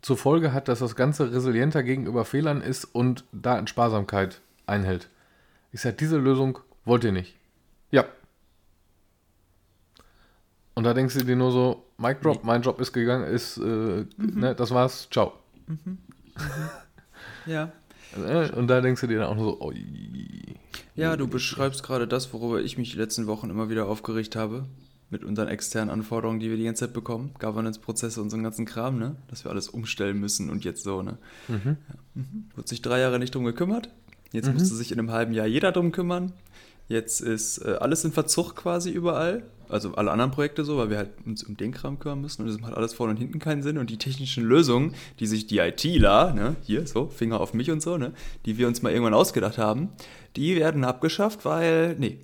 zur 0.01 0.17
Folge 0.17 0.53
hat, 0.53 0.67
dass 0.67 0.79
das 0.79 0.95
Ganze 0.95 1.31
resilienter 1.31 1.83
gegenüber 1.83 2.25
Fehlern 2.25 2.61
ist 2.61 2.85
und 2.85 3.25
Datensparsamkeit 3.31 4.41
einhält. 4.67 5.09
Ich 5.71 5.81
sage, 5.81 5.95
diese 5.97 6.17
Lösung 6.17 6.59
wollt 6.85 7.03
ihr 7.03 7.11
nicht. 7.11 7.35
Ja, 7.91 8.05
und 10.75 10.83
da 10.83 10.93
denkst 10.93 11.15
du 11.15 11.23
dir 11.23 11.37
nur 11.37 11.51
so, 11.51 11.84
Mic 11.97 12.21
Drop, 12.21 12.43
mein 12.43 12.61
Job 12.61 12.79
ist 12.81 12.91
gegangen, 12.93 13.25
ist, 13.25 13.57
äh, 13.57 14.05
ne, 14.17 14.53
das 14.55 14.71
war's, 14.71 15.07
ciao. 15.11 15.33
ja. 17.45 17.71
Äh, 18.15 18.51
Und 18.51 18.67
da 18.67 18.81
denkst 18.81 19.01
du 19.01 19.07
dir 19.07 19.19
dann 19.19 19.27
auch 19.27 19.35
nur 19.35 19.45
so, 19.53 19.61
oi. 19.61 19.75
Ja, 20.95 21.17
du 21.17 21.27
beschreibst 21.27 21.83
gerade 21.83 22.07
das, 22.07 22.33
worüber 22.33 22.61
ich 22.61 22.77
mich 22.77 22.91
die 22.91 22.97
letzten 22.97 23.27
Wochen 23.27 23.49
immer 23.49 23.69
wieder 23.69 23.87
aufgeregt 23.87 24.35
habe. 24.35 24.65
Mit 25.11 25.23
unseren 25.23 25.47
externen 25.47 25.91
Anforderungen, 25.91 26.39
die 26.39 26.49
wir 26.49 26.57
die 26.57 26.63
ganze 26.63 26.85
Zeit 26.85 26.93
bekommen. 26.93 27.31
Governance-Prozesse 27.39 28.21
und 28.21 28.29
so 28.31 28.35
einen 28.37 28.43
ganzen 28.43 28.65
Kram, 28.65 28.97
ne? 28.97 29.15
Dass 29.27 29.43
wir 29.45 29.51
alles 29.51 29.69
umstellen 29.69 30.19
müssen 30.19 30.49
und 30.49 30.65
jetzt 30.65 30.83
so, 30.83 31.03
ne? 31.03 31.17
Mhm. 31.47 31.77
Wurde 32.55 32.67
sich 32.67 32.81
drei 32.81 32.99
Jahre 32.99 33.19
nicht 33.19 33.35
drum 33.35 33.43
gekümmert. 33.45 33.89
Jetzt 34.31 34.47
Mhm. 34.47 34.53
musste 34.55 34.73
sich 34.75 34.91
in 34.91 34.97
einem 34.99 35.11
halben 35.11 35.33
Jahr 35.33 35.45
jeder 35.45 35.71
drum 35.71 35.91
kümmern. 35.91 36.33
Jetzt 36.87 37.21
ist 37.21 37.59
äh, 37.59 37.75
alles 37.79 38.03
in 38.03 38.13
Verzug 38.13 38.55
quasi 38.55 38.89
überall. 38.91 39.43
Also 39.75 39.93
alle 39.95 40.09
anderen 40.09 40.31
Projekte 40.31 40.63
so, 40.63 40.77
weil 40.77 40.89
wir 40.89 40.97
halt 40.97 41.11
uns 41.25 41.43
um 41.43 41.57
den 41.57 41.73
Kram 41.73 41.99
kümmern 41.99 42.21
müssen 42.21 42.41
und 42.41 42.47
das 42.47 42.61
macht 42.61 42.73
alles 42.73 42.93
vorne 42.93 43.11
und 43.11 43.17
hinten 43.17 43.39
keinen 43.39 43.61
Sinn. 43.61 43.77
Und 43.77 43.89
die 43.89 43.97
technischen 43.97 44.45
Lösungen, 44.45 44.95
die 45.19 45.27
sich 45.27 45.47
die 45.47 45.57
ITler, 45.57 46.33
ne, 46.33 46.55
hier 46.61 46.87
so, 46.87 47.07
Finger 47.07 47.41
auf 47.41 47.53
mich 47.53 47.69
und 47.71 47.81
so, 47.81 47.97
ne, 47.97 48.13
die 48.45 48.57
wir 48.57 48.67
uns 48.67 48.81
mal 48.81 48.91
irgendwann 48.91 49.13
ausgedacht 49.13 49.57
haben, 49.57 49.89
die 50.37 50.55
werden 50.55 50.85
abgeschafft, 50.85 51.43
weil, 51.43 51.97
nee, 51.99 52.19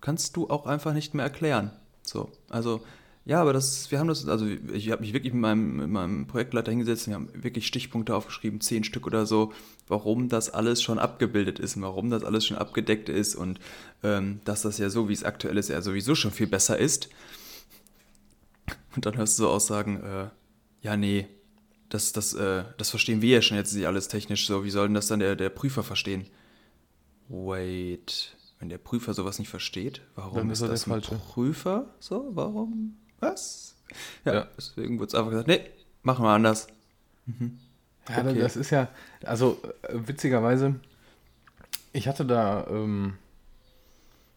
kannst 0.00 0.36
du 0.36 0.50
auch 0.50 0.66
einfach 0.66 0.92
nicht 0.94 1.14
mehr 1.14 1.24
erklären. 1.24 1.70
So, 2.02 2.28
also, 2.48 2.82
ja, 3.26 3.40
aber 3.40 3.52
das, 3.52 3.90
wir 3.90 3.98
haben 3.98 4.08
das, 4.08 4.26
also 4.26 4.46
ich 4.46 4.90
habe 4.90 5.02
mich 5.02 5.12
wirklich 5.12 5.32
mit 5.32 5.42
meinem, 5.42 5.76
mit 5.76 5.88
meinem 5.88 6.26
Projektleiter 6.26 6.72
hingesetzt 6.72 7.06
und 7.06 7.10
wir 7.10 7.14
haben 7.16 7.44
wirklich 7.44 7.66
Stichpunkte 7.66 8.14
aufgeschrieben, 8.14 8.60
zehn 8.60 8.82
Stück 8.82 9.06
oder 9.06 9.26
so, 9.26 9.52
warum 9.88 10.28
das 10.28 10.50
alles 10.50 10.82
schon 10.82 10.98
abgebildet 10.98 11.58
ist 11.58 11.76
und 11.76 11.82
warum 11.82 12.10
das 12.10 12.24
alles 12.24 12.46
schon 12.46 12.56
abgedeckt 12.56 13.08
ist 13.08 13.34
und 13.34 13.60
ähm, 14.02 14.40
dass 14.44 14.62
das 14.62 14.78
ja 14.78 14.88
so, 14.88 15.08
wie 15.08 15.12
es 15.12 15.24
aktuell 15.24 15.58
ist, 15.58 15.68
ja 15.68 15.82
sowieso 15.82 16.14
schon 16.14 16.30
viel 16.30 16.46
besser 16.46 16.78
ist. 16.78 17.10
Und 18.96 19.06
dann 19.06 19.16
hörst 19.16 19.38
du 19.38 19.44
so 19.44 19.50
Aussagen, 19.50 20.02
äh, 20.02 20.28
ja, 20.82 20.96
nee, 20.96 21.28
das, 21.90 22.12
das, 22.12 22.32
äh, 22.34 22.64
das 22.78 22.90
verstehen 22.90 23.20
wir 23.20 23.36
ja 23.36 23.42
schon 23.42 23.56
jetzt 23.56 23.74
nicht 23.74 23.86
alles 23.86 24.08
technisch 24.08 24.46
so, 24.46 24.64
wie 24.64 24.70
soll 24.70 24.86
denn 24.86 24.94
das 24.94 25.08
dann 25.08 25.20
der, 25.20 25.36
der 25.36 25.50
Prüfer 25.50 25.82
verstehen? 25.82 26.26
Wait, 27.28 28.36
wenn 28.58 28.70
der 28.70 28.78
Prüfer 28.78 29.12
sowas 29.12 29.38
nicht 29.38 29.48
versteht, 29.48 30.00
warum 30.14 30.50
ist 30.50 30.60
ist 30.60 30.62
der 30.62 30.68
das 30.70 31.12
ein. 31.12 31.20
Prüfer? 31.20 31.94
So, 32.00 32.30
warum? 32.32 32.96
Was? 33.20 33.74
Ja, 34.24 34.34
Ja. 34.34 34.46
deswegen 34.56 34.98
wurde 34.98 35.08
es 35.08 35.14
einfach 35.14 35.30
gesagt, 35.30 35.48
nee, 35.48 35.60
machen 36.02 36.24
wir 36.24 36.30
anders. 36.30 36.68
Ja, 38.08 38.18
Okay. 38.22 38.38
das 38.38 38.56
ist 38.56 38.70
ja, 38.70 38.88
also 39.24 39.60
äh, 39.82 39.94
witzigerweise, 39.94 40.74
ich 41.92 42.08
hatte 42.08 42.24
da, 42.24 42.66
ähm, 42.68 43.14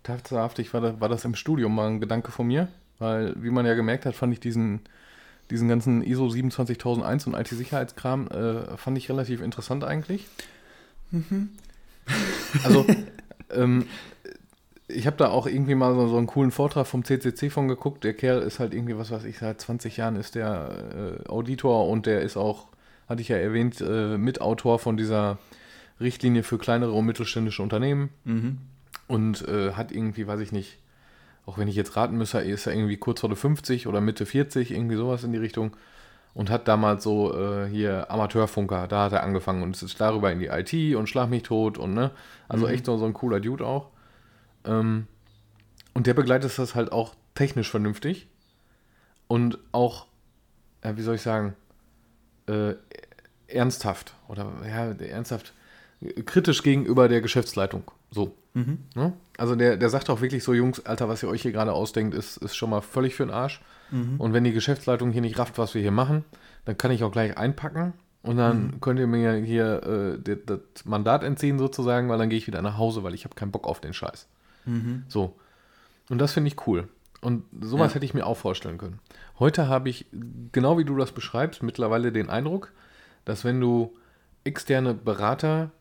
tatsächlich 0.03 0.73
war 0.73 0.81
das, 0.81 0.99
war 0.99 1.09
das 1.09 1.25
im 1.25 1.35
Studium 1.35 1.73
mal 1.75 1.87
ein 1.89 1.99
Gedanke 2.01 2.31
von 2.31 2.47
mir, 2.47 2.67
weil, 2.99 3.33
wie 3.41 3.49
man 3.49 3.65
ja 3.65 3.73
gemerkt 3.73 4.05
hat, 4.05 4.15
fand 4.15 4.33
ich 4.33 4.39
diesen, 4.39 4.81
diesen 5.49 5.67
ganzen 5.69 6.03
ISO 6.03 6.29
27001 6.29 7.27
und 7.27 7.33
IT-Sicherheitskram, 7.35 8.27
äh, 8.27 8.77
fand 8.77 8.97
ich 8.97 9.09
relativ 9.09 9.41
interessant 9.41 9.83
eigentlich. 9.83 10.27
Also, 12.63 12.85
ähm, 13.51 13.87
ich 14.93 15.05
habe 15.07 15.17
da 15.17 15.29
auch 15.29 15.47
irgendwie 15.47 15.75
mal 15.75 15.93
so, 15.93 16.07
so 16.07 16.17
einen 16.17 16.27
coolen 16.27 16.51
Vortrag 16.51 16.87
vom 16.87 17.03
CCC 17.03 17.49
von 17.49 17.67
geguckt. 17.67 18.03
Der 18.03 18.13
Kerl 18.13 18.41
ist 18.41 18.59
halt 18.59 18.73
irgendwie, 18.73 18.97
was 18.97 19.11
weiß 19.11 19.23
ich, 19.25 19.37
seit 19.37 19.59
20 19.61 19.97
Jahren 19.97 20.15
ist 20.15 20.35
der 20.35 21.19
äh, 21.25 21.29
Auditor 21.29 21.87
und 21.89 22.05
der 22.05 22.21
ist 22.21 22.37
auch, 22.37 22.67
hatte 23.07 23.21
ich 23.21 23.29
ja 23.29 23.37
erwähnt, 23.37 23.81
äh, 23.81 24.17
Mitautor 24.17 24.79
von 24.79 24.97
dieser 24.97 25.37
Richtlinie 25.99 26.43
für 26.43 26.57
kleinere 26.57 26.91
und 26.91 27.05
mittelständische 27.05 27.61
Unternehmen 27.63 28.09
Mhm. 28.25 28.57
und 29.07 29.47
äh, 29.47 29.73
hat 29.73 29.91
irgendwie, 29.91 30.27
weiß 30.27 30.39
ich 30.39 30.51
nicht, 30.51 30.79
auch 31.45 31.57
wenn 31.57 31.67
ich 31.67 31.75
jetzt 31.75 31.95
raten 31.97 32.17
müsste, 32.17 32.39
ist 32.39 32.67
er 32.67 32.73
irgendwie 32.73 32.97
kurz 32.97 33.19
vor 33.19 33.29
der 33.29 33.37
50 33.37 33.87
oder 33.87 33.99
Mitte 34.01 34.25
40, 34.25 34.71
irgendwie 34.71 34.95
sowas 34.95 35.23
in 35.23 35.31
die 35.33 35.37
Richtung. 35.39 35.75
Und 36.35 36.49
hat 36.49 36.67
damals 36.67 37.03
so 37.03 37.31
äh, 37.37 37.67
hier 37.69 38.09
Amateurfunker, 38.09 38.87
da 38.87 39.03
hat 39.03 39.11
er 39.13 39.21
angefangen 39.21 39.61
und 39.61 39.75
es 39.75 39.83
ist 39.83 40.01
darüber 40.01 40.31
in 40.31 40.39
die 40.39 40.47
IT 40.47 40.95
und 40.95 41.07
schlag 41.07 41.29
mich 41.29 41.43
tot 41.43 41.77
und 41.77 41.93
ne, 41.93 42.09
also 42.49 42.67
echt 42.67 42.85
so, 42.87 42.97
so 42.97 43.05
ein 43.05 43.13
cooler 43.13 43.39
Dude 43.39 43.63
auch. 43.67 43.89
Ähm, 44.65 45.07
und 45.93 46.07
der 46.07 46.13
begleitet 46.13 46.57
das 46.57 46.75
halt 46.75 46.91
auch 46.91 47.15
technisch 47.35 47.69
vernünftig 47.69 48.27
und 49.27 49.57
auch, 49.71 50.07
ja, 50.83 50.97
wie 50.97 51.01
soll 51.01 51.15
ich 51.15 51.21
sagen, 51.21 51.55
äh, 52.47 52.73
ernsthaft 53.47 54.15
oder 54.27 54.51
ja, 54.67 54.91
ernsthaft 55.05 55.53
kritisch 56.25 56.63
gegenüber 56.63 57.07
der 57.07 57.21
Geschäftsleitung. 57.21 57.83
So. 58.11 58.35
Mhm. 58.53 58.79
Ne? 58.95 59.13
Also 59.37 59.55
der, 59.55 59.77
der 59.77 59.89
sagt 59.89 60.09
auch 60.09 60.21
wirklich 60.21 60.43
so, 60.43 60.53
Jungs, 60.53 60.85
Alter, 60.85 61.09
was 61.09 61.23
ihr 61.23 61.29
euch 61.29 61.41
hier 61.41 61.51
gerade 61.51 61.73
ausdenkt, 61.73 62.13
ist, 62.13 62.37
ist 62.37 62.55
schon 62.55 62.69
mal 62.69 62.81
völlig 62.81 63.15
für 63.15 63.25
den 63.25 63.31
Arsch. 63.31 63.61
Und 64.17 64.33
wenn 64.33 64.43
die 64.43 64.53
Geschäftsleitung 64.53 65.11
hier 65.11 65.21
nicht 65.21 65.37
rafft, 65.37 65.57
was 65.57 65.75
wir 65.75 65.81
hier 65.81 65.91
machen, 65.91 66.25
dann 66.65 66.77
kann 66.77 66.91
ich 66.91 67.03
auch 67.03 67.11
gleich 67.11 67.37
einpacken 67.37 67.93
und 68.23 68.37
dann 68.37 68.79
könnt 68.81 68.99
ihr 68.99 69.05
mir 69.05 69.35
hier 69.35 69.83
äh, 69.83 70.19
das, 70.19 70.61
das 70.73 70.85
Mandat 70.85 71.23
entziehen 71.23 71.59
sozusagen, 71.59 72.09
weil 72.09 72.17
dann 72.17 72.29
gehe 72.29 72.39
ich 72.39 72.47
wieder 72.47 72.61
nach 72.61 72.77
Hause, 72.77 73.03
weil 73.03 73.13
ich 73.13 73.25
habe 73.25 73.35
keinen 73.35 73.51
Bock 73.51 73.67
auf 73.67 73.81
den 73.81 73.93
Scheiß. 73.93 74.27
Mhm. 74.65 75.03
So. 75.07 75.37
Und 76.09 76.17
das 76.19 76.33
finde 76.33 76.47
ich 76.49 76.67
cool. 76.67 76.87
Und 77.21 77.45
sowas 77.61 77.91
Ja. 77.91 77.95
hätte 77.95 78.05
ich 78.05 78.13
mir 78.13 78.25
auch 78.25 78.37
vorstellen 78.37 78.77
können. 78.77 78.99
Heute 79.39 79.67
habe 79.67 79.89
ich, 79.89 80.05
genau 80.51 80.77
wie 80.77 80.83
du 80.85 80.95
das 80.97 81.11
beschreibst, 81.13 81.63
mittlerweile 81.63 82.11
den 82.11 82.29
Eindruck, 82.29 82.71
dass 83.25 83.43
wenn 83.45 83.59
du 83.61 83.95
externe 84.43 84.93
Berater 84.93 85.71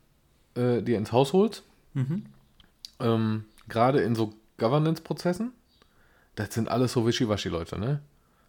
äh, 0.55 0.83
dir 0.83 0.99
ins 0.99 1.11
Haus 1.13 1.33
holst, 1.33 1.65
Mhm. 1.95 2.27
ähm, 3.01 3.45
gerade 3.69 4.01
in 4.01 4.15
so 4.15 4.33
Governance-Prozessen, 4.59 5.53
das 6.37 6.55
sind 6.55 6.69
alles 6.69 6.93
so 6.93 7.07
Wischiwaschi-Leute, 7.07 7.79
ne? 7.79 8.01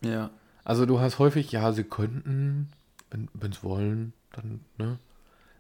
Ja. 0.02 0.30
Also 0.64 0.86
du 0.86 1.00
hast 1.00 1.18
häufig, 1.20 1.52
ja, 1.52 1.72
sie 1.74 1.84
könnten, 1.84 2.70
wenn 3.10 3.52
es 3.52 3.64
wollen, 3.64 4.14
dann, 4.34 4.60
ne? 4.78 4.98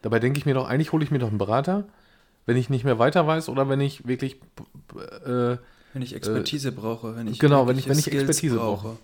Dabei 0.01 0.19
denke 0.19 0.37
ich 0.37 0.45
mir 0.45 0.53
doch, 0.53 0.67
eigentlich 0.67 0.91
hole 0.91 1.03
ich 1.03 1.11
mir 1.11 1.19
doch 1.19 1.29
einen 1.29 1.37
Berater, 1.37 1.85
wenn 2.45 2.57
ich 2.57 2.69
nicht 2.69 2.83
mehr 2.83 2.99
weiter 2.99 3.25
weiß 3.27 3.49
oder 3.49 3.69
wenn 3.69 3.81
ich 3.81 4.07
wirklich, 4.07 4.37
äh, 5.25 5.57
Wenn 5.93 6.01
ich 6.01 6.15
Expertise 6.15 6.71
brauche, 6.71 7.15
wenn 7.15 7.27
ich 7.27 7.39
genau, 7.39 7.67
wenn 7.67 7.77
ich- 7.77 7.87
wenn 7.87 7.97
ich 7.97 8.05
Skills 8.05 8.23
Expertise 8.23 8.57
brauche. 8.57 8.97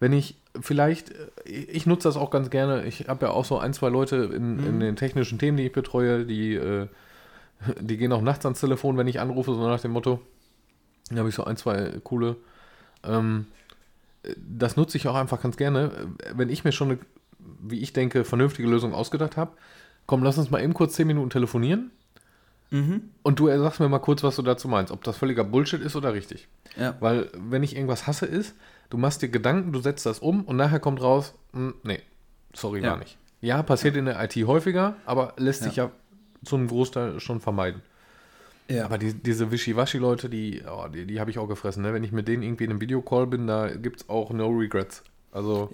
wenn 0.00 0.12
ich 0.12 0.36
vielleicht, 0.60 1.10
äh, 1.10 1.50
ich 1.50 1.86
nutze 1.86 2.08
das 2.08 2.16
auch 2.16 2.30
ganz 2.30 2.50
gerne, 2.50 2.84
ich 2.84 3.08
habe 3.08 3.26
ja 3.26 3.32
auch 3.32 3.44
so 3.44 3.58
ein, 3.58 3.72
zwei 3.72 3.88
Leute 3.88 4.16
in, 4.34 4.58
in 4.58 4.74
Mhm. 4.76 4.80
den 4.80 4.96
technischen 4.96 5.38
Themen, 5.38 5.56
die 5.56 5.66
ich 5.66 5.72
betreue, 5.72 6.24
die, 6.26 6.54
äh, 6.54 6.88
die 7.80 7.96
gehen 7.96 8.12
auch 8.12 8.20
nachts 8.22 8.44
ans 8.44 8.60
Telefon, 8.60 8.96
wenn 8.98 9.06
ich 9.06 9.20
anrufe, 9.20 9.54
so 9.54 9.66
nach 9.66 9.80
dem 9.80 9.92
Motto. 9.92 10.20
Da 11.10 11.18
habe 11.18 11.28
ich 11.28 11.34
so 11.34 11.44
ein, 11.44 11.56
zwei 11.56 11.92
coole. 12.02 12.36
Ähm, 13.04 13.46
das 14.36 14.76
nutze 14.76 14.96
ich 14.96 15.06
auch 15.06 15.14
einfach 15.14 15.40
ganz 15.42 15.56
gerne, 15.56 15.90
wenn 16.34 16.48
ich 16.48 16.64
mir 16.64 16.72
schon 16.72 16.90
eine, 16.92 16.98
wie 17.62 17.80
ich 17.80 17.92
denke, 17.92 18.24
vernünftige 18.24 18.68
Lösung 18.68 18.94
ausgedacht 18.94 19.36
habe. 19.36 19.52
Komm, 20.06 20.22
lass 20.22 20.38
uns 20.38 20.50
mal 20.50 20.62
eben 20.62 20.74
kurz 20.74 20.94
zehn 20.94 21.06
Minuten 21.06 21.30
telefonieren 21.30 21.90
Mhm. 22.70 23.10
und 23.22 23.38
du 23.38 23.46
sagst 23.46 23.78
mir 23.80 23.88
mal 23.88 23.98
kurz, 24.00 24.22
was 24.22 24.36
du 24.36 24.42
dazu 24.42 24.66
meinst, 24.68 24.92
ob 24.92 25.04
das 25.04 25.16
völliger 25.16 25.44
Bullshit 25.44 25.80
ist 25.80 25.94
oder 25.96 26.12
richtig. 26.14 26.48
Ja. 26.76 26.96
Weil, 27.00 27.30
wenn 27.36 27.62
ich 27.62 27.76
irgendwas 27.76 28.06
hasse, 28.06 28.26
ist, 28.26 28.54
du 28.90 28.96
machst 28.98 29.22
dir 29.22 29.28
Gedanken, 29.28 29.72
du 29.72 29.80
setzt 29.80 30.06
das 30.06 30.18
um 30.18 30.44
und 30.44 30.56
nachher 30.56 30.80
kommt 30.80 31.00
raus, 31.00 31.34
hm, 31.52 31.74
nee, 31.84 32.00
sorry, 32.54 32.82
Ja. 32.82 32.92
war 32.92 32.98
nicht. 32.98 33.16
Ja, 33.40 33.62
passiert 33.62 33.96
in 33.96 34.06
der 34.06 34.22
IT 34.24 34.34
häufiger, 34.46 34.96
aber 35.06 35.34
lässt 35.36 35.60
Ja. 35.62 35.68
sich 35.68 35.76
ja 35.76 35.90
zu 36.44 36.56
einem 36.56 36.66
Großteil 36.68 37.20
schon 37.20 37.40
vermeiden. 37.40 37.82
Ja. 38.68 38.86
Aber 38.86 38.96
die, 38.96 39.12
diese 39.12 39.50
Wischiwaschi-Leute, 39.50 40.30
die, 40.30 40.62
oh, 40.66 40.88
die, 40.88 41.06
die 41.06 41.20
habe 41.20 41.30
ich 41.30 41.38
auch 41.38 41.46
gefressen. 41.46 41.82
Ne? 41.82 41.92
Wenn 41.92 42.02
ich 42.02 42.12
mit 42.12 42.26
denen 42.28 42.42
irgendwie 42.42 42.64
in 42.64 42.70
einem 42.70 42.80
Videocall 42.80 43.26
bin, 43.26 43.46
da 43.46 43.68
gibt 43.68 44.00
es 44.00 44.08
auch 44.08 44.30
no 44.30 44.48
regrets. 44.48 45.02
Also, 45.32 45.70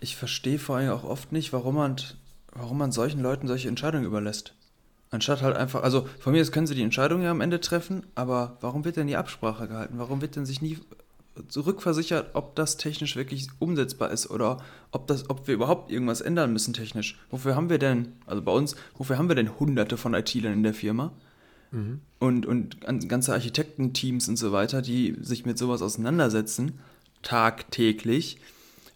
Ich 0.00 0.16
verstehe 0.16 0.58
vor 0.58 0.76
allem 0.76 0.90
auch 0.90 1.04
oft 1.04 1.30
nicht, 1.32 1.52
warum 1.52 1.74
man, 1.74 1.96
warum 2.54 2.78
man 2.78 2.90
solchen 2.90 3.20
Leuten 3.20 3.46
solche 3.48 3.68
Entscheidungen 3.68 4.06
überlässt. 4.06 4.54
Anstatt 5.12 5.42
halt 5.42 5.56
einfach, 5.56 5.82
also 5.84 6.08
von 6.18 6.32
mir 6.32 6.40
aus 6.42 6.50
können 6.52 6.66
sie 6.66 6.74
die 6.74 6.82
Entscheidung 6.82 7.22
ja 7.22 7.30
am 7.30 7.40
Ende 7.40 7.60
treffen, 7.60 8.04
aber 8.14 8.56
warum 8.60 8.84
wird 8.84 8.96
denn 8.96 9.06
die 9.06 9.16
Absprache 9.16 9.68
gehalten? 9.68 9.94
Warum 9.98 10.20
wird 10.22 10.34
denn 10.36 10.46
sich 10.46 10.60
nie 10.62 10.78
zurückversichert, 11.48 12.30
ob 12.34 12.56
das 12.56 12.76
technisch 12.78 13.14
wirklich 13.16 13.48
umsetzbar 13.58 14.10
ist 14.10 14.28
oder 14.30 14.58
ob 14.90 15.06
das, 15.06 15.30
ob 15.30 15.46
wir 15.46 15.54
überhaupt 15.54 15.90
irgendwas 15.92 16.20
ändern 16.22 16.52
müssen 16.52 16.72
technisch? 16.74 17.18
Wofür 17.30 17.54
haben 17.56 17.68
wir 17.70 17.78
denn, 17.78 18.12
also 18.26 18.42
bei 18.42 18.52
uns, 18.52 18.74
wofür 18.96 19.18
haben 19.18 19.28
wir 19.28 19.34
denn 19.36 19.58
hunderte 19.60 19.96
von 19.96 20.14
IT-Lern 20.14 20.52
in 20.54 20.62
der 20.62 20.74
Firma? 20.74 21.12
Und, 22.18 22.44
und 22.44 22.86
an- 22.86 23.08
ganze 23.08 23.32
Architektenteams 23.32 24.28
und 24.28 24.36
so 24.36 24.52
weiter, 24.52 24.82
die 24.82 25.16
sich 25.20 25.46
mit 25.46 25.56
sowas 25.58 25.80
auseinandersetzen, 25.80 26.78
tagtäglich. 27.22 28.38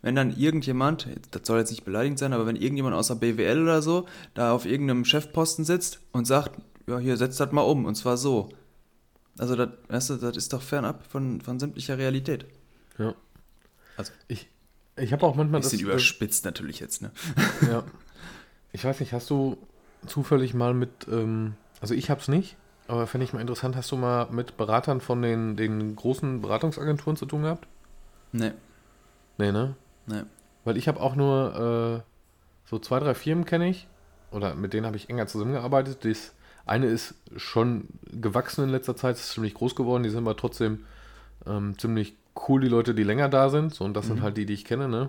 Wenn 0.07 0.15
dann 0.15 0.37
irgendjemand, 0.37 1.09
das 1.33 1.43
soll 1.49 1.59
jetzt 1.59 1.73
nicht 1.73 1.85
beleidigend 1.85 2.21
sein, 2.21 2.33
aber 2.33 2.47
wenn 2.47 2.55
irgendjemand 2.55 2.95
außer 2.95 3.17
BWL 3.17 3.61
oder 3.61 3.83
so 3.83 4.07
da 4.35 4.53
auf 4.53 4.65
irgendeinem 4.65 5.05
Chefposten 5.05 5.65
sitzt 5.65 5.99
und 6.13 6.27
sagt, 6.27 6.63
ja, 6.87 7.01
hier, 7.01 7.17
setzt 7.17 7.41
das 7.41 7.51
mal 7.51 7.63
um, 7.63 7.85
und 7.87 7.97
zwar 7.97 8.17
so. 8.17 8.51
Also, 9.37 9.57
das, 9.57 9.71
weißt 9.89 10.11
du, 10.11 10.17
das 10.19 10.37
ist 10.37 10.53
doch 10.53 10.63
fernab 10.63 11.05
von, 11.09 11.41
von 11.41 11.59
sämtlicher 11.59 11.99
Realität. 11.99 12.47
ja. 12.99 13.17
Also, 13.97 14.13
Ich, 14.29 14.49
ich 14.95 15.13
habe 15.13 15.27
auch 15.27 15.35
manchmal 15.35 15.61
bisschen 15.61 15.81
das, 15.81 15.89
überspitzt 15.89 16.45
natürlich 16.45 16.79
jetzt, 16.79 17.03
ne? 17.03 17.11
Ja. 17.69 17.83
Ich 18.71 18.85
weiß 18.85 19.01
nicht, 19.01 19.13
hast 19.13 19.29
du 19.29 19.57
zufällig 20.07 20.55
mal 20.55 20.73
mit, 20.73 21.09
ähm, 21.11 21.55
also 21.81 21.95
ich 21.95 22.11
hab's 22.11 22.29
nicht, 22.29 22.57
aber 22.87 23.09
fände 23.09 23.25
ich 23.25 23.33
mal 23.33 23.41
interessant, 23.41 23.75
hast 23.75 23.91
du 23.91 23.97
mal 23.97 24.29
mit 24.31 24.57
Beratern 24.57 25.01
von 25.01 25.21
den, 25.21 25.57
den 25.57 25.97
großen 25.97 26.43
Beratungsagenturen 26.43 27.17
zu 27.17 27.27
tun 27.27 27.43
gehabt? 27.43 27.67
Nee, 28.31 28.53
Nee, 29.39 29.51
ne? 29.51 29.75
Nee. 30.07 30.23
Weil 30.65 30.77
ich 30.77 30.89
habe 30.89 31.01
auch 31.01 31.15
nur 31.15 32.03
äh, 32.05 32.69
so 32.69 32.79
zwei, 32.79 32.99
drei 32.99 33.15
Firmen 33.15 33.45
kenne 33.45 33.69
ich, 33.69 33.87
oder 34.33 34.55
mit 34.55 34.73
denen 34.73 34.87
habe 34.87 34.97
ich 34.97 35.09
enger 35.09 35.27
zusammengearbeitet. 35.29 36.05
Das 36.05 36.33
eine 36.67 36.87
ist 36.87 37.15
schon 37.37 37.87
gewachsen 38.11 38.65
in 38.65 38.71
letzter 38.71 38.97
Zeit, 38.97 39.15
ist 39.17 39.31
ziemlich 39.31 39.55
groß 39.55 39.77
geworden, 39.77 40.03
die 40.03 40.11
sind 40.11 40.19
aber 40.25 40.37
trotzdem 40.37 40.81
ähm, 41.47 41.79
ziemlich 41.79 42.17
cool, 42.49 42.61
die 42.61 42.69
Leute, 42.69 42.95
die 42.95 43.05
länger 43.05 43.29
da 43.29 43.49
sind. 43.51 43.73
So, 43.73 43.85
und 43.85 43.95
das 43.95 44.07
sind 44.07 44.17
Mhm. 44.19 44.23
halt 44.23 44.37
die, 44.37 44.47
die 44.47 44.55
ich 44.55 44.65
kenne, 44.65 44.89
ne? 44.89 45.09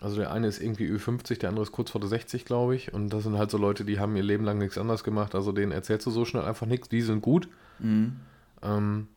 Also 0.00 0.14
der 0.16 0.30
eine 0.30 0.46
ist 0.46 0.62
irgendwie 0.62 0.88
Ü50, 0.88 1.40
der 1.40 1.48
andere 1.48 1.64
ist 1.64 1.72
kurz 1.72 1.90
vor 1.90 2.00
der 2.00 2.08
60, 2.08 2.44
glaube 2.44 2.76
ich. 2.76 2.94
Und 2.94 3.10
das 3.10 3.24
sind 3.24 3.36
halt 3.36 3.50
so 3.50 3.58
Leute, 3.58 3.84
die 3.84 3.98
haben 3.98 4.14
ihr 4.14 4.22
Leben 4.22 4.44
lang 4.44 4.58
nichts 4.58 4.78
anderes 4.78 5.02
gemacht. 5.02 5.34
Also 5.34 5.50
denen 5.50 5.72
erzählst 5.72 6.06
du 6.06 6.12
so 6.12 6.24
schnell 6.24 6.44
einfach 6.44 6.66
nichts. 6.68 6.88
Die 6.88 7.02
sind 7.02 7.20
gut. 7.20 7.48
Mhm. 7.80 8.20
Ähm, 8.62 9.08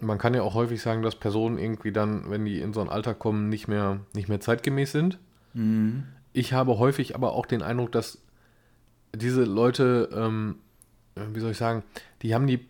man 0.00 0.18
kann 0.18 0.34
ja 0.34 0.42
auch 0.42 0.54
häufig 0.54 0.82
sagen, 0.82 1.02
dass 1.02 1.14
Personen 1.16 1.58
irgendwie 1.58 1.92
dann, 1.92 2.30
wenn 2.30 2.44
die 2.44 2.60
in 2.60 2.72
so 2.72 2.80
ein 2.80 2.88
Alter 2.88 3.14
kommen, 3.14 3.48
nicht 3.48 3.68
mehr, 3.68 4.00
nicht 4.14 4.28
mehr 4.28 4.40
zeitgemäß 4.40 4.92
sind. 4.92 5.18
Mhm. 5.54 6.04
Ich 6.32 6.52
habe 6.52 6.78
häufig 6.78 7.14
aber 7.14 7.32
auch 7.32 7.46
den 7.46 7.62
Eindruck, 7.62 7.92
dass 7.92 8.18
diese 9.14 9.44
Leute, 9.44 10.10
ähm, 10.12 10.56
äh, 11.14 11.22
wie 11.32 11.40
soll 11.40 11.52
ich 11.52 11.56
sagen, 11.56 11.82
die 12.22 12.34
haben 12.34 12.46
die, 12.46 12.66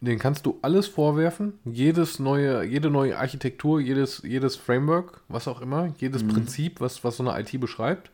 denen 0.00 0.18
kannst 0.18 0.44
du 0.44 0.58
alles 0.62 0.88
vorwerfen, 0.88 1.54
jedes 1.64 2.18
neue, 2.18 2.64
jede 2.64 2.90
neue 2.90 3.16
Architektur, 3.16 3.80
jedes, 3.80 4.22
jedes 4.24 4.56
Framework, 4.56 5.20
was 5.28 5.46
auch 5.46 5.60
immer, 5.60 5.94
jedes 5.98 6.24
Mhm. 6.24 6.28
Prinzip, 6.28 6.80
was, 6.80 7.04
was 7.04 7.16
so 7.16 7.28
eine 7.28 7.40
IT 7.40 7.60
beschreibt. 7.60 8.10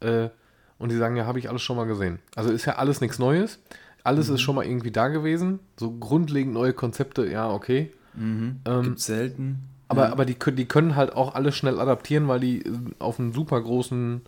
Äh, 0.00 0.30
und 0.78 0.90
die 0.90 0.96
sagen, 0.96 1.16
ja, 1.16 1.24
habe 1.26 1.38
ich 1.38 1.48
alles 1.48 1.62
schon 1.62 1.76
mal 1.76 1.86
gesehen. 1.86 2.18
Also 2.34 2.50
ist 2.50 2.66
ja 2.66 2.76
alles 2.76 3.00
nichts 3.00 3.18
Neues. 3.18 3.58
Alles 4.06 4.28
ist 4.28 4.40
schon 4.40 4.54
mal 4.54 4.64
irgendwie 4.64 4.90
da 4.90 5.08
gewesen. 5.08 5.58
So 5.76 5.90
grundlegend 5.92 6.54
neue 6.54 6.72
Konzepte, 6.72 7.26
ja, 7.30 7.50
okay. 7.50 7.92
Mhm. 8.14 8.60
Ähm, 8.64 8.82
Gibt's 8.82 9.04
selten. 9.06 9.58
Aber, 9.88 10.06
ja. 10.06 10.12
aber 10.12 10.24
die, 10.24 10.34
können- 10.34 10.56
die 10.56 10.66
können 10.66 10.96
halt 10.96 11.12
auch 11.14 11.34
alles 11.34 11.54
schnell 11.56 11.78
adaptieren, 11.80 12.26
weil 12.28 12.40
die 12.40 12.62
äh, 12.62 12.72
auf 12.98 13.20
einen 13.20 13.32
super 13.32 13.60
großen 13.60 14.22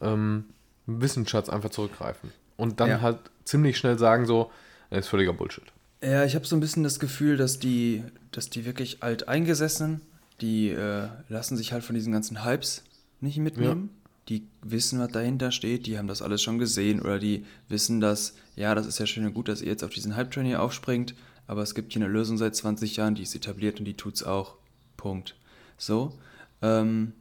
ähm, 0.00 0.44
Wissensschatz 0.86 1.48
einfach 1.48 1.70
zurückgreifen. 1.70 2.30
Und 2.56 2.80
dann 2.80 2.88
Ja. 2.88 3.00
halt 3.00 3.18
ziemlich 3.44 3.76
schnell 3.78 3.98
sagen 3.98 4.26
so, 4.26 4.50
das 4.90 5.00
ist 5.00 5.08
völliger 5.08 5.32
Bullshit. 5.32 5.64
Ja, 6.02 6.24
ich 6.24 6.34
habe 6.34 6.46
so 6.46 6.54
ein 6.56 6.60
bisschen 6.60 6.82
das 6.84 7.00
Gefühl, 7.00 7.36
dass 7.36 7.58
die, 7.58 8.04
dass 8.30 8.50
die 8.50 8.64
wirklich 8.64 9.02
alt 9.02 9.28
eingesessenen, 9.28 10.00
die 10.40 10.70
äh, 10.70 11.08
lassen 11.28 11.56
sich 11.56 11.72
halt 11.72 11.82
von 11.84 11.94
diesen 11.94 12.12
ganzen 12.12 12.44
Hypes 12.44 12.82
nicht 13.20 13.38
mitnehmen. 13.38 13.90
Die 14.28 14.46
wissen, 14.62 14.98
was 14.98 15.12
dahinter 15.12 15.50
steht, 15.50 15.86
die 15.86 15.98
haben 15.98 16.08
das 16.08 16.22
alles 16.22 16.42
schon 16.42 16.58
gesehen 16.58 17.00
oder 17.00 17.18
die 17.18 17.44
wissen, 17.68 18.00
dass, 18.00 18.34
ja, 18.56 18.74
das 18.74 18.86
ist 18.86 18.98
ja 18.98 19.06
schön 19.06 19.26
und 19.26 19.34
gut, 19.34 19.48
dass 19.48 19.60
ihr 19.60 19.68
jetzt 19.68 19.84
auf 19.84 19.90
diesen 19.90 20.16
Hype-Train 20.16 20.46
hier 20.46 20.62
aufspringt, 20.62 21.14
aber 21.46 21.62
es 21.62 21.74
gibt 21.74 21.92
hier 21.92 22.02
eine 22.02 22.10
Lösung 22.10 22.38
seit 22.38 22.56
20 22.56 22.96
Jahren, 22.96 23.14
die 23.14 23.22
ist 23.22 23.34
etabliert 23.34 23.78
und 23.78 23.84
die 23.84 23.94
tut's 23.94 24.22
auch. 24.22 24.54
Punkt. 24.96 25.36
So. 25.76 26.14
Ähm, 26.62 27.12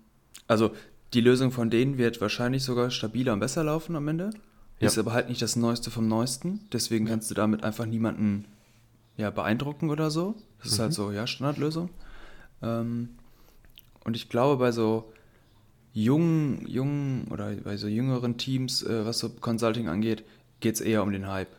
also 0.47 0.71
die 1.13 1.21
Lösung 1.21 1.51
von 1.51 1.69
denen 1.69 1.97
wird 1.97 2.21
wahrscheinlich 2.21 2.63
sogar 2.63 2.89
stabiler 2.89 3.33
und 3.33 3.39
besser 3.39 3.63
laufen 3.63 3.95
am 3.95 4.07
Ende. 4.07 4.31
Ja. 4.79 4.87
Ist 4.87 4.97
aber 4.97 5.13
halt 5.13 5.29
nicht 5.29 5.41
das 5.41 5.55
Neueste 5.55 5.91
vom 5.91 6.07
Neuesten. 6.07 6.61
Deswegen 6.71 7.05
kannst 7.05 7.29
du 7.29 7.35
damit 7.35 7.63
einfach 7.63 7.85
niemanden 7.85 8.45
ja, 9.17 9.29
beeindrucken 9.29 9.89
oder 9.89 10.09
so. 10.09 10.35
Das 10.61 10.73
ist 10.73 10.79
halt 10.79 10.93
so, 10.93 11.11
ja, 11.11 11.27
Standardlösung. 11.27 11.89
Ähm, 12.61 13.09
und 14.03 14.15
ich 14.15 14.29
glaube, 14.29 14.57
bei 14.57 14.71
so 14.71 15.12
jungen, 15.93 16.67
jungen 16.67 17.27
oder 17.29 17.51
bei 17.55 17.77
so 17.77 17.87
jüngeren 17.87 18.37
Teams, 18.37 18.83
äh, 18.83 19.05
was 19.05 19.19
so 19.19 19.29
Consulting 19.29 19.87
angeht, 19.87 20.23
geht 20.59 20.75
es 20.75 20.81
eher 20.81 21.03
um 21.03 21.11
den 21.11 21.27
Hype. 21.27 21.55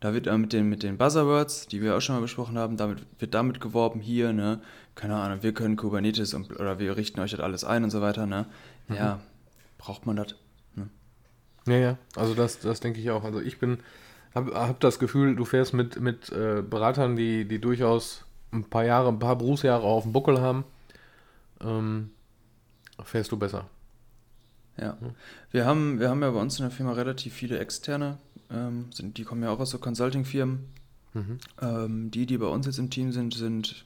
Da 0.00 0.14
wird 0.14 0.26
äh, 0.26 0.38
mit 0.38 0.52
den, 0.52 0.68
mit 0.68 0.82
den 0.82 0.98
Buzzwords, 0.98 1.66
die 1.66 1.82
wir 1.82 1.96
auch 1.96 2.00
schon 2.00 2.14
mal 2.14 2.22
besprochen 2.22 2.56
haben, 2.58 2.76
damit 2.76 3.04
wird 3.18 3.34
damit 3.34 3.60
geworben, 3.60 4.00
hier, 4.00 4.32
ne, 4.32 4.60
keine 4.94 5.16
Ahnung, 5.16 5.42
wir 5.42 5.52
können 5.52 5.76
Kubernetes 5.76 6.34
und, 6.34 6.58
oder 6.58 6.78
wir 6.78 6.96
richten 6.96 7.20
euch 7.20 7.32
das 7.32 7.40
alles 7.40 7.64
ein 7.64 7.84
und 7.84 7.90
so 7.90 8.00
weiter, 8.00 8.26
ne. 8.26 8.46
Ja, 8.88 9.20
braucht 9.78 10.06
man 10.06 10.16
das? 10.16 10.34
Ne? 10.74 10.88
Ja, 11.66 11.76
ja, 11.76 11.98
also 12.16 12.34
das, 12.34 12.58
das 12.60 12.80
denke 12.80 13.00
ich 13.00 13.10
auch. 13.10 13.24
Also 13.24 13.40
ich 13.40 13.58
bin, 13.58 13.78
habe 14.34 14.52
hab 14.54 14.80
das 14.80 14.98
Gefühl, 14.98 15.34
du 15.34 15.44
fährst 15.44 15.72
mit, 15.72 16.00
mit 16.00 16.30
äh, 16.30 16.62
Beratern, 16.62 17.16
die, 17.16 17.46
die 17.46 17.60
durchaus 17.60 18.24
ein 18.52 18.64
paar 18.64 18.84
Jahre, 18.84 19.08
ein 19.08 19.18
paar 19.18 19.36
Berufsjahre 19.36 19.84
auf 19.84 20.02
dem 20.02 20.12
Buckel 20.12 20.40
haben, 20.40 20.64
ähm, 21.60 22.10
fährst 23.02 23.32
du 23.32 23.38
besser. 23.38 23.66
Ja. 24.78 24.96
Wir 25.50 25.66
haben, 25.66 26.00
wir 26.00 26.08
haben 26.08 26.22
ja 26.22 26.30
bei 26.30 26.40
uns 26.40 26.58
in 26.58 26.64
der 26.64 26.70
Firma 26.70 26.92
relativ 26.92 27.34
viele 27.34 27.58
externe, 27.58 28.18
ähm, 28.50 28.86
sind, 28.92 29.18
die 29.18 29.24
kommen 29.24 29.42
ja 29.42 29.50
auch 29.50 29.60
aus 29.60 29.70
so 29.70 29.78
Consulting-Firmen. 29.78 30.60
Mhm. 31.14 31.38
Ähm, 31.60 32.10
die, 32.10 32.26
die 32.26 32.38
bei 32.38 32.46
uns 32.46 32.66
jetzt 32.66 32.78
im 32.78 32.90
Team 32.90 33.12
sind, 33.12 33.34
sind 33.34 33.84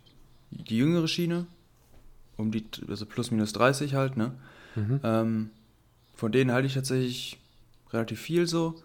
die 0.50 0.76
jüngere 0.76 1.08
Schiene, 1.08 1.46
um 2.36 2.52
die, 2.52 2.64
also 2.88 3.04
plus 3.04 3.30
minus 3.30 3.52
30 3.52 3.94
halt, 3.94 4.16
ne? 4.16 4.32
Mhm. 4.76 5.00
Ähm, 5.02 5.50
von 6.14 6.32
denen 6.32 6.52
halte 6.52 6.66
ich 6.66 6.74
tatsächlich 6.74 7.38
relativ 7.92 8.20
viel 8.20 8.46
so. 8.46 8.80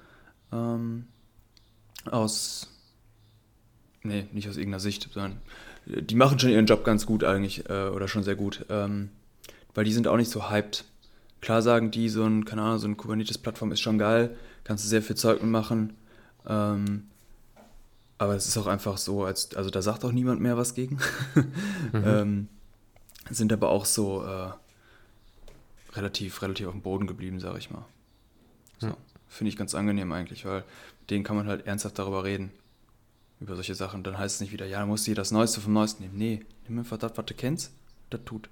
Ähm, 0.52 1.06
aus, 2.10 2.68
nee, 4.04 4.28
nicht 4.32 4.50
aus 4.50 4.58
irgendeiner 4.58 4.80
Sicht, 4.80 5.10
sondern 5.14 5.40
äh, 5.88 6.02
die 6.02 6.16
machen 6.16 6.40
schon 6.40 6.50
ihren 6.50 6.66
Job 6.66 6.84
ganz 6.84 7.06
gut 7.06 7.24
eigentlich, 7.24 7.70
äh, 7.70 7.90
oder 7.90 8.08
schon 8.08 8.24
sehr 8.24 8.36
gut. 8.36 8.66
Ähm, 8.70 9.10
weil 9.74 9.86
die 9.86 9.94
sind 9.94 10.08
auch 10.08 10.18
nicht 10.18 10.32
so 10.32 10.50
hyped. 10.50 10.84
Klar 11.41 11.62
sagen 11.63 11.89
die, 11.91 12.08
so 12.08 12.23
ein, 12.23 12.45
keine 12.45 12.62
Ahnung, 12.62 12.77
so 12.77 12.88
eine 12.88 12.95
Kubernetes-Plattform 12.95 13.71
ist 13.71 13.82
schon 13.82 13.97
geil, 13.97 14.38
kannst 14.63 14.86
du 14.86 14.88
sehr 14.88 15.01
viel 15.01 15.15
Zeug 15.15 15.41
mitmachen. 15.41 15.93
Ähm, 16.45 17.08
aber 18.19 18.36
es 18.36 18.47
ist 18.47 18.58
auch 18.58 18.67
einfach 18.67 18.99
so, 18.99 19.23
als, 19.23 19.56
also 19.56 19.71
da 19.71 19.82
sagt 19.82 20.06
auch 20.06 20.12
niemand 20.12 20.39
mehr 20.41 20.56
was 20.56 20.75
gegen. 20.75 20.99
Mhm. 21.93 22.04
ähm, 22.06 22.47
sind 23.30 23.51
aber 23.51 23.69
auch 23.69 23.86
so 23.86 24.23
äh, 24.23 24.51
relativ, 25.93 26.41
relativ 26.41 26.67
auf 26.67 26.73
dem 26.73 26.82
Boden 26.82 27.08
geblieben, 27.08 27.39
sag 27.39 27.58
ich 27.58 27.69
mal. 27.69 27.86
So. 28.77 28.88
Ja. 28.88 28.97
Finde 29.27 29.49
ich 29.49 29.58
ganz 29.58 29.75
angenehm 29.75 30.12
eigentlich, 30.12 30.45
weil 30.45 30.63
mit 31.01 31.10
denen 31.10 31.23
kann 31.23 31.36
man 31.36 31.47
halt 31.47 31.65
ernsthaft 31.65 31.97
darüber 31.97 32.23
reden. 32.23 32.51
Über 33.39 33.56
solche 33.56 33.75
Sachen. 33.75 34.04
Dann 34.04 34.17
heißt 34.17 34.36
es 34.36 34.41
nicht 34.41 34.54
wieder, 34.54 34.67
ja, 34.67 34.82
du 34.82 34.88
musst 34.88 35.08
dir 35.08 35.15
das 35.15 35.32
Neueste 35.32 35.60
vom 35.60 35.73
Neuesten 35.73 36.04
nehmen. 36.04 36.17
Nee, 36.17 36.45
nimm 36.67 36.80
einfach 36.80 36.97
das, 36.97 37.13
was 37.15 37.25
du 37.25 37.34
kennst, 37.34 37.71
das 38.10 38.21
tut. 38.23 38.49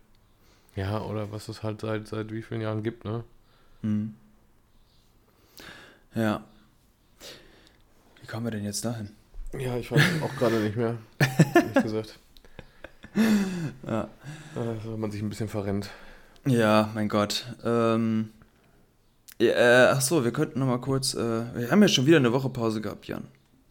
Ja, 0.80 1.02
oder 1.02 1.30
was 1.30 1.50
es 1.50 1.62
halt 1.62 1.82
seit, 1.82 2.08
seit 2.08 2.32
wie 2.32 2.42
vielen 2.42 2.62
Jahren 2.62 2.84
gibt, 2.84 3.04
ne? 3.04 3.26
Mhm. 3.82 4.15
Ja. 6.15 6.42
Wie 8.22 8.28
kommen 8.28 8.46
wir 8.46 8.52
denn 8.52 8.63
jetzt 8.63 8.86
dahin? 8.86 9.10
Ja, 9.58 9.76
ich 9.76 9.92
weiß 9.92 10.02
auch 10.24 10.34
gerade 10.38 10.58
nicht 10.62 10.78
mehr, 10.78 10.98
ehrlich 11.54 11.84
gesagt. 11.84 12.18
Ja. 13.86 14.04
Äh, 14.56 14.86
wenn 14.86 15.00
man 15.02 15.12
sich 15.12 15.22
ein 15.22 15.28
bisschen 15.28 15.50
verrennt. 15.50 15.89
Ja, 16.46 16.89
mein 16.94 17.10
Gott. 17.10 17.46
Ähm, 17.65 18.30
ja, 19.38 19.52
äh, 19.52 19.92
ach 19.92 20.02
so, 20.02 20.24
wir 20.24 20.32
könnten 20.32 20.60
noch 20.60 20.68
mal 20.68 20.80
kurz. 20.80 21.13
Äh, 21.13 21.56
wir 21.56 21.72
haben 21.72 21.82
ja 21.82 21.89
schon 21.89 22.06
wieder 22.06 22.18
eine 22.18 22.32
Woche 22.32 22.50
Pause 22.50 22.80
gehabt, 22.80 23.06
Jan. 23.06 23.28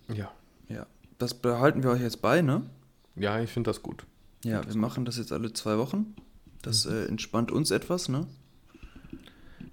Ja. 0.09 0.31
Ja. 0.69 0.85
Das 1.19 1.33
behalten 1.33 1.83
wir 1.83 1.91
euch 1.91 2.03
jetzt 2.03 2.21
bei, 2.21 2.43
ne? 2.43 2.69
Ja, 3.17 3.41
ich 3.41 3.51
finde 3.51 3.71
das 3.71 3.83
gut. 3.83 4.05
Ja, 4.45 4.67
wir 4.67 4.77
machen 4.77 5.07
das 5.07 5.17
jetzt 5.17 5.33
alle 5.33 5.55
zwei 5.55 5.79
Wochen. 5.79 6.15
Das 6.63 6.87
äh, 6.87 7.07
entspannt 7.07 7.51
uns 7.53 7.71
etwas, 7.71 8.09
ne? 8.09 8.27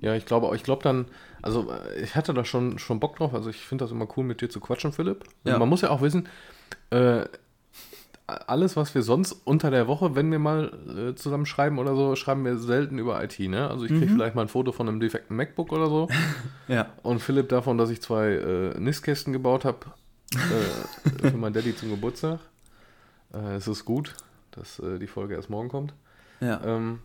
Ja, 0.02 0.14
ich 0.16 0.26
glaube, 0.26 0.56
ich 0.56 0.64
glaube 0.64 0.84
dann, 0.84 1.06
also 1.42 1.72
äh, 1.72 2.02
ich 2.04 2.16
hatte 2.16 2.34
da 2.34 2.46
schon, 2.46 2.78
schon 2.80 3.00
Bock 3.00 3.16
drauf, 3.18 3.34
also 3.34 3.50
ich 3.50 3.58
finde 3.58 3.86
das 3.86 3.92
immer 3.92 4.08
cool, 4.18 4.24
mit 4.24 4.42
dir 4.42 4.50
zu 4.50 4.60
quatschen, 4.60 4.92
Philipp. 4.92 5.24
Ja. 5.46 5.58
Man 5.58 5.70
muss 5.70 5.82
ja 5.82 5.90
auch 5.90 6.02
wissen, 6.02 6.28
äh, 6.92 7.26
alles, 8.28 8.76
was 8.76 8.96
wir 8.96 9.04
sonst 9.04 9.34
unter 9.46 9.70
der 9.70 9.88
Woche, 9.88 10.16
wenn 10.16 10.32
wir 10.32 10.40
mal 10.40 10.72
äh, 11.12 11.16
zusammen 11.16 11.46
schreiben 11.46 11.78
oder 11.78 11.96
so, 11.96 12.16
schreiben 12.16 12.44
wir 12.44 12.58
selten 12.58 12.98
über 12.98 13.24
IT, 13.24 13.38
ne? 13.40 13.70
Also 13.70 13.86
ich 13.86 13.92
kriege 13.92 14.08
Mhm. 14.08 14.16
vielleicht 14.16 14.36
mal 14.36 14.42
ein 14.42 14.48
Foto 14.48 14.72
von 14.72 14.88
einem 14.90 15.00
defekten 15.00 15.36
MacBook 15.38 15.72
oder 15.72 15.88
so 15.90 16.08
Ja. 16.68 16.88
und 17.04 17.20
Philipp 17.20 17.50
davon, 17.50 17.78
dass 17.78 17.90
ich 17.92 18.02
zwei 18.02 18.30
äh, 18.32 18.80
NIS-Kästen 18.80 19.32
gebaut 19.32 19.64
habe 19.64 19.78
äh, 20.34 21.30
für 21.30 21.38
meinen 21.38 21.54
Daddy 21.54 21.76
zum 21.76 21.90
Geburtstag. 21.92 22.40
Äh, 23.34 23.56
es 23.58 23.68
ist 23.68 23.86
gut, 23.86 24.16
dass 24.52 24.80
äh, 24.80 24.98
die 24.98 25.08
Folge 25.08 25.36
erst 25.36 25.52
morgen 25.52 25.70
kommt. 25.70 25.94
Ja. 26.42 26.62
Ähm, 26.64 27.00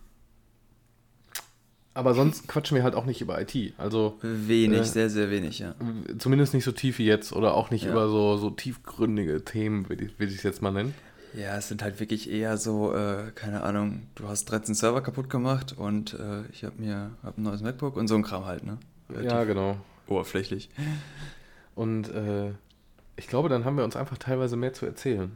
aber 1.95 2.15
sonst 2.15 2.47
quatschen 2.49 2.77
wir 2.77 2.83
halt 2.85 2.95
auch 2.95 3.05
nicht 3.05 3.21
über 3.21 3.41
IT. 3.41 3.75
Also 3.79 4.19
Wenig, 4.23 4.81
äh, 4.81 4.85
sehr, 4.85 5.11
sehr 5.11 5.31
wenig, 5.31 5.59
ja. 5.59 5.75
zumindest 6.19 6.55
nicht 6.55 6.65
so 6.65 6.73
tief 6.73 6.99
wie 6.99 7.07
jetzt 7.07 7.33
oder 7.33 7.55
auch 7.55 7.71
nicht 7.71 7.85
Ja. 7.85 7.91
über 7.93 8.09
so, 8.09 8.37
so 8.37 8.51
tiefgründige 8.51 9.45
Themen, 9.45 9.89
will 9.89 10.03
ich, 10.03 10.19
will 10.19 10.29
ich 10.29 10.37
es 10.37 10.43
jetzt 10.43 10.63
mal 10.63 10.73
nennen. 10.73 10.95
Ja, 11.35 11.57
es 11.57 11.69
sind 11.69 11.83
halt 11.83 12.01
wirklich 12.01 12.29
eher 12.31 12.57
so, 12.57 12.93
äh, 12.93 13.31
keine 13.35 13.63
Ahnung, 13.63 14.03
du 14.17 14.27
hast 14.29 14.47
13 14.47 14.75
Server 14.75 15.01
kaputt 15.01 15.31
gemacht 15.31 15.75
und 15.77 16.15
äh, 16.15 16.43
ich 16.53 16.65
habe 16.65 16.81
mir 16.81 17.11
hab 17.23 17.39
ein 17.39 17.43
neues 17.45 17.63
MacBook 17.63 17.97
und 17.97 18.09
so 18.09 18.17
ein 18.17 18.23
Kram 18.23 18.47
halt, 18.47 18.65
ne? 18.65 18.79
Relativ 19.09 19.31
Ja, 19.31 19.45
genau. 19.45 19.77
Oberflächlich. 20.09 20.71
Und 21.77 22.09
äh, 22.09 22.51
ich 23.15 23.29
glaube, 23.29 23.49
dann 23.49 23.65
haben 23.65 23.77
wir 23.77 23.85
uns 23.85 23.95
einfach 23.95 24.19
teilweise 24.19 24.57
mehr 24.57 24.73
zu 24.73 24.87
erzählen. 24.87 25.31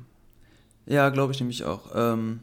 Ja, 0.86 1.10
glaube 1.10 1.32
ich 1.32 1.38
nämlich 1.38 1.64
auch. 1.64 1.92
Ähm, 1.94 2.40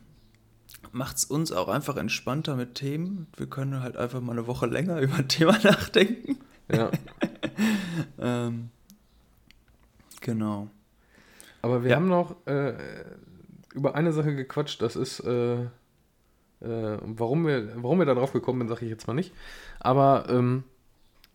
Macht 0.93 1.17
es 1.17 1.25
uns 1.25 1.51
auch 1.51 1.67
einfach 1.69 1.95
entspannter 1.97 2.55
mit 2.55 2.75
Themen. 2.75 3.27
Wir 3.37 3.47
können 3.47 3.81
halt 3.81 3.95
einfach 3.97 4.19
mal 4.21 4.33
eine 4.33 4.47
Woche 4.47 4.65
länger 4.65 4.99
über 5.01 5.15
ein 5.15 5.27
Thema 5.27 5.57
nachdenken. 5.63 6.37
Ja. 6.71 6.91
Ähm, 8.19 8.69
genau. 10.21 10.67
Aber 11.61 11.83
wir 11.83 11.91
Ja. 11.91 11.95
haben 11.97 12.07
noch 12.07 12.35
äh, 12.47 12.73
über 13.73 13.95
eine 13.95 14.13
Sache 14.13 14.35
gequatscht, 14.35 14.81
das 14.81 14.95
ist, 14.95 15.19
äh, 15.21 15.63
äh, 15.63 15.67
warum, 16.61 17.45
wir, 17.45 17.71
warum 17.81 17.99
wir 17.99 18.05
da 18.05 18.13
drauf 18.13 18.31
gekommen 18.33 18.59
sind, 18.61 18.69
sage 18.69 18.85
ich 18.85 18.91
jetzt 18.91 19.07
mal 19.07 19.13
nicht. 19.13 19.33
Aber 19.79 20.25
ähm, 20.29 20.63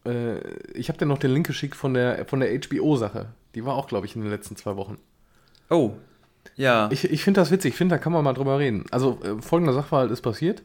äh, 0.05 0.39
ich 0.73 0.89
habe 0.89 0.99
dir 0.99 1.07
noch 1.07 1.19
den 1.19 1.33
Link 1.33 1.47
geschickt 1.47 1.77
von 1.77 1.95
der, 1.95 2.25
von 2.27 2.41
der 2.41 2.51
HBO-Sache. 2.59 3.29
Die 3.55 3.65
war 3.65 3.75
auch, 3.75 3.89
glaube 3.89 4.07
ich, 4.07 4.15
in 4.17 4.23
den 4.23 4.31
letzten 4.31 4.57
zwei 4.57 4.77
Wochen. 4.77 4.99
Oh, 5.71 5.93
ja. 6.57 6.89
Ich, 6.93 7.05
ich 7.11 7.25
finde 7.25 7.41
das 7.41 7.51
witzig, 7.51 7.71
ich 7.73 7.77
finde, 7.77 7.95
da 7.97 7.99
kann 7.99 8.13
man 8.13 8.23
mal 8.25 8.33
drüber 8.35 8.59
reden. 8.59 8.85
Also 8.91 9.19
äh, 9.23 9.41
folgender 9.43 9.73
Sachverhalt 9.73 10.11
ist 10.11 10.23
passiert. 10.23 10.63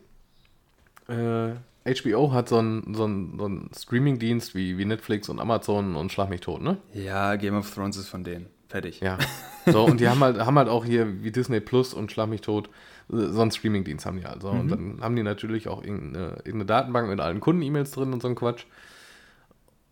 Äh, 1.07 1.53
HBO 1.85 2.31
hat 2.31 2.47
so 2.49 2.57
einen 2.59 2.93
so 2.93 3.05
einen- 3.05 3.37
so 3.39 3.79
Streaming-Dienst 3.81 4.53
wie, 4.55 4.77
wie 4.77 4.85
Netflix 4.85 5.29
und 5.29 5.39
Amazon 5.39 5.95
und 5.95 6.11
Schlag 6.11 6.29
mich 6.29 6.41
tot, 6.41 6.61
ne? 6.61 6.77
ja, 6.93 7.35
Game 7.37 7.55
of 7.57 7.73
Thrones 7.73 7.97
ist 7.97 8.07
von 8.07 8.23
denen. 8.23 8.47
Fertig. 8.69 8.99
Ja. 9.01 9.17
So, 9.65 9.83
und 9.83 9.99
die 9.99 10.07
haben 10.07 10.19
halt, 10.21 10.39
haben 10.39 10.57
halt 10.57 10.69
auch 10.69 10.85
hier 10.85 11.23
wie 11.23 11.31
Disney 11.31 11.59
Plus 11.59 11.93
und 11.93 12.11
Schlag 12.11 12.29
mich 12.29 12.41
tot, 12.41 12.67
äh, 13.11 13.17
so 13.27 13.41
einen 13.41 13.51
Streaming-Dienst 13.51 14.05
haben 14.05 14.17
die 14.19 14.25
halt. 14.25 14.41
So. 14.41 14.49
Und 14.49 14.69
dann 14.69 14.99
haben 15.01 15.15
die 15.15 15.23
natürlich 15.23 15.67
auch 15.67 15.83
irgendeine, 15.83 16.35
irgendeine 16.37 16.65
Datenbank 16.65 17.09
mit 17.09 17.19
allen 17.19 17.39
Kunden-E-Mails 17.41 17.91
drin 17.91 18.13
und 18.13 18.21
so 18.21 18.27
ein 18.27 18.35
Quatsch. 18.35 18.65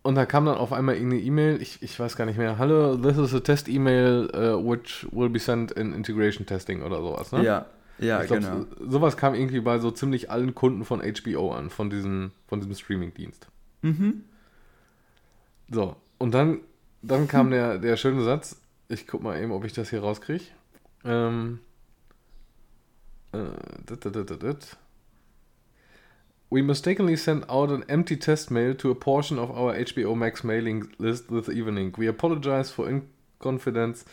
Und 0.02 0.16
da 0.16 0.26
kam 0.26 0.46
dann 0.46 0.56
auf 0.58 0.72
einmal 0.72 0.96
irgendeine 0.96 1.22
E-Mail, 1.22 1.62
ich, 1.62 1.82
ich 1.84 2.00
weiß 2.00 2.16
gar 2.16 2.26
nicht 2.26 2.38
mehr, 2.38 2.58
Hallo, 2.58 2.96
this 2.96 3.18
is 3.18 3.34
a 3.34 3.42
test 3.42 3.68
email 3.68 4.30
uh, 4.34 4.58
which 4.58 5.06
will 5.12 5.30
be 5.30 5.40
sent 5.40 5.72
in 5.74 5.94
integration 5.94 6.46
testing 6.46 6.82
oder 6.84 7.02
sowas, 7.02 7.32
ne? 7.34 7.44
Ja, 7.44 7.66
ja, 8.00 8.22
ich 8.22 8.28
glaub, 8.28 8.40
genau. 8.40 8.66
so- 8.80 8.90
Sowas 8.92 9.18
kam 9.18 9.36
irgendwie 9.36 9.60
bei 9.60 9.78
so 9.80 9.92
ziemlich 9.92 10.32
allen 10.32 10.56
Kunden 10.56 10.86
von 10.86 11.02
HBO 11.02 11.52
an, 11.52 11.70
von 11.70 11.90
diesem, 11.90 12.32
von 12.48 12.62
diesem 12.62 12.76
Streaming-Dienst. 12.76 13.48
Mhm. 13.82 14.24
So, 15.70 15.98
und 16.18 16.34
dann, 16.34 16.62
dann 17.02 17.28
kam 17.28 17.52
der, 17.52 17.78
der 17.78 17.98
schöne 17.98 18.24
Satz, 18.24 18.60
ich 18.88 19.06
guck 19.06 19.22
mal 19.22 19.38
eben, 19.42 19.52
ob 19.52 19.66
ich 19.66 19.74
das 19.74 19.90
hier 19.90 20.00
rauskriege. 20.00 20.46
Ähm, 21.04 21.60
äh, 23.34 23.38
dit, 23.90 24.04
dit, 24.06 24.16
dit, 24.16 24.30
dit, 24.30 24.44
dit. 24.44 24.78
We 26.50 26.62
mistakenly 26.64 27.16
sent 27.16 27.46
out 27.48 27.70
an 27.70 27.84
empty 27.88 28.18
test 28.18 28.50
mail 28.50 28.74
to 28.76 28.90
a 28.90 28.96
portion 28.96 29.38
of 29.38 29.52
our 29.52 29.76
HBO 29.76 30.16
Max 30.16 30.44
mailing 30.44 30.92
list 30.98 31.30
this 31.30 31.48
evening. 31.48 31.94
We 31.98 32.08
apologize 32.08 32.72
for 32.72 32.88
inconfidence 32.88 34.04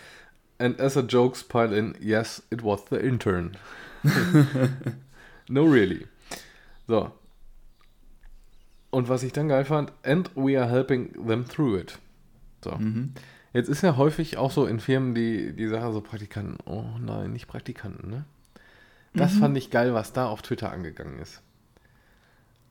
and 0.58 0.78
as 0.80 0.96
a 0.96 1.02
jokes 1.02 1.42
pile 1.42 1.72
in, 1.72 1.96
yes, 2.00 2.42
it 2.50 2.62
was 2.62 2.84
the 2.84 3.02
intern. 3.02 3.56
no, 5.48 5.64
really. 5.64 6.06
So. 6.86 7.12
Und 8.90 9.08
was 9.08 9.22
ich 9.22 9.32
dann 9.32 9.48
geil 9.48 9.64
fand, 9.64 9.92
and 10.02 10.30
we 10.34 10.56
are 10.56 10.68
helping 10.68 11.12
them 11.26 11.44
through 11.44 11.76
it. 11.76 11.98
So. 12.62 12.72
Mhm. 12.72 13.12
Jetzt 13.52 13.68
ist 13.68 13.82
ja 13.82 13.96
häufig 13.96 14.36
auch 14.36 14.50
so 14.50 14.66
in 14.66 14.80
Firmen 14.80 15.14
die, 15.14 15.54
die 15.54 15.68
Sache 15.68 15.92
so 15.92 16.00
Praktikanten, 16.00 16.58
oh 16.66 16.84
nein, 17.00 17.32
nicht 17.32 17.48
Praktikanten, 17.48 18.10
ne? 18.10 18.24
Das 19.14 19.32
fand 19.32 19.56
ich 19.56 19.70
geil, 19.70 19.94
was 19.94 20.12
da 20.12 20.26
auf 20.26 20.42
Twitter 20.42 20.70
angegangen 20.70 21.18
ist. 21.20 21.40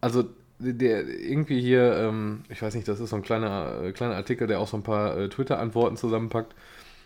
Also, 0.01 0.25
der 0.59 1.07
irgendwie 1.07 1.61
hier, 1.61 1.95
ähm, 1.97 2.43
ich 2.49 2.61
weiß 2.61 2.75
nicht, 2.75 2.87
das 2.87 2.99
ist 2.99 3.09
so 3.09 3.15
ein 3.15 3.21
kleiner, 3.21 3.81
äh, 3.83 3.91
kleiner 3.91 4.15
Artikel, 4.15 4.47
der 4.47 4.59
auch 4.59 4.67
so 4.67 4.77
ein 4.77 4.83
paar 4.83 5.17
äh, 5.17 5.29
Twitter-Antworten 5.29 5.97
zusammenpackt. 5.97 6.55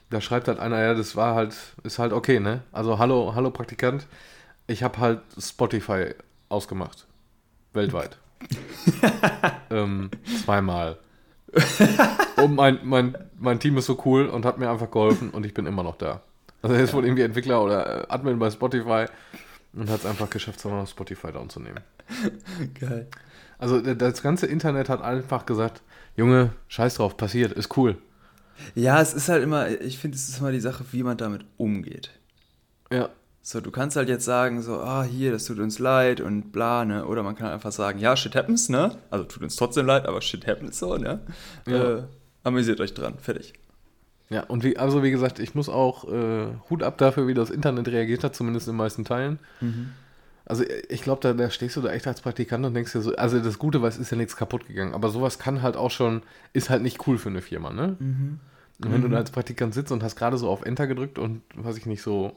Da 0.09 0.21
schreibt 0.21 0.47
halt 0.47 0.59
einer, 0.59 0.81
ja, 0.81 0.93
das 0.93 1.15
war 1.15 1.35
halt, 1.35 1.55
ist 1.83 1.99
halt 1.99 2.13
okay, 2.13 2.39
ne? 2.39 2.63
Also, 2.71 2.99
hallo, 2.99 3.33
hallo 3.35 3.51
Praktikant, 3.51 4.07
ich 4.67 4.83
habe 4.83 4.99
halt 4.99 5.21
Spotify 5.39 6.13
ausgemacht. 6.49 7.07
Weltweit. 7.73 8.17
ähm, 9.69 10.09
zweimal. 10.43 10.97
Und 12.37 12.55
mein, 12.55 12.79
mein, 12.83 13.17
mein 13.37 13.59
Team 13.59 13.77
ist 13.77 13.87
so 13.87 14.01
cool 14.05 14.27
und 14.27 14.45
hat 14.45 14.59
mir 14.59 14.69
einfach 14.69 14.91
geholfen 14.91 15.31
und 15.31 15.45
ich 15.45 15.53
bin 15.53 15.65
immer 15.65 15.83
noch 15.83 15.97
da. 15.97 16.21
Also 16.61 16.75
er 16.75 16.83
ist 16.83 16.93
wohl 16.93 17.05
irgendwie 17.05 17.23
Entwickler 17.23 17.63
oder 17.63 18.03
äh, 18.03 18.05
Admin 18.09 18.39
bei 18.39 18.51
Spotify 18.51 19.05
und 19.73 19.89
hat 19.89 19.99
es 20.01 20.05
einfach 20.05 20.29
geschafft, 20.29 20.59
so 20.59 20.69
noch 20.69 20.87
Spotify 20.87 21.31
down 21.31 21.49
zu 21.49 21.59
nehmen. 21.59 21.81
Geil. 22.79 23.07
Also 23.57 23.81
das 23.81 24.21
ganze 24.21 24.47
Internet 24.47 24.89
hat 24.89 25.01
einfach 25.01 25.45
gesagt, 25.45 25.81
Junge, 26.15 26.53
scheiß 26.67 26.95
drauf, 26.95 27.17
passiert, 27.17 27.51
ist 27.53 27.75
cool. 27.77 27.97
Ja, 28.75 29.01
es 29.01 29.13
ist 29.13 29.29
halt 29.29 29.43
immer, 29.43 29.69
ich 29.69 29.97
finde, 29.99 30.15
es 30.17 30.27
ist 30.29 30.39
immer 30.39 30.51
die 30.51 30.59
Sache, 30.59 30.83
wie 30.91 31.03
man 31.03 31.17
damit 31.17 31.45
umgeht. 31.57 32.11
Ja, 32.91 33.09
So, 33.41 33.61
du 33.61 33.71
kannst 33.71 33.95
halt 33.95 34.09
jetzt 34.09 34.25
sagen, 34.25 34.61
so, 34.61 34.79
ah, 34.81 35.03
hier, 35.03 35.31
das 35.31 35.45
tut 35.45 35.59
uns 35.59 35.79
leid 35.79 36.21
und 36.21 36.51
bla, 36.51 36.85
ne? 36.85 37.05
Oder 37.05 37.23
man 37.23 37.35
kann 37.35 37.47
einfach 37.51 37.71
sagen, 37.71 37.99
ja, 37.99 38.15
shit 38.17 38.35
happens, 38.35 38.69
ne? 38.69 38.97
Also 39.09 39.25
tut 39.25 39.43
uns 39.43 39.55
trotzdem 39.55 39.85
leid, 39.85 40.05
aber 40.07 40.21
shit 40.21 40.45
happens 40.45 40.77
so, 40.79 40.97
ne? 40.97 41.21
Ja. 41.65 41.99
Äh, 41.99 42.03
amüsiert 42.43 42.79
euch 42.81 42.93
dran, 42.93 43.17
fertig. 43.19 43.53
Ja. 44.29 44.43
Und 44.43 44.63
wie, 44.63 44.77
also 44.77 45.03
wie 45.03 45.11
gesagt, 45.11 45.39
ich 45.39 45.55
muss 45.55 45.69
auch 45.69 46.07
äh, 46.11 46.47
Hut 46.69 46.83
ab 46.83 46.97
dafür, 46.97 47.27
wie 47.27 47.33
das 47.33 47.49
Internet 47.49 47.87
reagiert 47.87 48.23
hat, 48.23 48.35
zumindest 48.35 48.67
in 48.67 48.73
den 48.73 48.77
meisten 48.77 49.05
Teilen. 49.05 49.39
Also 50.45 50.63
ich 50.89 51.03
glaube, 51.03 51.21
da, 51.21 51.33
da 51.33 51.49
stehst 51.51 51.75
du 51.75 51.81
da 51.81 51.91
echt 51.91 52.07
als 52.07 52.21
Praktikant 52.21 52.65
und 52.65 52.73
denkst 52.73 52.91
dir 52.93 53.01
so, 53.01 53.15
also 53.15 53.39
das 53.39 53.59
Gute, 53.59 53.81
weil 53.81 53.89
es 53.89 53.97
ist 53.97 54.09
ja 54.11 54.17
nichts 54.17 54.35
kaputt 54.35 54.67
gegangen, 54.67 54.93
aber 54.95 55.09
sowas 55.09 55.37
kann 55.37 55.61
halt 55.61 55.75
auch 55.77 55.91
schon, 55.91 56.23
ist 56.53 56.69
halt 56.71 56.81
nicht 56.81 57.05
cool 57.07 57.17
für 57.19 57.29
eine 57.29 57.41
Firma, 57.41 57.71
ne? 57.71 57.97
Und 58.83 58.91
wenn 58.93 59.01
du 59.01 59.09
da 59.09 59.17
als 59.17 59.29
Praktikant 59.31 59.73
sitzt 59.75 59.91
und 59.91 60.01
hast 60.01 60.15
gerade 60.15 60.37
so 60.37 60.49
auf 60.49 60.63
Enter 60.63 60.87
gedrückt 60.87 61.19
und, 61.19 61.41
weiß 61.55 61.77
ich 61.77 61.85
nicht, 61.85 62.01
so 62.01 62.35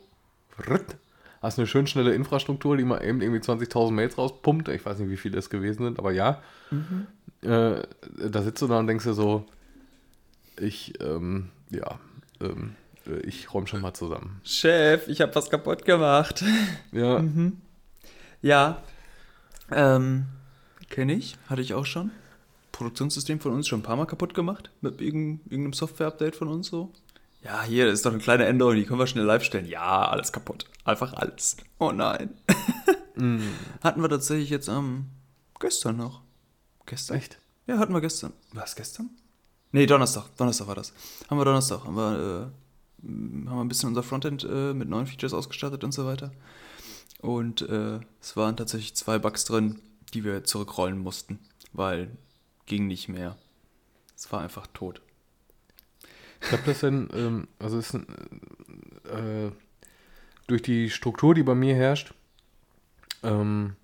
hast 1.41 1.59
eine 1.59 1.67
schön 1.67 1.87
schnelle 1.87 2.15
Infrastruktur, 2.15 2.77
die 2.77 2.85
mal 2.85 3.03
eben 3.05 3.21
irgendwie 3.23 3.41
20.000 3.41 3.91
Mails 3.93 4.19
rauspumpt, 4.19 4.69
ich 4.69 4.85
weiß 4.85 4.99
nicht, 4.99 5.11
wie 5.11 5.17
viele 5.17 5.39
es 5.39 5.51
gewesen 5.51 5.85
sind, 5.85 5.99
aber 5.99 6.13
ja, 6.13 6.43
äh, 7.43 7.83
da 8.29 8.43
sitzt 8.43 8.61
du 8.63 8.67
da 8.67 8.79
und 8.79 8.87
denkst 8.87 9.05
dir 9.05 9.15
so, 9.15 9.47
ich, 10.61 11.01
ähm, 11.01 11.49
ja, 11.73 11.99
ähm, 12.41 12.77
äh, 13.07 13.19
ich 13.21 13.53
räume 13.53 13.67
schon 13.67 13.81
mal 13.81 13.95
zusammen. 13.95 14.41
Chef, 14.45 15.09
ich 15.09 15.21
habe 15.21 15.35
was 15.35 15.51
kaputt 15.51 15.85
gemacht. 15.85 16.43
Ja, 16.93 17.19
Mhm. 17.21 17.61
Ja. 18.43 18.83
Ähm, 19.71 20.27
kenne 20.91 21.15
ich, 21.15 21.37
hatte 21.49 21.63
ich 21.63 21.75
auch 21.75 21.87
schon. 21.87 22.11
Produktionssystem 22.73 23.39
von 23.41 23.53
uns 23.53 23.69
schon 23.69 23.81
ein 23.81 23.85
paar 23.85 23.97
Mal 23.97 24.07
kaputt 24.07 24.35
gemacht. 24.35 24.71
Mit 24.81 25.01
irgendein- 25.01 25.41
irgendeinem 25.51 25.73
Software-Update 25.75 26.37
von 26.37 26.49
uns 26.49 26.69
so. 26.69 26.93
Ja, 27.45 27.63
hier 27.63 27.89
ist 27.89 28.05
doch 28.07 28.13
eine 28.13 28.21
kleine 28.21 28.47
Änderung, 28.47 28.75
die 28.77 28.85
können 28.85 28.99
wir 28.99 29.07
schnell 29.07 29.25
live 29.25 29.43
stellen. 29.45 29.67
Ja, 29.67 30.07
alles 30.09 30.33
kaputt. 30.33 30.67
Einfach 30.85 31.13
alles. 31.15 31.57
Oh 31.79 31.93
nein. 31.93 32.31
Mm, 33.15 33.41
Hatten 33.85 34.01
wir 34.01 34.09
tatsächlich 34.09 34.49
jetzt 34.49 34.71
am 34.71 35.05
gestern 35.61 35.99
noch. 35.99 36.23
Gestern? 36.87 37.19
echt? 37.19 37.37
Ja, 37.67 37.77
hatten 37.79 37.93
wir 37.93 38.01
gestern. 38.01 38.33
War 38.55 38.65
es 38.65 38.75
gestern? 38.75 39.11
Nee, 39.73 39.87
Donnerstag. 39.87 40.37
Donnerstag 40.37 40.69
war 40.69 40.75
das. 40.75 40.93
Haben 41.29 41.39
wir 41.39 41.45
Donnerstag. 41.47 41.85
Haben 41.85 41.97
wir, 41.97 42.13
äh, 42.13 43.07
haben 43.49 43.57
wir 43.57 43.61
ein 43.61 43.69
bisschen 43.69 43.89
unser 43.89 44.03
Frontend 44.03 44.45
äh, 44.45 44.75
mit 44.75 44.89
neuen 44.89 45.07
Features 45.07 45.33
ausgestattet 45.33 45.83
und 45.83 45.93
so 45.93 46.05
weiter. 46.05 46.31
Und 47.21 47.63
äh, 47.63 48.01
es 48.21 48.37
waren 48.37 48.57
tatsächlich 48.57 48.95
zwei 48.95 49.19
Bugs 49.19 49.45
drin, 49.45 49.81
die 50.13 50.25
wir 50.25 50.45
zurückrollen 50.45 50.99
mussten, 50.99 51.39
weil 51.73 52.11
ging 52.67 52.87
nicht 52.87 53.09
mehr. 53.09 53.37
Es 54.15 54.31
war 54.31 54.41
einfach 54.41 54.67
tot. 54.69 55.01
Ich 56.43 56.53
habe 56.53 56.63
das 56.67 56.81
denn, 56.81 57.09
ähm, 57.15 57.49
also 57.59 57.79
ist 57.79 57.95
äh, 57.95 59.51
durch 60.49 60.63
die 60.63 60.91
Struktur, 60.91 61.35
die 61.35 61.45
bei 61.45 61.55
mir 61.55 61.75
herrscht, 61.75 62.13
ähm, 63.23 63.77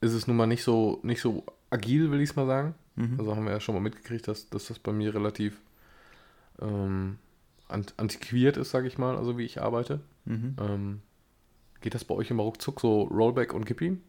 ist 0.00 0.12
es 0.12 0.26
nun 0.26 0.36
mal 0.36 0.46
nicht 0.46 0.64
so, 0.64 1.00
nicht 1.02 1.20
so 1.20 1.44
agil, 1.70 2.10
will 2.10 2.20
ich 2.20 2.30
es 2.30 2.36
mal 2.36 2.46
sagen. 2.46 2.74
Mhm. 2.98 3.18
Also 3.18 3.36
haben 3.36 3.44
wir 3.44 3.52
ja 3.52 3.60
schon 3.60 3.74
mal 3.74 3.80
mitgekriegt, 3.80 4.26
dass, 4.26 4.50
dass 4.50 4.66
das 4.66 4.78
bei 4.78 4.92
mir 4.92 5.14
relativ 5.14 5.60
ähm, 6.60 7.18
ant 7.68 7.94
antiquiert 7.96 8.56
ist, 8.56 8.70
sage 8.70 8.88
ich 8.88 8.98
mal, 8.98 9.16
also 9.16 9.38
wie 9.38 9.44
ich 9.44 9.62
arbeite. 9.62 10.00
Mhm. 10.24 10.56
Ähm, 10.60 11.00
geht 11.80 11.94
das 11.94 12.04
bei 12.04 12.14
euch 12.14 12.30
immer 12.30 12.42
ruckzuck, 12.42 12.80
so 12.80 13.02
Rollback 13.02 13.54
und 13.54 13.66
Gib 13.66 13.80
ihm? 13.80 14.02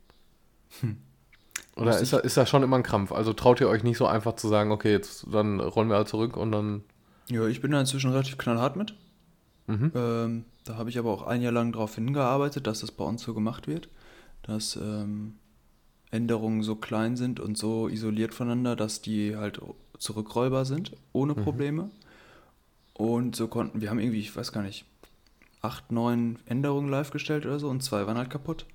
Oder 1.76 2.00
ist 2.00 2.12
das, 2.12 2.24
ist 2.24 2.36
das 2.36 2.50
schon 2.50 2.64
immer 2.64 2.78
ein 2.78 2.84
Krampf? 2.84 3.12
Also 3.12 3.32
traut 3.34 3.62
ihr 3.62 3.70
euch 3.70 3.84
nicht 3.84 3.98
so 3.98 4.08
einfach 4.08 4.36
zu 4.36 4.48
sagen, 4.48 4.72
okay, 4.72 4.92
jetzt 4.92 5.28
dann 5.32 5.60
rollen 5.60 5.90
wir 5.90 5.96
halt 5.96 6.10
zurück 6.10 6.36
und 6.36 6.52
dann. 6.52 6.84
Ja, 7.30 7.46
ich 7.48 7.62
bin 7.62 7.72
da 7.72 7.80
inzwischen 7.80 8.10
relativ 8.10 8.38
knallhart 8.38 8.76
mit. 8.76 8.96
Mhm. 9.68 9.92
Ähm, 9.94 10.46
da 10.66 10.78
habe 10.78 10.90
ich 10.90 10.98
aber 10.98 11.12
auch 11.12 11.24
ein 11.24 11.42
Jahr 11.42 11.52
lang 11.52 11.72
darauf 11.72 11.96
hingearbeitet, 11.96 12.66
dass 12.66 12.82
das 12.82 12.92
bei 12.92 13.04
uns 13.04 13.22
so 13.22 13.36
gemacht 13.36 13.68
wird, 13.68 13.88
dass 14.42 14.76
ähm, 14.76 15.36
Änderungen 16.12 16.64
so 16.64 16.76
klein 16.76 17.16
sind 17.16 17.40
und 17.40 17.58
so 17.58 17.88
isoliert 17.88 18.34
voneinander, 18.34 18.76
dass 18.76 19.02
die 19.02 19.36
halt 19.36 19.62
zurückrollbar 19.98 20.66
sind, 20.66 20.94
ohne 21.14 21.34
Mhm. 21.34 21.44
Probleme. 21.44 21.90
Und 22.94 23.36
so 23.36 23.48
konnten, 23.48 23.82
wir 23.82 23.90
haben 23.90 24.00
irgendwie, 24.00 24.20
ich 24.20 24.36
weiß 24.36 24.52
gar 24.52 24.62
nicht, 24.64 24.86
acht, 25.62 25.92
neun 25.92 26.40
Änderungen 26.46 26.90
live 26.90 27.12
gestellt 27.12 27.46
oder 27.46 27.60
so 27.60 27.70
und 27.70 27.84
zwei 27.84 28.08
waren 28.08 28.18
halt 28.18 28.30
kaputt. 28.30 28.66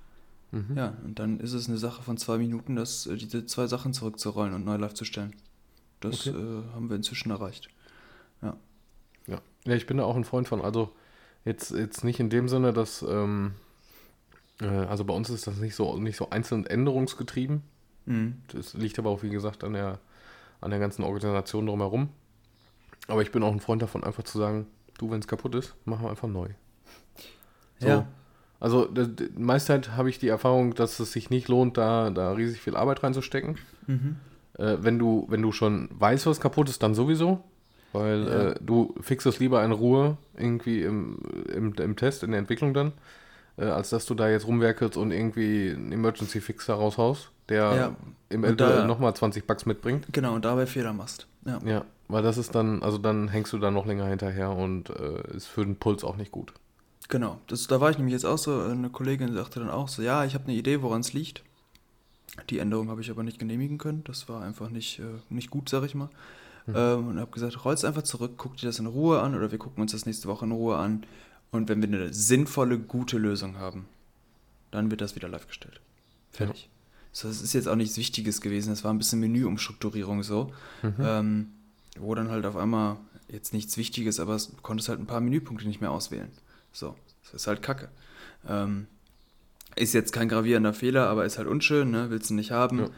Mhm. 0.51 0.77
Ja, 0.77 0.93
und 1.03 1.19
dann 1.19 1.39
ist 1.39 1.53
es 1.53 1.67
eine 1.67 1.77
Sache 1.77 2.03
von 2.03 2.17
zwei 2.17 2.37
Minuten, 2.37 2.75
das, 2.75 3.07
äh, 3.07 3.17
diese 3.17 3.45
zwei 3.45 3.67
Sachen 3.67 3.93
zurückzurollen 3.93 4.53
und 4.53 4.65
neu 4.65 4.77
live 4.77 4.93
zu 4.93 5.05
stellen. 5.05 5.33
Das 5.99 6.27
Okay. 6.27 6.37
äh, 6.37 6.63
haben 6.73 6.89
wir 6.89 6.95
inzwischen 6.95 7.31
erreicht. 7.31 7.69
Ja. 8.41 8.55
ja, 9.65 9.73
ich 9.73 9.87
bin 9.87 9.97
da 9.97 10.03
auch 10.03 10.15
ein 10.15 10.23
Freund 10.23 10.47
von. 10.47 10.61
Also 10.61 10.91
jetzt, 11.43 11.71
jetzt 11.71 12.03
nicht 12.03 12.19
in 12.19 12.29
dem 12.29 12.47
Sinne, 12.47 12.73
dass, 12.73 13.01
ähm, 13.01 13.53
äh, 13.55 13.64
also 14.59 15.03
bei 15.03 15.13
uns 15.13 15.29
ist 15.29 15.47
das 15.47 15.57
nicht 15.57 15.75
so, 15.75 15.97
nicht 15.97 16.15
so 16.17 16.29
einzeln 16.29 16.65
änderungsgetrieben. 16.65 17.61
Mhm. 18.05 18.35
Das 18.53 18.73
liegt 18.73 18.97
aber 18.99 19.09
auch, 19.09 19.23
wie 19.23 19.29
gesagt, 19.29 19.63
an 19.63 19.73
der, 19.73 19.99
an 20.61 20.69
der 20.71 20.79
ganzen 20.79 21.03
Organisation 21.03 21.65
drumherum. 21.65 22.09
Aber 23.07 23.21
ich 23.21 23.31
bin 23.31 23.43
auch 23.43 23.51
ein 23.51 23.59
Freund 23.59 23.81
davon, 23.81 24.03
einfach 24.03 24.23
zu 24.23 24.37
sagen, 24.37 24.67
du, 24.97 25.11
wenn 25.11 25.19
es 25.19 25.27
kaputt 25.27 25.55
ist, 25.55 25.75
machen 25.85 26.03
wir 26.05 26.09
einfach 26.09 26.27
neu. 26.27 26.47
So. 27.79 27.87
Ja. 27.87 28.07
Also 28.59 28.85
d- 28.85 29.07
d- 29.07 29.29
meist 29.37 29.69
halt 29.69 29.91
habe 29.97 30.09
ich 30.09 30.17
die 30.17 30.29
Erfahrung, 30.29 30.73
dass 30.73 30.99
es 30.99 31.11
sich 31.11 31.29
nicht 31.29 31.49
lohnt, 31.49 31.77
da, 31.77 32.09
da 32.09 32.31
riesig 32.31 32.61
viel 32.61 32.75
Arbeit 32.77 33.03
reinzustecken. 33.03 33.57
Mhm. 33.85 34.15
Äh, 34.57 34.77
wenn, 34.79 34.97
du, 34.97 35.25
wenn 35.29 35.41
du 35.41 35.51
schon 35.51 35.89
weißt, 35.91 36.25
was 36.25 36.39
kaputt 36.39 36.69
ist, 36.69 36.81
dann 36.81 36.95
sowieso. 36.95 37.43
Weil 37.91 38.23
Ja. 38.23 38.49
äh, 38.51 38.55
du 38.61 38.95
fixst 39.01 39.27
es 39.27 39.39
lieber 39.39 39.63
in 39.63 39.71
Ruhe 39.71 40.17
irgendwie 40.37 40.81
im, 40.81 41.19
im, 41.53 41.73
im 41.73 41.95
Test, 41.95 42.23
in 42.23 42.31
der 42.31 42.39
Entwicklung 42.39 42.73
dann, 42.73 42.93
äh, 43.57 43.65
als 43.65 43.89
dass 43.89 44.05
du 44.05 44.13
da 44.15 44.29
jetzt 44.29 44.47
rumwerkelst 44.47 44.97
und 44.97 45.11
irgendwie 45.11 45.71
einen 45.71 45.91
Emergency 45.91 46.41
Fix 46.41 46.65
da 46.65 46.75
raushaust, 46.75 47.29
der 47.49 47.75
Ja. 47.75 47.95
im 48.29 48.57
da- 48.57 48.85
nochmal 48.85 49.15
20 49.15 49.45
Bucks 49.47 49.65
mitbringt. 49.65 50.05
Genau, 50.11 50.35
und 50.35 50.45
dabei 50.45 50.65
Fehler 50.65 50.93
machst. 50.93 51.27
Ja. 51.45 51.59
Ja, 51.65 51.85
weil 52.07 52.23
das 52.23 52.37
ist 52.37 52.55
dann, 52.55 52.81
also 52.83 52.97
dann 52.97 53.27
hängst 53.27 53.53
du 53.53 53.57
da 53.59 53.71
noch 53.71 53.85
länger 53.85 54.07
hinterher 54.07 54.51
und 54.51 54.89
äh, 54.89 55.35
ist 55.35 55.47
für 55.47 55.63
den 55.63 55.75
Puls 55.75 56.03
auch 56.03 56.17
nicht 56.17 56.31
gut. 56.31 56.53
Genau, 57.07 57.39
das, 57.47 57.67
da 57.67 57.79
war 57.79 57.91
ich 57.91 57.97
nämlich 57.97 58.13
jetzt 58.13 58.25
auch 58.25 58.39
so, 58.39 58.61
eine 58.61 58.89
Kollegin 58.89 59.31
sagte 59.35 59.59
dann 59.59 59.69
auch 59.69 59.87
so, 59.89 60.01
ja, 60.01 60.25
ich 60.25 60.33
habe 60.33 60.45
eine 60.45 60.53
Idee, 60.55 60.81
woran 60.81 61.01
es 61.01 61.13
liegt. 61.13 61.43
Die 62.49 62.57
Änderung 62.59 62.89
habe 62.89 62.99
ich 63.01 63.11
aber 63.11 63.21
nicht 63.23 63.37
genehmigen 63.39 63.77
können, 63.77 64.03
das 64.05 64.27
war 64.27 64.41
einfach 64.41 64.69
nicht, 64.69 64.99
äh, 64.99 65.03
nicht 65.29 65.49
gut, 65.51 65.69
sag 65.69 65.83
ich 65.83 65.93
mal. 65.95 66.09
Ähm, 66.67 67.09
und 67.09 67.19
habe 67.19 67.29
gesagt, 67.29 67.63
roll's 67.63 67.85
einfach 67.85 68.01
zurück, 68.01 68.31
guck 68.37 68.57
dir 68.57 68.65
das 68.65 68.79
in 68.79 68.87
Ruhe 68.87 69.21
an 69.21 69.35
oder 69.35 69.51
wir 69.51 69.59
gucken 69.59 69.81
uns 69.83 69.91
das 69.91 70.07
nächste 70.07 70.27
Woche 70.27 70.45
in 70.45 70.51
Ruhe 70.51 70.77
an. 70.77 71.03
Und 71.55 71.69
wenn 71.69 71.81
wir 71.81 71.87
eine 71.87 72.13
sinnvolle, 72.13 72.77
gute 72.77 73.17
Lösung 73.17 73.57
haben, 73.57 73.85
dann 74.71 74.91
wird 74.91 75.01
das 75.01 75.15
wieder 75.15 75.27
live 75.27 75.47
gestellt. 75.47 75.79
Fertig. 76.31 76.69
So, 77.11 77.29
das 77.29 77.41
ist 77.41 77.53
jetzt 77.53 77.67
auch 77.67 77.77
nichts 77.77 77.97
Wichtiges 77.97 78.41
gewesen, 78.41 78.69
das 78.69 78.83
war 78.83 78.93
ein 78.93 78.97
bisschen 78.97 79.21
Menüumstrukturierung 79.21 80.21
so, 80.21 80.53
ähm, 80.99 81.47
wo 81.97 82.13
dann 82.13 82.29
halt 82.29 82.45
auf 82.45 82.57
einmal 82.57 82.97
jetzt 83.29 83.53
nichts 83.53 83.77
Wichtiges, 83.77 84.19
aber 84.19 84.35
es, 84.35 84.47
du 84.47 84.61
konntest 84.61 84.89
halt 84.89 84.99
ein 84.99 85.05
paar 85.05 85.21
Menüpunkte 85.21 85.65
nicht 85.65 85.79
mehr 85.79 85.91
auswählen. 85.91 86.29
So, 86.73 86.95
das 87.23 87.33
ist 87.33 87.47
halt 87.47 87.61
Kacke. 87.61 87.87
Ähm, 88.47 88.87
ist 89.77 89.93
jetzt 89.93 90.11
kein 90.11 90.27
gravierender 90.27 90.73
Fehler, 90.73 91.07
aber 91.07 91.25
ist 91.25 91.37
halt 91.37 91.47
unschön, 91.47 91.89
ne? 91.89 92.09
willst 92.09 92.29
du 92.29 92.33
nicht 92.33 92.51
haben. 92.51 92.79
Ja. 92.79 92.89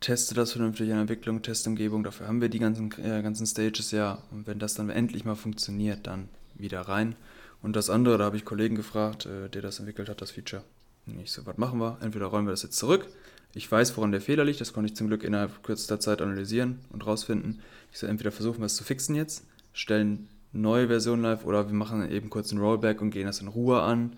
Teste 0.00 0.34
das 0.34 0.52
vernünftig 0.52 0.88
in 0.88 0.98
Entwicklung, 0.98 1.42
Testumgebung, 1.42 2.02
dafür 2.02 2.26
haben 2.26 2.40
wir 2.40 2.48
die 2.48 2.58
ganzen, 2.58 2.92
äh, 2.98 3.22
ganzen 3.22 3.46
Stages 3.46 3.90
ja. 3.92 4.18
Und 4.32 4.46
wenn 4.46 4.58
das 4.58 4.74
dann 4.74 4.90
endlich 4.90 5.24
mal 5.24 5.36
funktioniert, 5.36 6.06
dann 6.06 6.28
wieder 6.54 6.82
rein. 6.82 7.16
Und 7.62 7.76
das 7.76 7.90
andere, 7.90 8.18
da 8.18 8.24
habe 8.24 8.36
ich 8.36 8.44
Kollegen 8.44 8.74
gefragt, 8.74 9.26
äh, 9.26 9.48
der 9.48 9.62
das 9.62 9.78
entwickelt 9.78 10.08
hat, 10.08 10.20
das 10.20 10.32
Feature. 10.32 10.62
Und 11.06 11.20
ich 11.20 11.32
so, 11.32 11.44
was 11.46 11.56
machen 11.56 11.78
wir? 11.80 11.98
Entweder 12.00 12.26
rollen 12.26 12.46
wir 12.46 12.50
das 12.50 12.62
jetzt 12.62 12.76
zurück. 12.76 13.06
Ich 13.54 13.70
weiß, 13.70 13.96
woran 13.96 14.10
der 14.10 14.20
Fehler 14.20 14.44
liegt, 14.44 14.60
das 14.60 14.72
konnte 14.72 14.90
ich 14.90 14.96
zum 14.96 15.06
Glück 15.06 15.22
innerhalb 15.22 15.62
kürzester 15.62 16.00
Zeit 16.00 16.20
analysieren 16.20 16.80
und 16.90 17.06
rausfinden. 17.06 17.60
Ich 17.92 17.98
so, 17.98 18.06
entweder 18.06 18.32
versuchen 18.32 18.58
wir 18.58 18.66
es 18.66 18.74
zu 18.74 18.84
fixen 18.84 19.14
jetzt, 19.14 19.44
stellen 19.72 20.28
neue 20.52 20.88
Version 20.88 21.22
live 21.22 21.44
oder 21.44 21.68
wir 21.68 21.74
machen 21.74 22.10
eben 22.10 22.30
kurz 22.30 22.50
einen 22.50 22.60
Rollback 22.60 23.00
und 23.00 23.10
gehen 23.10 23.26
das 23.26 23.40
in 23.40 23.48
Ruhe 23.48 23.82
an. 23.82 24.16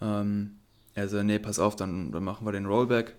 Ähm, 0.00 0.58
also, 0.94 1.22
nee, 1.22 1.38
pass 1.38 1.58
auf, 1.58 1.76
dann, 1.76 2.12
dann 2.12 2.24
machen 2.24 2.46
wir 2.46 2.52
den 2.52 2.66
Rollback 2.66 3.14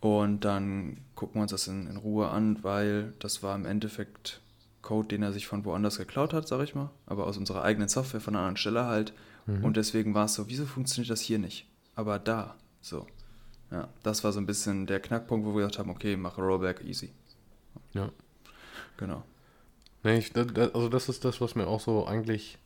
und 0.00 0.44
dann 0.44 0.98
gucken 1.14 1.36
wir 1.36 1.42
uns 1.42 1.52
das 1.52 1.68
in, 1.68 1.86
in 1.86 1.96
Ruhe 1.96 2.28
an, 2.28 2.62
weil 2.62 3.14
das 3.18 3.42
war 3.42 3.54
im 3.56 3.64
Endeffekt 3.64 4.40
Code, 4.86 5.08
den 5.08 5.22
er 5.22 5.32
sich 5.32 5.48
von 5.48 5.64
woanders 5.64 5.98
geklaut 5.98 6.32
hat, 6.32 6.46
sag 6.46 6.62
ich 6.62 6.76
mal, 6.76 6.90
aber 7.06 7.26
aus 7.26 7.36
unserer 7.36 7.64
eigenen 7.64 7.88
Software 7.88 8.20
von 8.20 8.36
einer 8.36 8.44
anderen 8.44 8.56
Stelle 8.56 8.86
halt. 8.86 9.12
Und 9.62 9.76
deswegen 9.76 10.14
war 10.14 10.24
es 10.24 10.34
so, 10.34 10.48
wieso 10.48 10.66
funktioniert 10.66 11.10
das 11.10 11.20
hier 11.20 11.38
nicht? 11.38 11.66
Aber 11.94 12.18
da, 12.18 12.56
so. 12.80 13.06
Ja, 13.70 13.88
das 14.02 14.24
war 14.24 14.32
so 14.32 14.40
ein 14.40 14.46
bisschen 14.46 14.86
der 14.86 15.00
Knackpunkt, 15.00 15.46
wo 15.46 15.50
wir 15.50 15.62
gesagt 15.62 15.78
haben, 15.78 15.90
okay, 15.90 16.16
mache 16.16 16.40
Rollback 16.40 16.84
easy. 16.84 17.10
Ja. 17.94 18.10
Genau. 18.96 19.22
Nee, 20.02 20.18
ich, 20.18 20.32
da, 20.32 20.44
da, 20.44 20.68
also 20.68 20.88
das 20.88 21.08
ist 21.08 21.24
das, 21.24 21.40
was 21.40 21.54
mir 21.54 21.66
auch 21.66 21.80
so 21.80 22.06
eigentlich, 22.06 22.58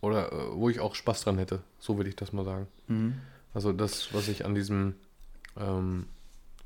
oder 0.00 0.32
äh, 0.32 0.52
wo 0.52 0.68
ich 0.68 0.80
auch 0.80 0.94
Spaß 0.94 1.22
dran 1.22 1.38
hätte, 1.38 1.60
so 1.78 1.98
will 1.98 2.06
ich 2.06 2.16
das 2.16 2.32
mal 2.32 2.44
sagen. 2.44 2.66
Mhm. 2.88 3.14
Also 3.54 3.72
das, 3.72 4.12
was 4.14 4.28
ich 4.28 4.44
an 4.44 4.54
diesem, 4.54 4.94
ähm, 5.58 6.06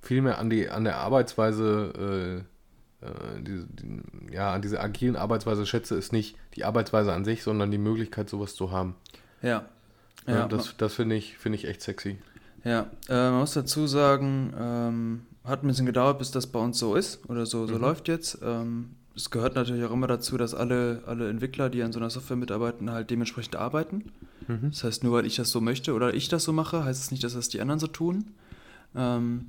vielmehr 0.03 0.39
an 0.39 0.51
die, 0.51 0.69
an 0.69 0.85
der 0.85 0.99
Arbeitsweise, 0.99 2.45
äh, 2.45 2.60
äh, 3.03 3.41
die, 3.43 3.65
die, 3.69 4.33
ja, 4.35 4.53
an 4.53 4.63
dieser 4.63 4.83
agilen 4.83 5.17
Arbeitsweise 5.17 5.67
schätze, 5.67 5.95
ist 5.97 6.13
nicht 6.13 6.37
die 6.55 6.65
Arbeitsweise 6.65 7.13
an 7.13 7.25
sich, 7.25 7.43
sondern 7.43 7.71
die 7.71 7.79
Möglichkeit, 7.79 8.29
sowas 8.31 8.55
zu 8.55 8.71
haben. 8.71 8.95
Ja. 9.43 9.65
Ja, 10.27 10.41
Ja, 10.41 10.49
das 10.49 10.75
das 10.77 10.95
finde 10.95 11.17
ich, 11.17 11.39
finde 11.39 11.57
ich 11.57 11.67
echt 11.67 11.81
sexy. 11.83 12.19
Ja, 12.65 12.91
äh, 13.09 13.31
man 13.31 13.41
muss 13.41 13.55
dazu 13.55 13.87
sagen, 13.87 14.53
ähm, 14.59 15.23
hat 15.45 15.63
ein 15.65 15.69
bisschen 15.69 15.87
gedauert, 15.87 16.19
bis 16.19 16.31
das 16.31 16.47
bei 16.47 16.59
uns 16.59 16.79
so 16.79 16.95
ist 16.95 17.29
oder 17.31 17.47
so, 17.47 17.67
so 17.67 17.77
Mhm. 17.77 17.81
läuft 17.81 18.09
jetzt. 18.09 18.39
Ähm, 18.43 18.91
es 19.17 19.31
gehört 19.31 19.55
natürlich 19.55 19.83
auch 19.85 19.91
immer 19.93 20.07
dazu, 20.07 20.37
dass 20.37 20.55
alle, 20.55 21.03
alle 21.07 21.29
Entwickler, 21.31 21.71
die 21.71 21.83
an 21.83 21.93
so 21.93 21.99
einer 21.99 22.11
Software 22.11 22.37
mitarbeiten, 22.37 22.91
halt 22.91 23.11
dementsprechend 23.11 23.57
arbeiten. 23.57 24.13
Mhm. 24.47 24.71
Das 24.71 24.85
heißt, 24.85 25.03
nur 25.05 25.15
weil 25.15 25.27
ich 25.27 25.37
das 25.37 25.51
so 25.51 25.61
möchte 25.63 25.95
oder 25.95 26.13
ich 26.15 26.29
das 26.29 26.45
so 26.45 26.53
mache, 26.53 26.85
heißt 26.85 27.03
es 27.03 27.11
nicht, 27.11 27.25
dass 27.25 27.33
das 27.35 27.49
die 27.49 27.61
anderen 27.63 27.81
so 27.81 27.87
tun. 27.87 28.27
Ähm, 28.95 29.47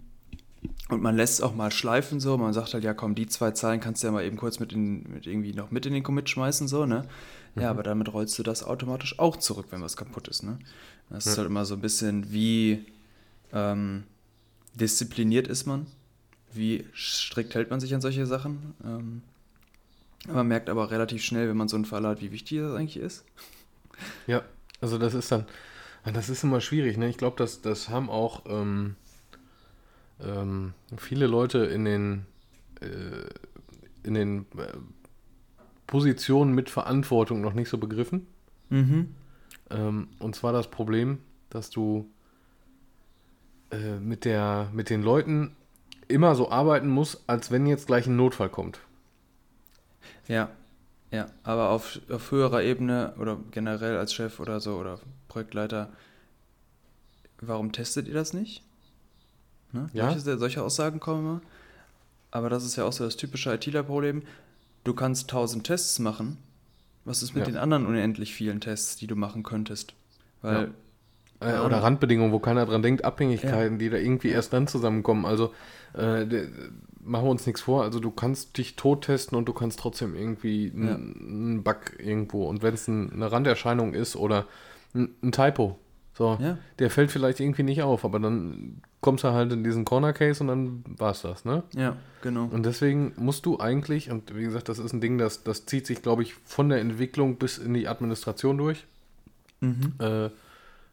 und 0.90 1.02
man 1.02 1.16
lässt 1.16 1.36
es 1.36 1.42
auch 1.42 1.56
mal 1.56 1.72
schleifen 1.72 2.20
so. 2.20 2.38
Man 2.38 2.54
sagt 2.54 2.74
halt, 2.74 2.84
ja 2.84 2.94
komm, 2.94 3.16
die 3.16 3.28
zwei 3.28 3.52
Zeilen 3.52 3.80
kannst 3.80 4.04
du 4.04 4.08
ja 4.08 4.14
mal 4.14 4.24
eben 4.24 4.38
kurz 4.38 4.60
mit, 4.60 4.74
in, 4.74 5.04
mit 5.12 5.26
irgendwie 5.28 5.54
noch 5.54 5.72
mit 5.72 5.86
in 5.86 5.94
den 5.94 6.04
Commit 6.04 6.30
schmeißen, 6.30 6.68
so, 6.68 6.86
ne? 6.86 7.08
Ja, 7.56 7.70
aber 7.70 7.84
damit 7.84 8.14
rollst 8.14 8.38
du 8.40 8.44
das 8.44 8.64
automatisch 8.64 9.20
auch 9.20 9.36
zurück, 9.38 9.68
wenn 9.72 9.82
was 9.82 9.98
kaputt 9.98 10.28
ist, 10.28 10.44
ne? 10.44 10.60
Das 11.10 11.26
ist 11.26 11.34
Ja. 11.34 11.40
halt 11.40 11.48
immer 11.50 11.66
so 11.66 11.74
ein 11.76 11.82
bisschen, 11.82 12.32
wie 12.32 12.86
ähm, 13.52 14.04
diszipliniert 14.76 15.48
ist 15.48 15.66
man, 15.66 15.86
wie 16.54 16.86
strikt 16.96 17.56
hält 17.56 17.70
man 17.70 17.80
sich 17.80 17.94
an 17.94 18.02
solche 18.02 18.26
Sachen. 18.26 18.74
Ähm, 18.86 19.22
Man 20.28 20.48
merkt 20.48 20.70
aber 20.70 20.92
relativ 20.92 21.24
schnell, 21.24 21.50
wenn 21.50 21.58
man 21.58 21.68
so 21.68 21.76
einen 21.76 21.86
Fall 21.86 22.06
hat, 22.06 22.22
wie 22.22 22.32
wichtig 22.32 22.60
das 22.60 22.74
eigentlich 22.76 22.98
ist. 22.98 23.26
Ja, 24.28 24.44
also 24.80 24.98
das 24.98 25.14
ist 25.14 25.32
dann, 25.32 25.46
das 26.06 26.30
ist 26.30 26.44
immer 26.44 26.62
schwierig. 26.62 26.98
Ne? 26.98 27.10
Ich 27.10 27.18
glaube, 27.18 27.36
das, 27.38 27.62
das 27.62 27.90
haben 27.90 28.10
auch 28.10 28.44
ähm, 28.48 28.96
ähm, 30.24 30.74
viele 30.98 31.28
Leute 31.28 31.60
in 31.60 31.86
den, 31.86 32.26
äh, 32.82 34.08
in 34.08 34.14
den 34.14 34.46
äh, 34.58 34.78
Positionen 35.88 36.54
mit 36.54 36.70
Verantwortung 36.70 37.42
noch 37.42 37.54
nicht 37.54 37.70
so 37.70 37.78
begriffen. 37.78 38.28
Mhm. 38.70 39.16
Ähm, 39.70 40.08
und 40.20 40.36
zwar 40.36 40.54
das 40.54 40.70
Problem, 40.70 41.20
dass 41.50 41.70
du 41.70 42.10
äh, 43.72 43.98
mit, 43.98 44.26
der, 44.26 44.70
mit 44.74 44.90
den 44.90 45.02
Leuten 45.02 45.56
immer 46.08 46.36
so 46.36 46.52
arbeiten 46.52 46.90
musst, 46.90 47.24
als 47.28 47.52
wenn 47.52 47.66
jetzt 47.66 47.88
gleich 47.88 48.08
ein 48.08 48.16
Notfall 48.16 48.50
kommt. 48.50 48.80
Ja, 50.28 50.50
ja, 51.12 51.28
aber 51.44 51.70
auf, 51.70 52.00
auf 52.10 52.32
höherer 52.32 52.64
Ebene 52.64 53.14
oder 53.20 53.38
generell 53.52 53.98
als 53.98 54.14
Chef 54.14 54.40
oder 54.40 54.60
so 54.60 54.78
oder 54.78 55.00
Projektleiter, 55.28 55.92
warum 57.42 57.72
testet 57.72 58.08
ihr 58.08 58.14
das 58.14 58.34
nicht? 58.34 58.64
Ne? 59.74 59.90
Ja. 59.94 60.12
Solche, 60.18 60.38
solche 60.38 60.64
Aussagen 60.64 61.00
kommen 61.00 61.20
immer. 61.22 61.42
Aber 62.32 62.50
das 62.50 62.64
ist 62.66 62.76
ja 62.78 62.86
auch 62.86 62.94
so 62.94 63.04
das 63.04 63.18
typische 63.18 63.54
ITler-Problem. 63.54 64.24
Du 64.84 64.94
kannst 64.94 65.30
tausend 65.30 65.66
Tests 65.66 66.00
machen. 66.00 66.38
Was 67.06 67.24
ist 67.24 67.34
mit 67.36 67.46
Ja. 67.46 67.52
den 67.52 67.58
anderen 67.58 67.86
unendlich 67.86 68.34
vielen 68.34 68.62
Tests, 68.62 68.96
die 68.96 69.08
du 69.08 69.16
machen 69.16 69.44
könntest? 69.44 69.94
Weil, 70.42 70.72
Äh, 71.42 71.54
Ja. 71.54 71.66
oder 71.66 71.82
Randbedingungen, 71.82 72.32
wo 72.32 72.38
keiner 72.40 72.66
dran 72.68 72.84
denkt, 72.84 73.04
Abhängigkeiten, 73.04 73.80
die 73.80 73.90
da 73.90 73.98
irgendwie 73.98 74.30
erst 74.30 74.54
dann 74.54 74.68
zusammenkommen. 74.68 75.26
Also 75.26 75.54
äh, 75.96 76.24
machen 77.04 77.26
wir 77.26 77.32
uns 77.32 77.46
nichts 77.48 77.62
vor. 77.62 77.82
Also 77.84 78.00
du 78.00 78.12
kannst 78.12 78.58
dich 78.58 78.76
tot 78.76 79.06
testen 79.06 79.36
und 79.38 79.46
du 79.46 79.54
kannst 79.54 79.80
trotzdem 79.80 80.16
irgendwie 80.16 80.68
Ja. 80.68 80.96
einen 80.96 81.64
Bug 81.64 82.00
irgendwo. 82.00 82.48
Und 82.48 82.62
wenn 82.64 82.76
es 82.76 82.88
ein, 82.88 83.12
eine 83.12 83.32
Randerscheinung 83.32 83.94
ist 83.96 84.16
oder 84.16 84.46
ein, 84.94 85.10
ein 85.24 85.32
Typo, 85.32 85.80
so, 86.14 86.38
ja, 86.42 86.58
der 86.80 86.90
fällt 86.90 87.12
vielleicht 87.12 87.40
irgendwie 87.40 87.64
nicht 87.64 87.82
auf, 87.82 88.04
aber 88.06 88.20
dann 88.20 88.82
kommst 89.00 89.24
du 89.24 89.30
halt 89.32 89.52
in 89.52 89.64
diesen 89.64 89.86
Corner 89.86 90.14
Case 90.14 90.44
und 90.44 90.48
dann 90.50 90.84
war's 90.86 91.22
das, 91.24 91.46
ne? 91.46 91.64
ja, 91.76 91.96
genau. 92.22 92.46
Und 92.46 92.66
deswegen 92.66 93.14
musst 93.18 93.46
du 93.46 93.60
eigentlich, 93.60 94.12
und 94.12 94.36
wie 94.36 94.44
gesagt, 94.44 94.70
das 94.70 94.78
ist 94.78 94.94
ein 94.94 95.02
Ding, 95.02 95.18
das, 95.18 95.44
das 95.44 95.66
zieht 95.66 95.88
sich, 95.88 96.02
glaube 96.02 96.22
ich, 96.24 96.34
von 96.46 96.70
der 96.70 96.80
Entwicklung 96.80 97.38
bis 97.38 97.58
in 97.58 97.74
die 97.74 97.88
Administration 97.88 98.58
durch. 98.58 98.86
Mhm. 99.62 99.94
Äh, 100.00 100.30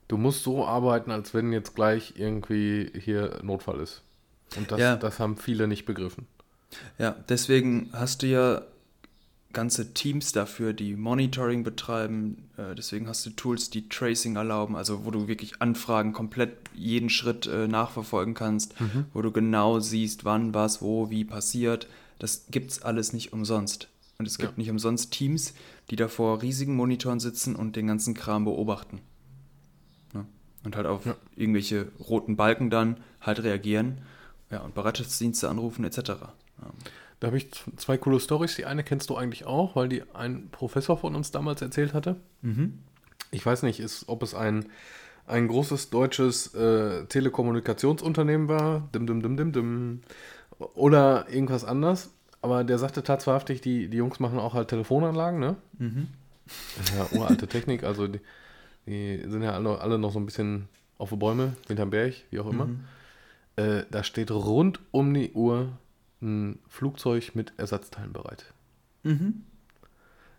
du 0.08 0.16
musst 0.16 0.42
so 0.42 0.64
arbeiten, 0.66 1.10
als 1.10 1.34
wenn 1.34 1.52
jetzt 1.52 1.74
gleich 1.74 2.14
irgendwie 2.16 2.90
hier 2.94 3.40
Notfall 3.42 3.80
ist. 3.80 4.02
Und 4.56 4.70
das, 4.70 4.80
Ja. 4.80 4.96
das 4.96 5.18
haben 5.20 5.36
viele 5.36 5.66
nicht 5.68 5.84
begriffen. 5.84 6.26
Ja, 6.98 7.16
deswegen 7.28 7.90
hast 7.92 8.22
du 8.22 8.26
ja 8.26 8.62
ganze 9.52 9.94
Teams 9.94 10.32
dafür, 10.32 10.72
die 10.74 10.94
Monitoring 10.94 11.64
betreiben. 11.64 12.48
Äh, 12.56 12.74
deswegen 12.74 13.08
hast 13.08 13.24
du 13.24 13.30
Tools, 13.30 13.70
die 13.70 13.88
Tracing 13.88 14.36
erlauben, 14.36 14.76
also 14.76 15.04
wo 15.06 15.10
du 15.10 15.26
wirklich 15.26 15.60
Anfragen 15.62 16.12
komplett 16.12 16.52
jeden 16.74 17.08
Schritt 17.10 17.46
äh, 17.46 17.66
nachverfolgen 17.66 18.34
kannst, 18.34 18.74
wo 19.14 19.22
du 19.22 19.30
genau 19.32 19.80
siehst, 19.80 20.24
wann, 20.24 20.52
was, 20.54 20.82
wo, 20.82 21.08
wie 21.10 21.24
passiert. 21.24 21.88
Das 22.18 22.46
gibt's 22.50 22.82
alles 22.82 23.12
nicht 23.12 23.32
umsonst. 23.32 23.88
Und 24.18 24.26
es 24.26 24.36
gibt 24.38 24.52
Ja. 24.52 24.58
nicht 24.58 24.70
umsonst 24.70 25.12
Teams, 25.12 25.54
die 25.90 25.96
da 25.96 26.08
vor 26.08 26.42
riesigen 26.42 26.74
Monitoren 26.74 27.20
sitzen 27.20 27.54
und 27.56 27.76
den 27.76 27.86
ganzen 27.86 28.14
Kram 28.14 28.44
beobachten. 28.44 29.00
Ja. 30.12 30.26
Und 30.64 30.76
halt 30.76 30.86
auf 30.86 31.06
Ja. 31.06 31.16
irgendwelche 31.36 31.86
roten 32.00 32.36
Balken 32.36 32.68
dann 32.68 32.96
halt 33.20 33.42
reagieren. 33.42 33.98
Ja, 34.50 34.60
und 34.60 34.74
Bereitschaftsdienste 34.74 35.48
anrufen 35.48 35.84
etc. 35.84 36.12
Da 37.20 37.28
habe 37.28 37.36
ich 37.36 37.50
zwei 37.76 37.96
coole 37.98 38.20
Stories. 38.20 38.56
Die 38.56 38.64
eine 38.64 38.84
kennst 38.84 39.10
du 39.10 39.16
eigentlich 39.16 39.46
auch, 39.46 39.76
weil 39.76 39.88
die 39.88 40.02
ein 40.14 40.48
Professor 40.50 40.96
von 40.96 41.14
uns 41.14 41.30
damals 41.30 41.62
erzählt 41.62 41.94
hatte. 41.94 42.16
Mhm. 42.42 42.78
Ich 43.30 43.44
weiß 43.44 43.62
nicht, 43.64 43.80
ist, 43.80 44.08
ob 44.08 44.22
es 44.22 44.34
ein, 44.34 44.66
ein 45.26 45.48
großes 45.48 45.90
deutsches 45.90 46.54
äh, 46.54 47.04
Telekommunikationsunternehmen 47.06 48.48
war, 48.48 48.88
dim, 48.94 49.06
dim, 49.06 49.22
dim, 49.22 49.36
dim, 49.36 49.52
dim, 49.52 50.00
oder 50.58 51.28
irgendwas 51.28 51.64
anderes. 51.64 52.10
Aber 52.40 52.62
der 52.64 52.78
sagte 52.78 53.02
tatsächlich, 53.02 53.60
die, 53.60 53.88
die 53.88 53.96
Jungs 53.96 54.20
machen 54.20 54.38
auch 54.38 54.54
halt 54.54 54.68
Telefonanlagen, 54.68 55.40
ne? 55.40 55.56
Mhm. 55.78 56.08
Ja 56.96 57.18
uralte 57.18 57.46
Technik, 57.46 57.84
also 57.84 58.06
die, 58.06 58.20
die 58.86 59.22
sind 59.28 59.42
ja 59.42 59.52
alle, 59.52 59.80
alle 59.80 59.98
noch 59.98 60.12
so 60.12 60.18
ein 60.18 60.24
bisschen 60.24 60.68
auf 60.96 61.10
die 61.10 61.16
Bäume, 61.16 61.56
hinterm 61.66 61.90
Berg, 61.90 62.14
wie 62.30 62.40
auch 62.40 62.48
immer. 62.48 62.66
Mhm. 62.66 62.84
Äh, 63.56 63.84
da 63.90 64.02
steht 64.02 64.30
rund 64.30 64.80
um 64.92 65.12
die 65.12 65.32
Uhr 65.32 65.72
ein 66.20 66.58
Flugzeug 66.68 67.34
mit 67.34 67.52
Ersatzteilen 67.56 68.12
bereit. 68.12 68.52
Mhm. 69.02 69.44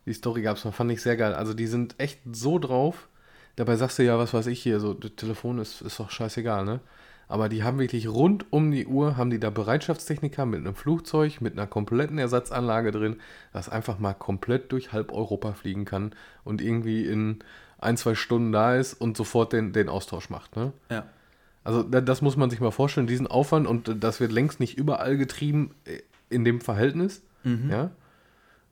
Die 0.06 0.14
Story 0.14 0.42
gab 0.42 0.58
es 0.58 0.66
mal, 0.66 0.72
fand 0.72 0.92
ich 0.92 1.02
sehr 1.02 1.18
geil. 1.18 1.34
Also 1.34 1.54
die 1.54 1.68
sind 1.68 1.96
echt 2.00 2.20
so 2.32 2.60
drauf. 2.60 3.08
Dabei 3.56 3.76
sagst 3.76 4.00
du 4.00 4.04
ja, 4.04 4.18
was 4.18 4.34
weiß 4.34 4.48
ich 4.48 4.62
hier, 4.62 4.80
so 4.80 4.94
das 4.94 5.16
Telefon 5.16 5.60
ist, 5.60 5.82
ist 5.82 6.00
doch 6.00 6.10
scheißegal, 6.10 6.66
ne? 6.66 6.80
Aber 7.28 7.48
die 7.48 7.64
haben 7.64 7.78
wirklich 7.78 8.08
rund 8.08 8.52
um 8.52 8.72
die 8.72 8.88
Uhr, 8.88 9.16
haben 9.16 9.30
die 9.30 9.40
da 9.40 9.52
Bereitschaftstechniker 9.52 10.48
mit 10.48 10.62
einem 10.62 10.74
Flugzeug, 10.74 11.42
mit 11.42 11.54
einer 11.54 11.68
kompletten 11.68 12.18
Ersatzanlage 12.18 12.92
drin, 12.92 13.18
das 13.54 13.70
einfach 13.70 14.00
mal 14.00 14.14
komplett 14.14 14.72
durch 14.72 14.94
halb 14.94 15.12
Europa 15.12 15.54
fliegen 15.54 15.86
kann 15.86 16.16
und 16.44 16.60
irgendwie 16.60 17.06
in 17.06 17.40
ein, 17.78 17.98
zwei 17.98 18.16
Stunden 18.16 18.52
da 18.52 18.76
ist 18.76 18.96
und 18.96 19.16
sofort 19.16 19.54
den, 19.54 19.74
den 19.74 19.90
Austausch 19.90 20.32
macht, 20.32 20.56
ne? 20.56 20.74
Ja. 20.90 21.06
Also 21.64 21.84
da, 21.84 22.02
das 22.02 22.22
muss 22.22 22.38
man 22.38 22.50
sich 22.50 22.60
mal 22.62 22.72
vorstellen, 22.72 23.08
diesen 23.08 23.28
Aufwand 23.28 23.68
und 23.68 24.04
das 24.04 24.20
wird 24.20 24.32
längst 24.32 24.60
nicht 24.60 24.78
überall 24.78 25.18
getrieben 25.18 25.72
äh, 25.86 26.00
in 26.30 26.46
dem 26.46 26.62
Verhältnis. 26.62 27.22
Mhm. 27.44 27.70
Ja. 27.70 27.92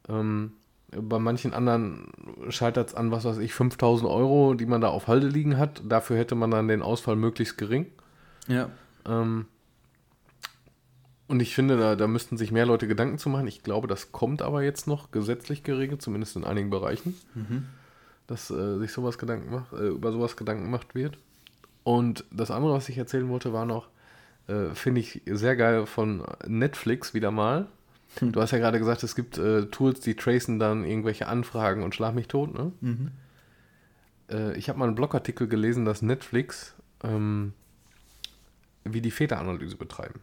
Ähm, 0.09 0.53
bei 0.91 1.19
manchen 1.19 1.53
anderen 1.53 2.11
scheitert 2.49 2.89
es 2.89 2.95
an, 2.95 3.11
was 3.11 3.25
weiß 3.25 3.39
ich, 3.39 3.53
5000 3.53 4.09
Euro, 4.09 4.53
die 4.53 4.65
man 4.65 4.79
da 4.79 4.88
auf 4.88 5.07
Halde 5.07 5.27
liegen 5.27 5.57
hat. 5.57 5.81
Dafür 5.88 6.17
hätte 6.17 6.35
man 6.35 6.49
dann 6.49 6.69
den 6.69 6.81
Ausfall 6.81 7.17
möglichst 7.17 7.57
gering. 7.57 7.88
Ja. 8.47 8.69
Ähm, 9.05 9.47
und 11.27 11.41
ich 11.41 11.53
finde, 11.55 11.77
da, 11.77 11.97
da 11.97 12.07
müssten 12.07 12.38
sich 12.38 12.51
mehr 12.53 12.65
Leute 12.65 12.88
Gedanken 12.88 13.17
zu 13.17 13.27
machen. 13.27 13.47
Ich 13.47 13.63
glaube, 13.63 13.88
das 13.89 14.13
kommt 14.13 14.41
aber 14.41 14.63
jetzt 14.63 14.88
noch 14.88 15.11
gesetzlich 15.11 15.63
geregelt, 15.63 16.01
zumindest 16.01 16.38
in 16.38 16.45
einigen 16.45 16.69
Bereichen, 16.69 17.15
Mhm. 17.35 17.65
dass 18.27 18.49
äh, 18.49 18.77
sich 18.77 18.93
sowas 18.93 19.17
Gedanken 19.17 19.51
macht, 19.51 19.73
äh, 19.73 19.88
über 19.89 20.13
sowas 20.13 20.38
Gedanken 20.38 20.63
gemacht 20.63 20.95
wird. 20.95 21.17
Und 21.88 22.25
das 22.31 22.51
andere, 22.51 22.73
was 22.73 22.89
ich 22.89 22.97
erzählen 22.97 23.29
wollte, 23.29 23.53
war 23.53 23.65
noch, 23.65 23.88
äh, 24.49 24.75
finde 24.75 24.99
ich 24.99 25.21
sehr 25.25 25.55
geil 25.55 25.85
von 25.85 26.21
Netflix 26.45 27.13
wieder 27.13 27.31
mal. 27.31 27.67
Hm. 28.19 28.33
Du 28.33 28.41
hast 28.41 28.51
ja 28.51 28.57
gerade 28.57 28.77
gesagt, 28.77 29.03
es 29.03 29.15
gibt 29.15 29.38
äh, 29.38 29.67
Tools, 29.67 30.01
die 30.01 30.15
tracen 30.15 30.59
dann 30.59 30.83
irgendwelche 30.83 31.29
Anfragen 31.29 31.83
und 31.83 31.95
schlag 31.95 32.13
mich 32.13 32.27
tot, 32.27 32.53
ne? 32.53 32.73
Mhm. 32.81 33.11
Äh, 34.29 34.57
ich 34.57 34.67
habe 34.67 34.77
mal 34.77 34.88
einen 34.88 34.95
Blogartikel 34.95 35.47
gelesen, 35.47 35.85
dass 35.85 36.01
Netflix 36.01 36.75
ähm, 37.05 37.53
wie 38.83 38.99
die 38.99 39.11
Fehleranalyse 39.11 39.77
betreiben. 39.77 40.19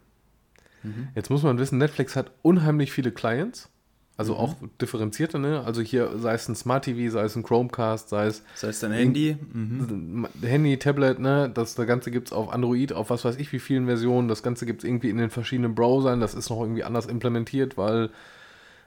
Mhm. 0.82 1.08
Jetzt 1.14 1.30
muss 1.30 1.44
man 1.44 1.56
wissen, 1.56 1.78
Netflix 1.78 2.14
hat 2.14 2.30
unheimlich 2.42 2.92
viele 2.92 3.10
Clients, 3.10 3.70
also 4.16 4.34
Mhm. 4.34 4.38
auch 4.40 4.54
differenzierte, 4.80 5.38
ne? 5.38 5.62
Also 5.64 5.80
hier 5.82 6.18
sei 6.18 6.34
es 6.34 6.48
ein 6.48 6.54
Smart 6.54 6.84
TV, 6.84 7.10
sei 7.12 7.24
es 7.24 7.34
ein 7.36 7.42
Chromecast, 7.42 8.08
sei 8.08 8.26
es 8.26 8.42
Das 8.54 8.62
heißt 8.64 8.82
dein 8.84 8.92
Handy. 8.92 9.36
Mhm. 9.52 10.28
Handy, 10.42 10.76
Tablet, 10.78 11.18
ne? 11.18 11.50
Das, 11.52 11.74
das 11.74 11.86
Ganze 11.86 12.10
gibt 12.10 12.28
es 12.28 12.32
auf 12.32 12.52
Android, 12.52 12.92
auf 12.92 13.10
was 13.10 13.24
weiß 13.24 13.36
ich 13.36 13.52
wie 13.52 13.58
vielen 13.58 13.86
Versionen. 13.86 14.28
Das 14.28 14.42
Ganze 14.42 14.66
gibt 14.66 14.82
es 14.82 14.88
irgendwie 14.88 15.10
in 15.10 15.18
den 15.18 15.30
verschiedenen 15.30 15.74
Browsern. 15.74 16.20
Das 16.20 16.34
ist 16.34 16.50
noch 16.50 16.60
irgendwie 16.60 16.84
anders 16.84 17.06
implementiert, 17.06 17.76
weil 17.76 18.10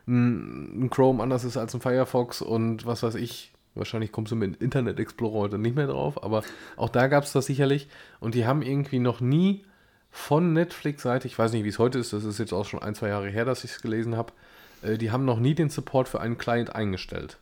ein, 0.07 0.89
Chrome 0.89 1.21
anders 1.21 1.43
ist 1.43 1.57
als 1.57 1.73
ein 1.73 1.81
Firefox 1.81 2.41
und 2.41 2.85
was 2.85 3.03
weiß 3.03 3.15
ich. 3.15 3.51
Wahrscheinlich 3.75 4.11
kommst 4.11 4.31
du 4.31 4.35
mit 4.35 4.59
Internet 4.61 4.99
Explorer 4.99 5.33
heute 5.39 5.57
nicht 5.59 5.75
mehr 5.75 5.85
drauf, 5.87 6.23
aber 6.23 6.41
auch 6.77 6.89
da 6.89 7.07
gab 7.07 7.25
es 7.25 7.33
das 7.33 7.45
sicherlich. 7.45 7.87
Und 8.19 8.33
die 8.33 8.47
haben 8.47 8.61
irgendwie 8.63 8.97
noch 8.99 9.21
nie 9.21 9.65
von 10.09 10.53
Netflix-Seite, 10.53 11.27
ich 11.27 11.37
weiß 11.37 11.51
nicht, 11.51 11.63
wie 11.63 11.69
es 11.69 11.77
heute 11.77 11.99
ist, 11.99 12.11
das 12.11 12.23
ist 12.23 12.39
jetzt 12.39 12.53
auch 12.53 12.65
schon 12.65 12.81
ein, 12.81 12.95
zwei 12.95 13.09
Jahre 13.09 13.29
her, 13.29 13.45
dass 13.45 13.63
ich 13.63 13.71
es 13.71 13.81
gelesen 13.83 14.17
habe, 14.17 14.33
die 14.83 15.11
haben 15.11 15.25
noch 15.25 15.39
nie 15.39 15.55
den 15.55 15.69
Support 15.69 16.09
für 16.09 16.21
einen 16.21 16.37
Client 16.37 16.75
eingestellt. 16.75 17.37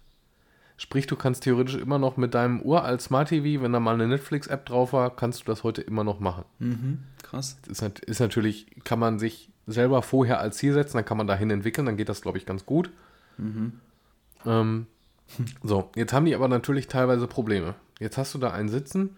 Sprich, 0.78 1.08
du 1.08 1.16
kannst 1.16 1.44
theoretisch 1.44 1.76
immer 1.76 2.00
noch 2.00 2.18
mit 2.18 2.34
deinem 2.34 2.62
uralt 2.62 3.02
Smart 3.02 3.30
TV, 3.30 3.64
wenn 3.64 3.72
da 3.72 3.80
mal 3.80 3.94
eine 3.94 4.08
Netflix-App 4.08 4.66
drauf 4.66 4.92
war, 4.92 5.16
kannst 5.16 5.42
du 5.42 5.46
das 5.46 5.64
heute 5.64 5.82
immer 5.82 6.04
noch 6.04 6.20
machen. 6.20 6.44
Mhm. 6.60 7.00
Krass. 7.24 7.58
Ist, 7.68 7.82
ist 7.82 8.20
natürlich, 8.20 8.68
kann 8.84 9.00
man 9.00 9.18
sich 9.18 9.50
selber 9.68 10.02
vorher 10.02 10.40
als 10.40 10.58
Ziel 10.58 10.74
setzen, 10.74 10.98
dann 10.98 11.06
kann 11.06 11.18
man 11.18 11.28
dahin 11.28 11.50
entwickeln, 11.50 11.86
dann 11.86 11.96
geht 11.98 12.10
das, 12.10 12.22
glaube 12.22 12.38
ich, 12.38 12.46
ganz 12.46 12.66
gut. 12.66 12.92
Mhm. 13.38 13.80
Ähm, 14.46 14.88
so, 15.64 15.90
jetzt 15.96 16.12
haben 16.12 16.26
die 16.26 16.36
aber 16.36 16.50
natürlich 16.50 16.88
teilweise 16.88 17.28
Probleme. 17.28 17.76
Jetzt 18.00 18.18
hast 18.18 18.34
du 18.34 18.38
da 18.38 18.52
einen 18.52 18.70
sitzen, 18.70 19.16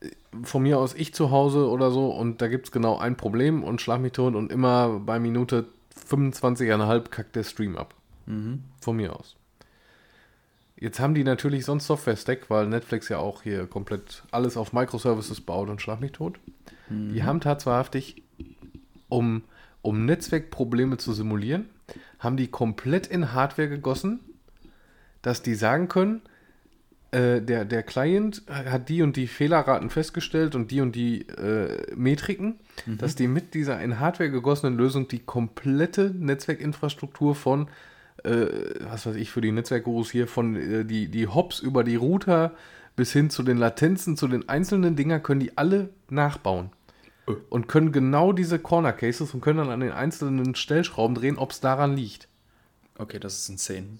äh, 0.00 0.10
von 0.42 0.62
mir 0.62 0.78
aus 0.78 0.94
ich 0.94 1.14
zu 1.14 1.30
Hause 1.30 1.68
oder 1.68 1.92
so, 1.92 2.10
und 2.10 2.42
da 2.42 2.48
gibt 2.48 2.66
es 2.66 2.72
genau 2.72 2.98
ein 2.98 3.16
Problem 3.16 3.62
und 3.62 3.80
schlag 3.80 4.00
mich 4.00 4.12
tot 4.12 4.34
und 4.34 4.50
immer 4.50 5.00
bei 5.00 5.20
Minute 5.20 5.66
25,5 6.08 7.08
kackt 7.08 7.36
der 7.36 7.44
Stream 7.44 7.76
ab. 7.76 7.94
Mhm. 8.26 8.64
Von 8.80 8.96
mir 8.96 9.14
aus. 9.14 9.36
Jetzt 10.76 10.98
haben 10.98 11.14
die 11.14 11.24
natürlich 11.24 11.66
sonst 11.66 11.86
Software-Stack, 11.86 12.48
weil 12.48 12.66
Netflix 12.66 13.10
ja 13.10 13.18
auch 13.18 13.42
hier 13.42 13.66
komplett 13.66 14.22
alles 14.30 14.56
auf 14.56 14.72
Microservices 14.72 15.42
baut 15.42 15.68
und 15.68 15.82
schlag 15.82 16.00
mich 16.00 16.12
tot. 16.12 16.38
Mhm. 16.88 17.12
Die 17.12 17.22
haben 17.22 17.40
tatsächlich, 17.40 18.22
um, 19.08 19.42
um 19.82 20.06
Netzwerkprobleme 20.06 20.96
zu 20.96 21.12
simulieren, 21.12 21.68
haben 22.18 22.36
die 22.36 22.48
komplett 22.48 23.06
in 23.06 23.32
Hardware 23.32 23.68
gegossen, 23.68 24.20
dass 25.20 25.42
die 25.42 25.54
sagen 25.54 25.88
können, 25.88 26.22
äh, 27.12 27.40
der, 27.40 27.64
der 27.64 27.82
Client 27.82 28.42
hat 28.48 28.88
die 28.88 29.02
und 29.02 29.16
die 29.16 29.26
Fehlerraten 29.26 29.90
festgestellt 29.90 30.54
und 30.54 30.70
die 30.70 30.80
und 30.80 30.94
die 30.94 31.22
äh, 31.28 31.92
Metriken, 31.96 32.60
mhm. 32.86 32.98
dass 32.98 33.16
die 33.16 33.26
mit 33.26 33.54
dieser 33.54 33.80
in 33.80 33.98
Hardware 33.98 34.30
gegossenen 34.30 34.76
Lösung 34.76 35.08
die 35.08 35.18
komplette 35.18 36.14
Netzwerkinfrastruktur 36.16 37.34
von, 37.34 37.68
äh, 38.22 38.46
was 38.80 39.06
weiß 39.06 39.16
ich 39.16 39.30
für 39.30 39.40
die 39.40 39.50
Netzwerkgurus 39.50 40.12
hier, 40.12 40.28
von 40.28 40.54
äh, 40.54 40.84
die, 40.84 41.08
die 41.08 41.26
Hops 41.26 41.58
über 41.58 41.82
die 41.82 41.96
Router 41.96 42.52
bis 42.94 43.12
hin 43.12 43.28
zu 43.28 43.42
den 43.42 43.56
Latenzen, 43.56 44.16
zu 44.16 44.28
den 44.28 44.48
einzelnen 44.48 44.94
Dinger, 44.94 45.18
können 45.18 45.40
die 45.40 45.58
alle 45.58 45.90
nachbauen. 46.10 46.70
Äh. 47.26 47.32
Und 47.48 47.66
können 47.66 47.90
genau 47.90 48.32
diese 48.32 48.60
Corner 48.60 48.92
Cases 48.92 49.34
und 49.34 49.40
können 49.40 49.58
dann 49.58 49.70
an 49.70 49.80
den 49.80 49.92
einzelnen 49.92 50.54
Stellschrauben 50.54 51.16
drehen, 51.16 51.38
ob 51.38 51.50
es 51.50 51.58
daran 51.58 51.96
liegt. 51.96 52.28
Okay, 52.98 53.18
das 53.18 53.38
ist 53.38 53.48
insane. 53.48 53.98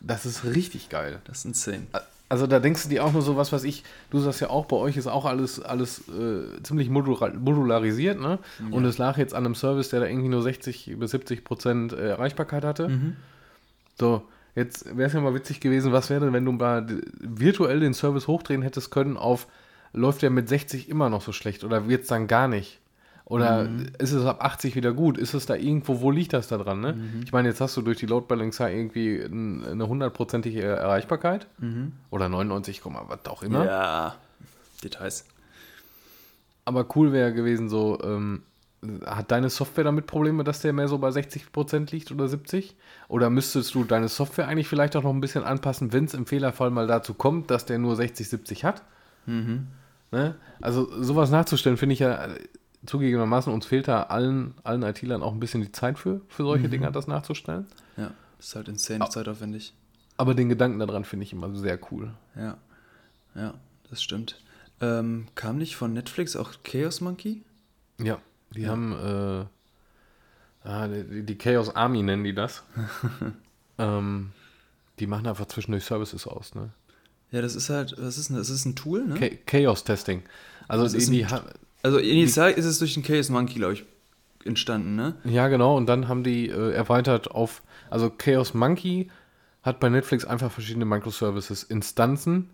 Das 0.00 0.26
ist 0.26 0.44
richtig 0.44 0.88
geil. 0.88 1.20
Das 1.24 1.38
ist 1.38 1.44
insane. 1.44 1.86
Also 2.32 2.46
da 2.46 2.60
denkst 2.60 2.84
du 2.84 2.88
dir 2.88 3.04
auch 3.04 3.12
nur 3.12 3.20
so, 3.20 3.36
was 3.36 3.52
weiß 3.52 3.62
ich, 3.64 3.84
du 4.08 4.18
sagst 4.18 4.40
ja 4.40 4.48
auch, 4.48 4.64
bei 4.64 4.76
euch 4.76 4.96
ist 4.96 5.06
auch 5.06 5.26
alles, 5.26 5.60
alles 5.60 6.08
äh, 6.08 6.62
ziemlich 6.62 6.88
modularisiert, 6.88 8.18
ne? 8.18 8.38
Ja. 8.58 8.74
Und 8.74 8.86
es 8.86 8.96
lag 8.96 9.18
jetzt 9.18 9.34
an 9.34 9.44
einem 9.44 9.54
Service, 9.54 9.90
der 9.90 10.00
da 10.00 10.06
irgendwie 10.06 10.30
nur 10.30 10.40
60 10.40 10.96
bis 10.98 11.10
70 11.10 11.44
Prozent 11.44 11.92
äh, 11.92 12.08
Erreichbarkeit 12.08 12.64
hatte. 12.64 12.88
Mhm. 12.88 13.16
So, 14.00 14.22
jetzt 14.54 14.96
wäre 14.96 15.08
es 15.08 15.12
ja 15.12 15.20
mal 15.20 15.34
witzig 15.34 15.60
gewesen, 15.60 15.92
was 15.92 16.08
wäre 16.08 16.24
denn, 16.24 16.32
wenn 16.32 16.46
du 16.46 16.52
mal 16.52 16.86
virtuell 17.20 17.80
den 17.80 17.92
Service 17.92 18.28
hochdrehen 18.28 18.62
hättest 18.62 18.90
können 18.90 19.18
auf, 19.18 19.46
läuft 19.92 20.22
der 20.22 20.30
mit 20.30 20.48
60 20.48 20.88
immer 20.88 21.10
noch 21.10 21.20
so 21.20 21.32
schlecht 21.32 21.64
oder 21.64 21.86
wird 21.86 22.04
es 22.04 22.08
dann 22.08 22.28
gar 22.28 22.48
nicht? 22.48 22.80
Oder 23.32 23.64
mhm. 23.64 23.86
ist 23.98 24.12
es 24.12 24.26
ab 24.26 24.44
80 24.44 24.76
wieder 24.76 24.92
gut? 24.92 25.16
Ist 25.16 25.32
es 25.32 25.46
da 25.46 25.54
irgendwo, 25.54 26.02
wo 26.02 26.10
liegt 26.10 26.34
das 26.34 26.48
da 26.48 26.58
dran? 26.58 26.82
Ne? 26.82 26.92
Mhm. 26.92 27.22
Ich 27.24 27.32
meine, 27.32 27.48
jetzt 27.48 27.62
hast 27.62 27.74
du 27.78 27.80
durch 27.80 27.96
die 27.96 28.04
Load 28.04 28.26
Balancer 28.28 28.70
irgendwie 28.70 29.24
eine 29.24 29.88
hundertprozentige 29.88 30.62
Erreichbarkeit. 30.62 31.46
Mhm. 31.56 31.92
Oder 32.10 32.28
99, 32.28 32.82
was 32.84 33.24
auch 33.30 33.42
immer. 33.42 33.64
Ja, 33.64 34.16
Details. 34.84 35.24
Aber 36.66 36.86
cool 36.94 37.14
wäre 37.14 37.32
gewesen, 37.32 37.70
so, 37.70 37.98
ähm, 38.04 38.42
hat 39.06 39.30
deine 39.30 39.48
Software 39.48 39.84
damit 39.84 40.06
Probleme, 40.06 40.44
dass 40.44 40.60
der 40.60 40.74
mehr 40.74 40.88
so 40.88 40.98
bei 40.98 41.08
60% 41.08 41.90
liegt 41.90 42.12
oder 42.12 42.28
70? 42.28 42.76
Oder 43.08 43.30
müsstest 43.30 43.74
du 43.74 43.84
deine 43.84 44.08
Software 44.08 44.46
eigentlich 44.46 44.68
vielleicht 44.68 44.94
auch 44.94 45.04
noch 45.04 45.14
ein 45.14 45.22
bisschen 45.22 45.42
anpassen, 45.42 45.94
wenn 45.94 46.04
es 46.04 46.12
im 46.12 46.26
Fehlerfall 46.26 46.68
mal 46.68 46.86
dazu 46.86 47.14
kommt, 47.14 47.50
dass 47.50 47.64
der 47.64 47.78
nur 47.78 47.96
60, 47.96 48.28
70 48.28 48.64
hat? 48.66 48.82
Mhm. 49.24 49.68
Ne? 50.10 50.34
Also 50.60 50.86
sowas 51.02 51.30
nachzustellen, 51.30 51.78
finde 51.78 51.94
ich 51.94 52.00
ja 52.00 52.28
zugegebenermaßen, 52.86 53.52
uns 53.52 53.66
fehlt 53.66 53.88
da 53.88 54.04
allen, 54.04 54.54
allen 54.64 54.82
IT-Lern 54.82 55.22
auch 55.22 55.32
ein 55.32 55.40
bisschen 55.40 55.62
die 55.62 55.72
Zeit 55.72 55.98
für, 55.98 56.20
für 56.28 56.44
solche 56.44 56.66
mhm. 56.66 56.72
Dinger, 56.72 56.90
das 56.90 57.06
nachzustellen. 57.06 57.66
Ja, 57.96 58.12
das 58.38 58.48
ist 58.48 58.56
halt 58.56 58.68
insane 58.68 59.08
zeitaufwendig. 59.08 59.74
Aber 60.16 60.34
den 60.34 60.48
Gedanken 60.48 60.78
daran 60.78 61.04
finde 61.04 61.24
ich 61.24 61.32
immer 61.32 61.54
sehr 61.54 61.78
cool. 61.90 62.12
Ja, 62.36 62.58
ja, 63.34 63.54
das 63.90 64.02
stimmt. 64.02 64.40
Ähm, 64.80 65.26
kam 65.34 65.58
nicht 65.58 65.76
von 65.76 65.92
Netflix 65.92 66.36
auch 66.36 66.52
Chaos 66.64 67.00
Monkey? 67.00 67.42
Ja, 67.98 68.18
die 68.50 68.62
ja. 68.62 68.70
haben 68.70 68.92
äh, 68.92 70.68
ah, 70.68 70.88
die, 70.88 71.22
die, 71.22 71.38
Chaos 71.38 71.74
Army 71.74 72.02
nennen 72.02 72.24
die 72.24 72.34
das. 72.34 72.64
ähm, 73.78 74.32
die 74.98 75.06
machen 75.06 75.26
einfach 75.26 75.46
zwischendurch 75.46 75.84
Services 75.84 76.26
aus, 76.26 76.54
ne? 76.54 76.70
Ja, 77.30 77.40
das 77.40 77.54
ist 77.54 77.70
halt, 77.70 77.94
was 77.96 78.18
ist 78.18 78.28
denn, 78.28 78.36
das 78.36 78.50
ist 78.50 78.66
ein 78.66 78.76
Tool, 78.76 79.06
ne? 79.06 79.38
Chaos 79.46 79.84
Testing. 79.84 80.22
Also 80.68 80.98
die, 80.98 81.06
die, 81.06 81.26
also 81.82 81.98
initial 81.98 82.52
ist 82.52 82.64
es 82.64 82.78
durch 82.78 82.94
den 82.94 83.02
Chaos 83.02 83.28
Monkey, 83.28 83.54
glaube 83.54 83.74
ich, 83.74 83.84
entstanden, 84.44 84.94
ne? 84.94 85.16
Ja, 85.24 85.48
genau. 85.48 85.76
Und 85.76 85.86
dann 85.86 86.08
haben 86.08 86.24
die 86.24 86.48
äh, 86.48 86.72
erweitert 86.72 87.30
auf, 87.30 87.62
also 87.90 88.10
Chaos 88.10 88.54
Monkey 88.54 89.10
hat 89.62 89.80
bei 89.80 89.88
Netflix 89.88 90.24
einfach 90.24 90.50
verschiedene 90.50 90.84
Microservices-Instanzen. 90.84 92.50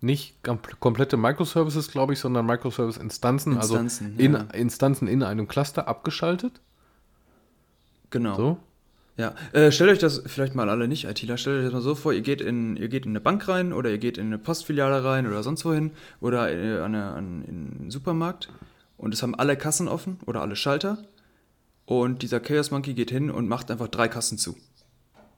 Nicht 0.00 0.36
komplette 0.78 1.16
Microservices, 1.16 1.90
glaube 1.90 2.12
ich, 2.12 2.20
sondern 2.20 2.46
Microservice-Instanzen, 2.46 3.56
also 3.56 3.84
in, 4.16 4.34
ja. 4.34 4.40
Instanzen 4.52 5.08
in 5.08 5.24
einem 5.24 5.48
Cluster 5.48 5.88
abgeschaltet. 5.88 6.60
Genau. 8.10 8.36
So. 8.36 8.58
Ja, 9.18 9.34
äh, 9.52 9.72
stellt 9.72 9.90
euch 9.90 9.98
das 9.98 10.22
vielleicht 10.26 10.54
mal 10.54 10.70
alle 10.70 10.86
nicht, 10.86 11.04
ITler, 11.04 11.36
stellt 11.36 11.58
euch 11.58 11.64
das 11.64 11.72
mal 11.72 11.80
so 11.80 11.96
vor, 11.96 12.12
ihr 12.12 12.20
geht, 12.20 12.40
in, 12.40 12.76
ihr 12.76 12.86
geht 12.86 13.04
in 13.04 13.10
eine 13.10 13.20
Bank 13.20 13.48
rein 13.48 13.72
oder 13.72 13.90
ihr 13.90 13.98
geht 13.98 14.16
in 14.16 14.28
eine 14.28 14.38
Postfiliale 14.38 15.02
rein 15.02 15.26
oder 15.26 15.42
sonst 15.42 15.64
wohin 15.64 15.90
oder 16.20 16.48
äh, 16.52 16.78
an, 16.78 16.94
eine, 16.94 17.10
an, 17.10 17.42
in 17.42 17.80
einen 17.80 17.90
Supermarkt 17.90 18.48
und 18.96 19.12
es 19.12 19.24
haben 19.24 19.34
alle 19.34 19.56
Kassen 19.56 19.88
offen 19.88 20.20
oder 20.24 20.40
alle 20.40 20.54
Schalter 20.54 20.98
und 21.84 22.22
dieser 22.22 22.38
Chaos 22.38 22.70
Monkey 22.70 22.94
geht 22.94 23.10
hin 23.10 23.28
und 23.28 23.48
macht 23.48 23.72
einfach 23.72 23.88
drei 23.88 24.06
Kassen 24.06 24.38
zu. 24.38 24.56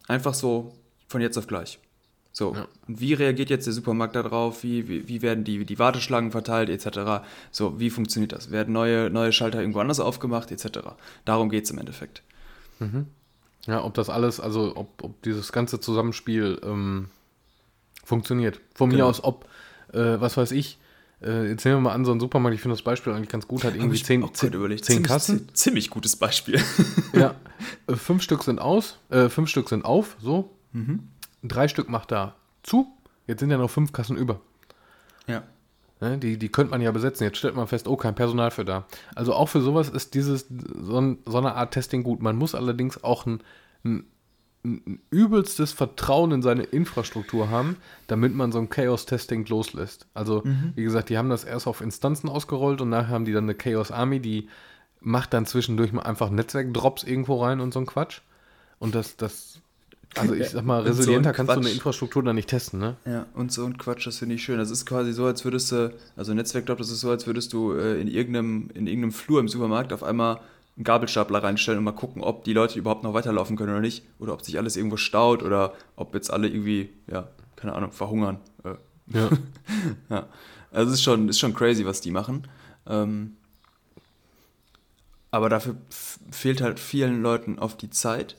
Einfach 0.09 0.35
so 0.35 0.75
von 1.09 1.23
jetzt 1.23 1.39
auf 1.39 1.47
gleich. 1.47 1.79
So, 2.33 2.55
ja. 2.55 2.69
und 2.87 3.01
wie 3.01 3.15
reagiert 3.15 3.49
jetzt 3.49 3.67
der 3.67 3.73
Supermarkt 3.73 4.15
darauf? 4.15 4.63
Wie, 4.63 4.89
wie, 4.89 5.09
wie 5.09 5.23
werden 5.23 5.43
die, 5.43 5.65
die 5.65 5.79
Warteschlangen 5.79 6.33
verteilt, 6.33 6.69
etc.? 6.69 7.25
So, 7.51 7.81
wie 7.81 7.89
funktioniert 7.89 8.33
das? 8.33 8.51
Werden 8.51 8.75
neue, 8.75 9.09
neue 9.09 9.33
Schalter 9.33 9.61
irgendwo 9.61 9.81
anders 9.81 10.01
aufgemacht, 10.01 10.53
etc.? 10.53 10.81
Darum 11.25 11.49
geht 11.49 11.65
es 11.65 11.71
im 11.71 11.79
Endeffekt. 11.79 12.23
Mhm. 12.79 13.07
Ja, 13.67 13.85
ob 13.85 13.95
das 13.95 14.09
alles, 14.09 14.41
also 14.41 14.77
ob, 14.77 15.03
ob 15.03 15.23
dieses 15.23 15.53
ganze 15.53 15.81
Zusammenspiel 15.81 16.61
ähm, 16.65 17.09
funktioniert. 18.05 18.61
Von 18.75 18.91
genau. 18.91 19.05
mir 19.05 19.11
aus, 19.11 19.23
ob, 19.23 19.47
äh, 19.93 20.21
was 20.21 20.37
weiß 20.37 20.53
ich, 20.53 20.79
äh, 21.23 21.49
jetzt 21.49 21.65
nehmen 21.65 21.77
wir 21.79 21.91
mal 21.91 21.93
an, 21.93 22.05
so 22.05 22.13
ein 22.13 22.21
Supermarkt, 22.21 22.55
ich 22.55 22.63
finde 22.63 22.75
das 22.75 22.83
Beispiel 22.83 23.13
eigentlich 23.13 23.29
ganz 23.29 23.47
gut, 23.47 23.65
hat 23.65 23.75
irgendwie 23.75 24.03
zehn, 24.03 24.23
zehn, 24.33 24.53
zehn 24.53 24.83
ziemlich, 24.83 25.03
Kassen. 25.07 25.49
Ziemlich 25.55 25.91
gutes 25.91 26.17
Beispiel. 26.17 26.61
ja, 27.13 27.35
äh, 27.87 27.97
fünf 27.97 28.23
Stück 28.23 28.43
sind 28.43 28.59
aus, 28.59 28.99
äh, 29.11 29.29
fünf 29.29 29.51
Stück 29.51 29.69
sind 29.69 29.85
auf, 29.85 30.17
so. 30.21 30.51
Mhm. 30.73 31.09
Drei 31.43 31.69
Stück 31.69 31.89
macht 31.89 32.11
da 32.11 32.37
zu, 32.63 32.87
jetzt 33.27 33.41
sind 33.41 33.51
ja 33.51 33.59
noch 33.59 33.71
fünf 33.71 33.93
Kassen 33.93 34.17
über. 34.17 34.41
Ja. 35.27 35.43
Ne, 36.01 36.17
die, 36.17 36.39
die 36.39 36.49
könnte 36.49 36.71
man 36.71 36.81
ja 36.81 36.91
besetzen. 36.93 37.25
Jetzt 37.25 37.39
stellt 37.39 37.55
man 37.55 37.67
fest, 37.67 37.87
oh, 37.87 37.97
kein 37.97 38.15
Personal 38.15 38.51
für 38.51 38.65
da. 38.65 38.87
Also 39.15 39.35
auch 39.35 39.51
für 39.51 39.61
sowas 39.61 39.91
ist 39.91 40.15
dieses 40.15 40.47
so, 40.49 41.17
so 41.27 41.39
eine 41.39 41.55
Art 41.55 41.75
Testing 41.75 42.03
gut. 42.03 42.23
Man 42.23 42.37
muss 42.37 42.55
allerdings 42.55 43.05
auch 43.05 43.27
ein, 43.27 43.43
ein, 43.85 44.05
ein, 44.65 45.03
übelstes 45.11 45.73
Vertrauen 45.73 46.33
in 46.33 46.41
seine 46.41 46.63
Infrastruktur 46.63 47.51
haben, 47.51 47.77
damit 48.07 48.35
man 48.35 48.51
so 48.51 48.59
ein 48.59 48.71
Chaos-Testing 48.71 49.45
loslässt. 49.47 50.07
Also, 50.15 50.41
mhm. 50.43 50.73
wie 50.75 50.85
gesagt, 50.85 51.11
die 51.11 51.19
haben 51.19 51.29
das 51.29 51.45
erst 51.45 51.67
auf 51.67 51.83
Instanzen 51.83 52.31
ausgerollt 52.31 52.81
und 52.81 52.89
nachher 52.89 53.09
haben 53.09 53.27
die 53.27 53.33
dann 53.33 53.45
eine 53.45 53.55
Chaos 53.55 53.91
Army, 53.91 54.21
die 54.21 54.49
macht 55.01 55.35
dann 55.35 55.45
zwischendurch 55.45 55.93
mal 55.93 56.03
einfach 56.03 56.31
Netzwerk-Drops 56.31 57.05
irgendwo 57.05 57.43
rein 57.43 57.61
und 57.61 57.75
so 57.75 57.81
ein 57.81 57.87
Quatsch. 57.87 58.23
Und 58.79 58.95
das, 58.95 59.19
das 59.19 59.61
also 60.17 60.35
ich 60.35 60.49
sag 60.49 60.65
mal, 60.65 60.83
resilienter 60.83 61.31
so 61.31 61.37
kannst 61.37 61.57
du 61.57 61.61
eine 61.61 61.71
Infrastruktur 61.71 62.23
dann 62.23 62.35
nicht 62.35 62.49
testen, 62.49 62.81
ne? 62.81 62.97
Ja, 63.05 63.27
und 63.35 63.53
so 63.53 63.65
ein 63.65 63.79
Quatsch, 63.79 64.07
das 64.07 64.19
finde 64.19 64.35
ich 64.35 64.43
schön. 64.43 64.59
Das 64.59 64.71
ist 64.71 64.85
quasi 64.85 65.13
so, 65.13 65.25
als 65.25 65.45
würdest 65.45 65.71
du, 65.71 65.95
also 66.17 66.35
Netzwerkjob, 66.35 66.79
das 66.79 66.91
ist 66.91 67.01
so, 67.01 67.11
als 67.11 67.27
würdest 67.27 67.53
du 67.53 67.73
äh, 67.73 68.01
in, 68.01 68.09
irgendeinem, 68.09 68.71
in 68.75 68.87
irgendeinem 68.87 69.13
Flur 69.13 69.39
im 69.41 69.49
Supermarkt 69.49 69.93
auf 69.93 70.03
einmal 70.03 70.41
einen 70.77 70.85
Gabelstapler 70.85 71.43
reinstellen 71.43 71.79
und 71.79 71.85
mal 71.85 71.93
gucken, 71.93 72.23
ob 72.23 72.43
die 72.45 72.53
Leute 72.53 72.79
überhaupt 72.79 73.05
noch 73.05 73.15
weiterlaufen 73.15 73.57
können 73.57 73.71
oder 73.71 73.81
nicht. 73.81 74.05
Oder 74.19 74.33
ob 74.33 74.43
sich 74.43 74.59
alles 74.59 74.77
irgendwo 74.77 74.97
staut 74.97 75.43
oder 75.43 75.75
ob 75.95 76.15
jetzt 76.15 76.33
alle 76.33 76.49
irgendwie, 76.49 76.91
ja, 77.07 77.29
keine 77.57 77.75
Ahnung, 77.75 77.93
verhungern. 77.93 78.39
Äh. 78.65 78.75
Ja. 79.17 79.31
ja. 80.11 80.29
Also 80.73 80.89
es 80.89 80.99
ist 80.99 81.03
schon, 81.03 81.29
ist 81.29 81.39
schon 81.39 81.55
crazy, 81.55 81.85
was 81.85 82.01
die 82.01 82.11
machen. 82.11 82.49
Ähm, 82.87 83.37
aber 85.31 85.49
dafür 85.49 85.77
fehlt 86.31 86.61
halt 86.61 86.81
vielen 86.81 87.23
Leuten 87.23 87.59
oft 87.59 87.81
die 87.83 87.91
Zeit. 87.91 88.37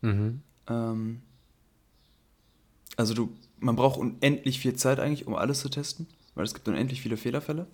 Mhm. 0.00 0.42
Ähm, 0.68 1.22
also 2.96 3.14
du, 3.14 3.32
man 3.58 3.76
braucht 3.76 3.98
unendlich 3.98 4.58
viel 4.58 4.74
Zeit 4.74 5.00
eigentlich, 5.00 5.26
um 5.26 5.34
alles 5.34 5.60
zu 5.60 5.68
testen, 5.68 6.06
weil 6.34 6.44
es 6.44 6.54
gibt 6.54 6.68
unendlich 6.68 7.00
viele 7.00 7.16
Fehlerfälle. 7.16 7.66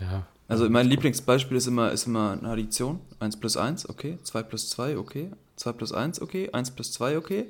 Ja. 0.00 0.26
Also 0.48 0.68
mein 0.68 0.86
Lieblingsbeispiel 0.86 1.56
ist 1.56 1.66
immer, 1.66 1.92
ist 1.92 2.06
immer 2.06 2.32
eine 2.32 2.48
Addition. 2.50 3.00
1 3.20 3.38
plus 3.38 3.56
1, 3.56 3.88
okay. 3.88 4.18
2 4.22 4.42
plus 4.42 4.68
2, 4.70 4.98
okay. 4.98 5.30
2 5.56 5.72
plus 5.72 5.92
1, 5.92 6.20
okay. 6.20 6.50
1 6.52 6.72
plus 6.72 6.92
2, 6.92 7.16
okay. 7.16 7.46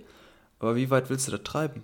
Aber 0.60 0.76
wie 0.76 0.90
weit 0.90 1.10
willst 1.10 1.26
du 1.26 1.32
das 1.32 1.42
treiben? 1.42 1.82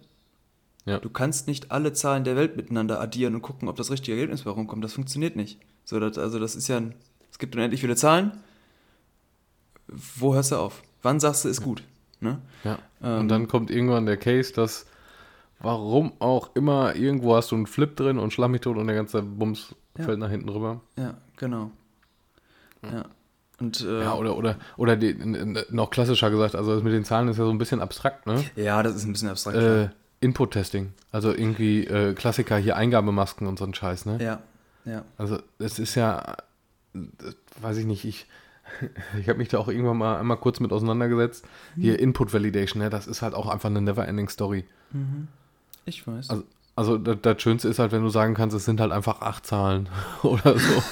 Ja. 0.85 0.99
Du 0.99 1.11
kannst 1.11 1.49
nicht 1.49 1.71
alle 1.71 1.93
Zahlen 1.93 2.25
der 2.25 2.37
Welt 2.37 2.57
miteinander 2.57 3.01
addieren 3.01 3.35
und 3.35 3.43
gucken, 3.43 3.69
ob 3.69 3.77
das 3.77 3.91
richtige 3.91 4.17
Ergebnis 4.17 4.43
bei 4.43 4.51
rumkommt. 4.51 4.85
Das 4.85 4.93
funktioniert 4.93 5.37
nicht. 5.37 5.59
So, 5.85 5.99
das, 5.99 6.19
also 6.19 6.39
das 6.39 6.55
ist 6.55 6.69
ja 6.69 6.77
ein, 6.77 6.95
es 7.31 7.39
gibt 7.39 7.55
unendlich 7.55 7.81
viele 7.81 7.97
Zahlen. 7.97 8.33
Wo 9.87 10.35
hörst 10.35 10.53
du 10.53 10.57
auf? 10.57 10.83
Wann 11.03 11.21
sagst 11.21 11.45
du, 11.45 11.49
ist 11.49 11.63
gut? 11.63 11.83
Ne? 12.21 12.39
Ja. 12.65 12.79
Ähm, 13.03 13.21
und 13.21 13.29
dann 13.29 13.49
kommt 13.49 13.71
irgendwann 13.71 14.07
der 14.07 14.17
Case, 14.17 14.53
dass 14.53 14.87
warum 15.61 16.13
auch 16.21 16.55
immer, 16.55 16.95
irgendwo 16.97 17.37
hast 17.37 17.51
du 17.51 17.57
einen 17.57 17.67
Flip 17.67 17.95
drin 17.97 18.19
und 18.19 18.33
schlag 18.33 18.51
mich 18.51 18.61
tot 18.61 18.77
und 18.77 18.87
der 18.87 18.97
ganze 18.97 19.23
Bums 19.23 19.75
ja. 19.97 20.05
fällt 20.05 20.19
nach 20.19 20.31
hinten 20.31 20.49
rüber. 20.49 20.81
Ja, 20.97 21.15
genau. 21.37 21.71
Ja. 22.83 23.05
Und, 23.61 23.81
äh, 23.81 24.03
ja, 24.03 24.15
oder, 24.15 24.37
oder, 24.37 24.57
oder 24.77 24.97
die, 24.97 25.17
noch 25.71 25.91
klassischer 25.91 26.31
gesagt, 26.31 26.55
also 26.55 26.75
das 26.75 26.85
mit 26.85 26.93
den 26.93 27.05
Zahlen 27.05 27.27
ist 27.29 27.39
ja 27.39 27.45
so 27.45 27.51
ein 27.51 27.59
bisschen 27.59 27.81
abstrakt, 27.81 28.27
ne? 28.27 28.45
Ja, 28.55 28.83
das 28.85 28.95
ist 28.95 29.05
ein 29.05 29.13
bisschen 29.13 29.31
abstrakt. 29.31 29.57
Äh, 29.57 29.89
Input-Testing, 30.21 30.93
also 31.11 31.33
irgendwie 31.33 31.85
äh, 31.85 32.15
Klassiker 32.15 32.57
hier 32.57 32.77
Eingabemasken 32.77 33.47
und 33.47 33.59
so 33.59 33.65
ein 33.65 33.75
Scheiß, 33.75 34.07
ne? 34.07 34.19
Ja, 34.23 34.43
ja. 34.85 35.05
Also 35.17 35.39
es 35.59 35.81
ist 35.81 35.97
ja, 35.97 36.37
weiß 37.61 37.79
ich 37.79 37.87
nicht, 37.87 38.05
ich 38.05 38.27
Ich 39.21 39.29
habe 39.29 39.39
mich 39.39 39.49
da 39.49 39.59
auch 39.59 39.69
irgendwann 39.69 39.99
mal 39.99 40.19
einmal 40.19 40.37
kurz 40.37 40.61
mit 40.61 40.73
auseinandergesetzt. 40.73 41.45
Hier 41.77 41.99
Input 41.99 42.33
Validation, 42.33 42.83
ne, 42.83 42.91
das 42.91 43.07
ist 43.07 43.23
halt 43.23 43.35
auch 43.35 43.49
einfach 43.49 43.69
eine 43.71 43.81
never-ending 43.81 44.29
Story. 44.29 44.65
Ich 45.85 46.07
weiß. 46.07 46.31
Also, 46.31 46.45
also 46.77 46.97
das, 46.97 47.17
das 47.23 47.43
Schönste 47.43 47.69
ist 47.69 47.79
halt, 47.81 47.91
wenn 47.93 48.03
du 48.03 48.09
sagen 48.09 48.35
kannst, 48.35 48.55
es 48.55 48.65
sind 48.65 48.81
halt 48.81 48.93
einfach 48.93 49.21
acht 49.21 49.45
Zahlen 49.47 49.89
oder 50.23 50.57
so. 50.59 50.83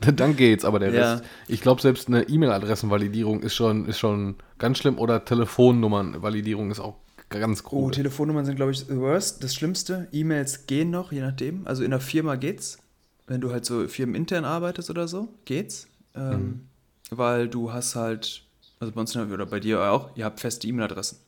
Dann 0.12 0.36
geht's, 0.36 0.64
aber 0.64 0.78
der 0.78 0.92
Ja. 0.94 1.12
Rest, 1.14 1.24
ich 1.48 1.60
glaube, 1.60 1.82
selbst 1.82 2.06
eine 2.08 2.22
E-Mail-Adressenvalidierung 2.28 3.40
ist 3.42 3.54
schon, 3.56 3.86
ist 3.86 3.98
schon 3.98 4.36
ganz 4.58 4.78
schlimm 4.78 4.98
oder 4.98 5.24
Telefonnummernvalidierung 5.24 6.70
ist 6.70 6.80
auch 6.80 6.94
ganz 7.28 7.62
Oh, 7.64 7.68
grob. 7.68 7.92
Telefonnummern 7.92 8.44
sind, 8.44 8.54
glaube 8.56 8.70
ich, 8.72 8.78
the 8.86 8.96
worst. 8.96 9.42
Das 9.42 9.54
Schlimmste. 9.54 10.06
E-Mails 10.12 10.66
gehen 10.66 10.90
noch, 10.90 11.10
je 11.10 11.20
nachdem. 11.22 11.66
Also 11.66 11.82
in 11.82 11.90
der 11.90 12.00
Firma 12.00 12.36
geht's. 12.36 12.78
Wenn 13.26 13.40
du 13.40 13.50
halt 13.50 13.64
so 13.64 13.88
firmenintern 13.88 14.44
arbeitest 14.44 14.90
oder 14.90 15.08
so, 15.08 15.28
geht's. 15.44 15.88
Ähm, 16.14 16.60
Weil 17.10 17.48
du 17.48 17.72
hast 17.72 17.96
halt, 17.96 18.42
also 18.80 18.92
bei 18.92 19.00
uns 19.00 19.16
oder 19.16 19.46
bei 19.46 19.60
dir 19.60 19.82
auch, 19.82 20.10
ihr 20.16 20.24
habt 20.24 20.40
feste 20.40 20.66
E-Mail-Adressen. 20.66 21.18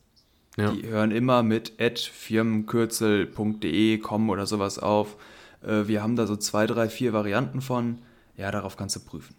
ja. 0.57 0.71
Die 0.71 0.87
hören 0.87 1.11
immer 1.11 1.43
mit 1.43 1.73
firmenkürzel.de, 1.79 3.97
com 3.99 4.29
oder 4.29 4.45
sowas 4.45 4.79
auf. 4.79 5.15
Äh, 5.61 5.87
wir 5.87 6.03
haben 6.03 6.15
da 6.15 6.27
so 6.27 6.35
zwei, 6.35 6.67
drei, 6.67 6.89
vier 6.89 7.13
Varianten 7.13 7.61
von. 7.61 7.99
Ja, 8.35 8.51
darauf 8.51 8.77
kannst 8.77 8.95
du 8.95 8.99
prüfen. 8.99 9.35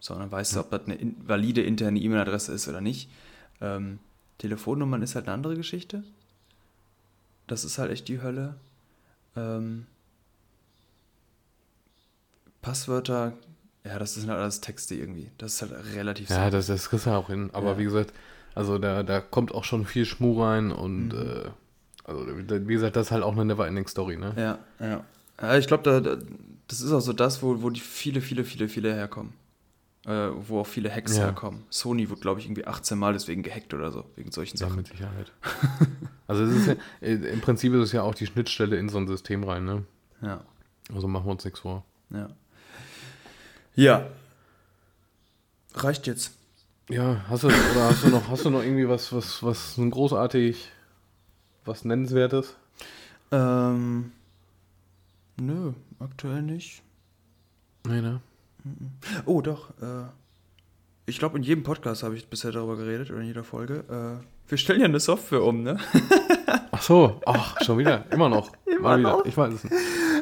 So, 0.00 0.14
dann 0.14 0.30
weißt 0.30 0.56
du, 0.56 0.60
ob 0.60 0.70
das 0.70 0.84
eine 0.84 0.94
in 0.96 1.16
valide 1.26 1.62
interne 1.62 1.98
E-Mail-Adresse 1.98 2.52
ist 2.52 2.68
oder 2.68 2.80
nicht. 2.80 3.08
Ähm, 3.60 3.98
Telefonnummern 4.38 5.02
ist 5.02 5.14
halt 5.14 5.26
eine 5.26 5.34
andere 5.34 5.56
Geschichte. 5.56 6.04
Das 7.46 7.64
ist 7.64 7.78
halt 7.78 7.90
echt 7.90 8.08
die 8.08 8.20
Hölle. 8.20 8.56
Ähm, 9.36 9.86
Passwörter, 12.62 13.34
ja, 13.84 13.98
das 13.98 14.14
sind 14.14 14.28
halt 14.30 14.40
alles 14.40 14.60
Texte 14.60 14.94
irgendwie. 14.94 15.30
Das 15.38 15.54
ist 15.54 15.62
halt 15.62 15.72
relativ 15.94 16.30
Ja, 16.30 16.50
das, 16.50 16.66
das 16.66 16.88
kriegst 16.88 17.06
du 17.06 17.10
auch 17.10 17.28
hin. 17.28 17.50
Aber 17.52 17.72
Ja. 17.72 17.78
wie 17.78 17.84
gesagt, 17.84 18.12
also 18.54 18.78
da, 18.78 19.02
da 19.02 19.20
kommt 19.20 19.52
auch 19.54 19.64
schon 19.64 19.84
viel 19.86 20.04
Schmuh 20.06 20.42
rein 20.42 20.72
und 20.72 21.08
Mhm. 21.08 21.12
äh, 21.12 21.50
also 22.04 22.26
wie 22.28 22.74
gesagt, 22.74 22.96
das 22.96 23.06
ist 23.06 23.12
halt 23.12 23.22
auch 23.22 23.32
eine 23.32 23.44
never-ending 23.44 23.86
Story, 23.88 24.16
ne? 24.16 24.34
Ja, 24.36 24.58
ja. 24.86 25.04
ja 25.40 25.58
ich 25.58 25.66
glaube, 25.66 25.82
da, 25.82 26.00
da, 26.00 26.16
das 26.68 26.80
ist 26.80 26.92
auch 26.92 27.00
so 27.00 27.12
das, 27.12 27.42
wo, 27.42 27.62
wo 27.62 27.70
die 27.70 27.80
viele, 27.80 28.20
viele, 28.20 28.44
viele, 28.44 28.68
viele 28.68 28.94
herkommen. 28.94 29.32
Äh, 30.06 30.28
wo 30.48 30.60
auch 30.60 30.66
viele 30.66 30.94
Hacks 30.94 31.16
Ja. 31.16 31.24
herkommen. 31.24 31.64
Sony 31.70 32.10
wird, 32.10 32.20
glaube 32.20 32.38
ich, 32.38 32.44
irgendwie 32.46 32.66
18 32.66 32.98
Mal 32.98 33.14
deswegen 33.14 33.42
gehackt 33.42 33.72
oder 33.72 33.90
so, 33.90 34.04
wegen 34.16 34.30
solchen 34.32 34.58
Ja, 34.58 34.66
Sachen. 34.66 34.76
mit 34.76 34.88
Sicherheit. 34.88 35.32
also 36.26 36.44
es 36.44 36.54
ist 36.54 36.66
ja, 36.66 36.74
äh, 37.00 37.14
im 37.14 37.40
Prinzip 37.40 37.72
ist 37.72 37.80
es 37.84 37.92
ja 37.92 38.02
auch 38.02 38.14
die 38.14 38.26
Schnittstelle 38.26 38.76
in 38.76 38.90
so 38.90 38.98
ein 38.98 39.08
System 39.08 39.44
rein, 39.44 39.64
ne? 39.64 39.84
Ja, 40.20 40.42
Also 40.94 41.08
machen 41.08 41.24
wir 41.26 41.32
uns 41.32 41.44
nichts 41.46 41.60
vor. 41.60 41.84
ja. 42.10 42.28
Ja. 43.74 44.06
Reicht 45.74 46.06
jetzt. 46.06 46.32
Ja, 46.90 47.24
hast 47.28 47.44
du 47.44 47.48
oder 47.48 47.88
hast 47.88 48.04
du 48.04 48.08
noch 48.08 48.28
hast 48.28 48.44
du 48.44 48.50
noch 48.50 48.62
irgendwie 48.62 48.88
was 48.88 49.12
was 49.12 49.42
was 49.42 49.76
ein 49.78 49.90
großartig 49.90 50.68
was 51.64 51.84
nennenswertes? 51.84 52.56
Ähm, 53.32 54.12
nö, 55.38 55.72
aktuell 55.98 56.42
nicht. 56.42 56.82
Nee, 57.86 58.00
ne? 58.02 58.20
Oh, 59.24 59.40
doch. 59.40 59.70
Äh, 59.80 60.04
ich 61.06 61.18
glaube, 61.18 61.36
in 61.38 61.42
jedem 61.42 61.64
Podcast 61.64 62.02
habe 62.02 62.16
ich 62.16 62.28
bisher 62.28 62.52
darüber 62.52 62.76
geredet 62.76 63.10
oder 63.10 63.20
in 63.20 63.26
jeder 63.26 63.44
Folge. 63.44 64.20
Äh, 64.20 64.24
wir 64.50 64.58
stellen 64.58 64.80
ja 64.80 64.86
eine 64.86 65.00
Software 65.00 65.42
um, 65.42 65.62
ne? 65.62 65.78
Ach 66.70 66.82
so, 66.82 67.20
ach, 67.26 67.60
schon 67.62 67.78
wieder, 67.78 68.04
immer 68.10 68.28
noch. 68.28 68.52
Immer 68.66 68.80
Mal 68.80 68.98
wieder. 69.00 69.10
noch? 69.12 69.24
Ich 69.24 69.36
weiß 69.36 69.54
es 69.54 69.64
nicht. 69.64 69.74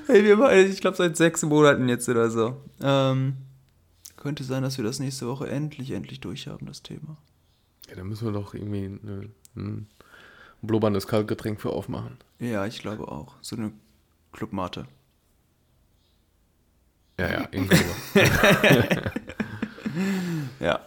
Hey, 0.07 0.25
wir 0.25 0.37
machen, 0.37 0.57
ich 0.59 0.81
glaube, 0.81 0.97
seit 0.97 1.17
sechs 1.17 1.43
Monaten 1.43 1.89
jetzt 1.89 2.09
oder 2.09 2.31
so. 2.31 2.61
Ähm, 2.81 3.37
könnte 4.17 4.45
sein, 4.45 4.63
dass 4.63 4.77
wir 4.77 4.85
das 4.85 4.99
nächste 4.99 5.27
Woche 5.27 5.49
endlich, 5.49 5.91
endlich 5.93 6.21
durchhaben, 6.21 6.67
das 6.67 6.83
Thema. 6.83 7.17
Ja, 7.89 7.97
da 7.97 8.05
müssen 8.05 8.27
wir 8.27 8.33
doch 8.33 8.55
irgendwie 8.55 8.87
eine, 8.87 9.29
ein 9.57 9.87
blubberndes 10.63 11.07
Kaltgetränk 11.07 11.61
für 11.61 11.71
aufmachen. 11.71 12.19
Ja, 12.39 12.67
ich 12.67 12.81
glaube 12.81 13.09
auch. 13.09 13.35
So 13.41 13.57
eine 13.57 13.73
Clubmate. 14.33 14.87
Ja, 17.19 17.31
ja, 17.31 17.49
irgendwie. 17.51 17.77
Ja. 20.61 20.81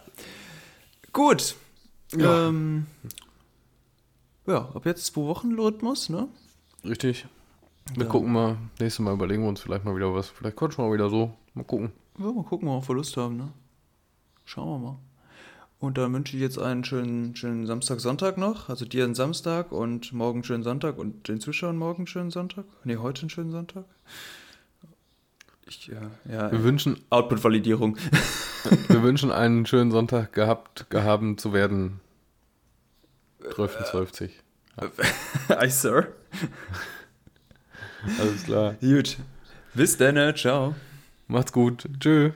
Gut. 1.12 1.54
Ja. 2.16 2.48
Ähm, 2.48 2.86
ja, 4.46 4.68
ab 4.74 4.86
jetzt 4.86 5.06
zwei 5.06 5.22
Wochen 5.22 5.54
Rhythmus, 5.58 6.08
ne? 6.08 6.28
Richtig. 6.84 7.26
Wir 7.94 8.04
Ja. 8.04 8.08
gucken 8.10 8.32
mal, 8.32 8.56
nächstes 8.80 8.98
Mal 9.04 9.14
überlegen 9.14 9.42
wir 9.42 9.48
uns 9.48 9.60
vielleicht 9.60 9.84
mal 9.84 9.94
wieder 9.96 10.12
was. 10.14 10.28
Vielleicht 10.28 10.56
quatschen 10.56 10.82
wir 10.84 10.88
mal 10.88 10.94
wieder 10.94 11.08
so. 11.10 11.32
Mal 11.54 11.64
gucken. 11.64 11.92
Ja, 12.18 12.32
mal 12.32 12.44
gucken, 12.44 12.68
worauf 12.68 12.88
wir 12.88 12.96
Lust 12.96 13.16
haben, 13.16 13.36
ne? 13.36 13.52
Schauen 14.44 14.68
wir 14.82 14.88
mal. 14.90 14.98
Und 15.78 15.98
dann 15.98 16.12
wünsche 16.14 16.36
ich 16.36 16.42
jetzt 16.42 16.58
einen 16.58 16.84
schönen, 16.84 17.36
schönen 17.36 17.66
Samstag, 17.66 18.00
Sonntag 18.00 18.38
noch. 18.38 18.68
Also 18.68 18.86
dir 18.86 19.04
einen 19.04 19.14
Samstag 19.14 19.72
und 19.72 20.12
morgen 20.12 20.38
einen 20.38 20.44
schönen 20.44 20.62
Sonntag 20.62 20.98
und 20.98 21.28
den 21.28 21.40
Zuschauern 21.40 21.76
morgen 21.76 21.98
einen 22.00 22.06
schönen 22.06 22.30
Sonntag. 22.30 22.64
Ne, 22.84 22.96
heute 22.96 23.22
einen 23.22 23.30
schönen 23.30 23.50
Sonntag. 23.50 23.84
Ich, 25.68 25.86
ja, 25.88 26.10
ja. 26.30 26.50
Wir 26.50 26.62
wünschen, 26.62 26.96
Output-Validierung. 27.10 27.96
wir 28.88 29.02
wünschen 29.02 29.30
einen 29.30 29.66
schönen 29.66 29.90
Sonntag 29.90 30.32
gehabt, 30.32 30.88
gehaben 30.90 31.38
zu 31.38 31.52
werden. 31.52 32.00
12.12. 33.42 34.30
Hi, 35.50 35.70
Sir. 35.70 36.08
Alles 38.20 38.44
klar. 38.44 38.74
Gut. 38.80 39.16
Bis 39.74 39.96
dann, 39.96 40.34
ciao. 40.34 40.74
Macht's 41.28 41.52
gut. 41.52 41.88
Tschö. 42.00 42.30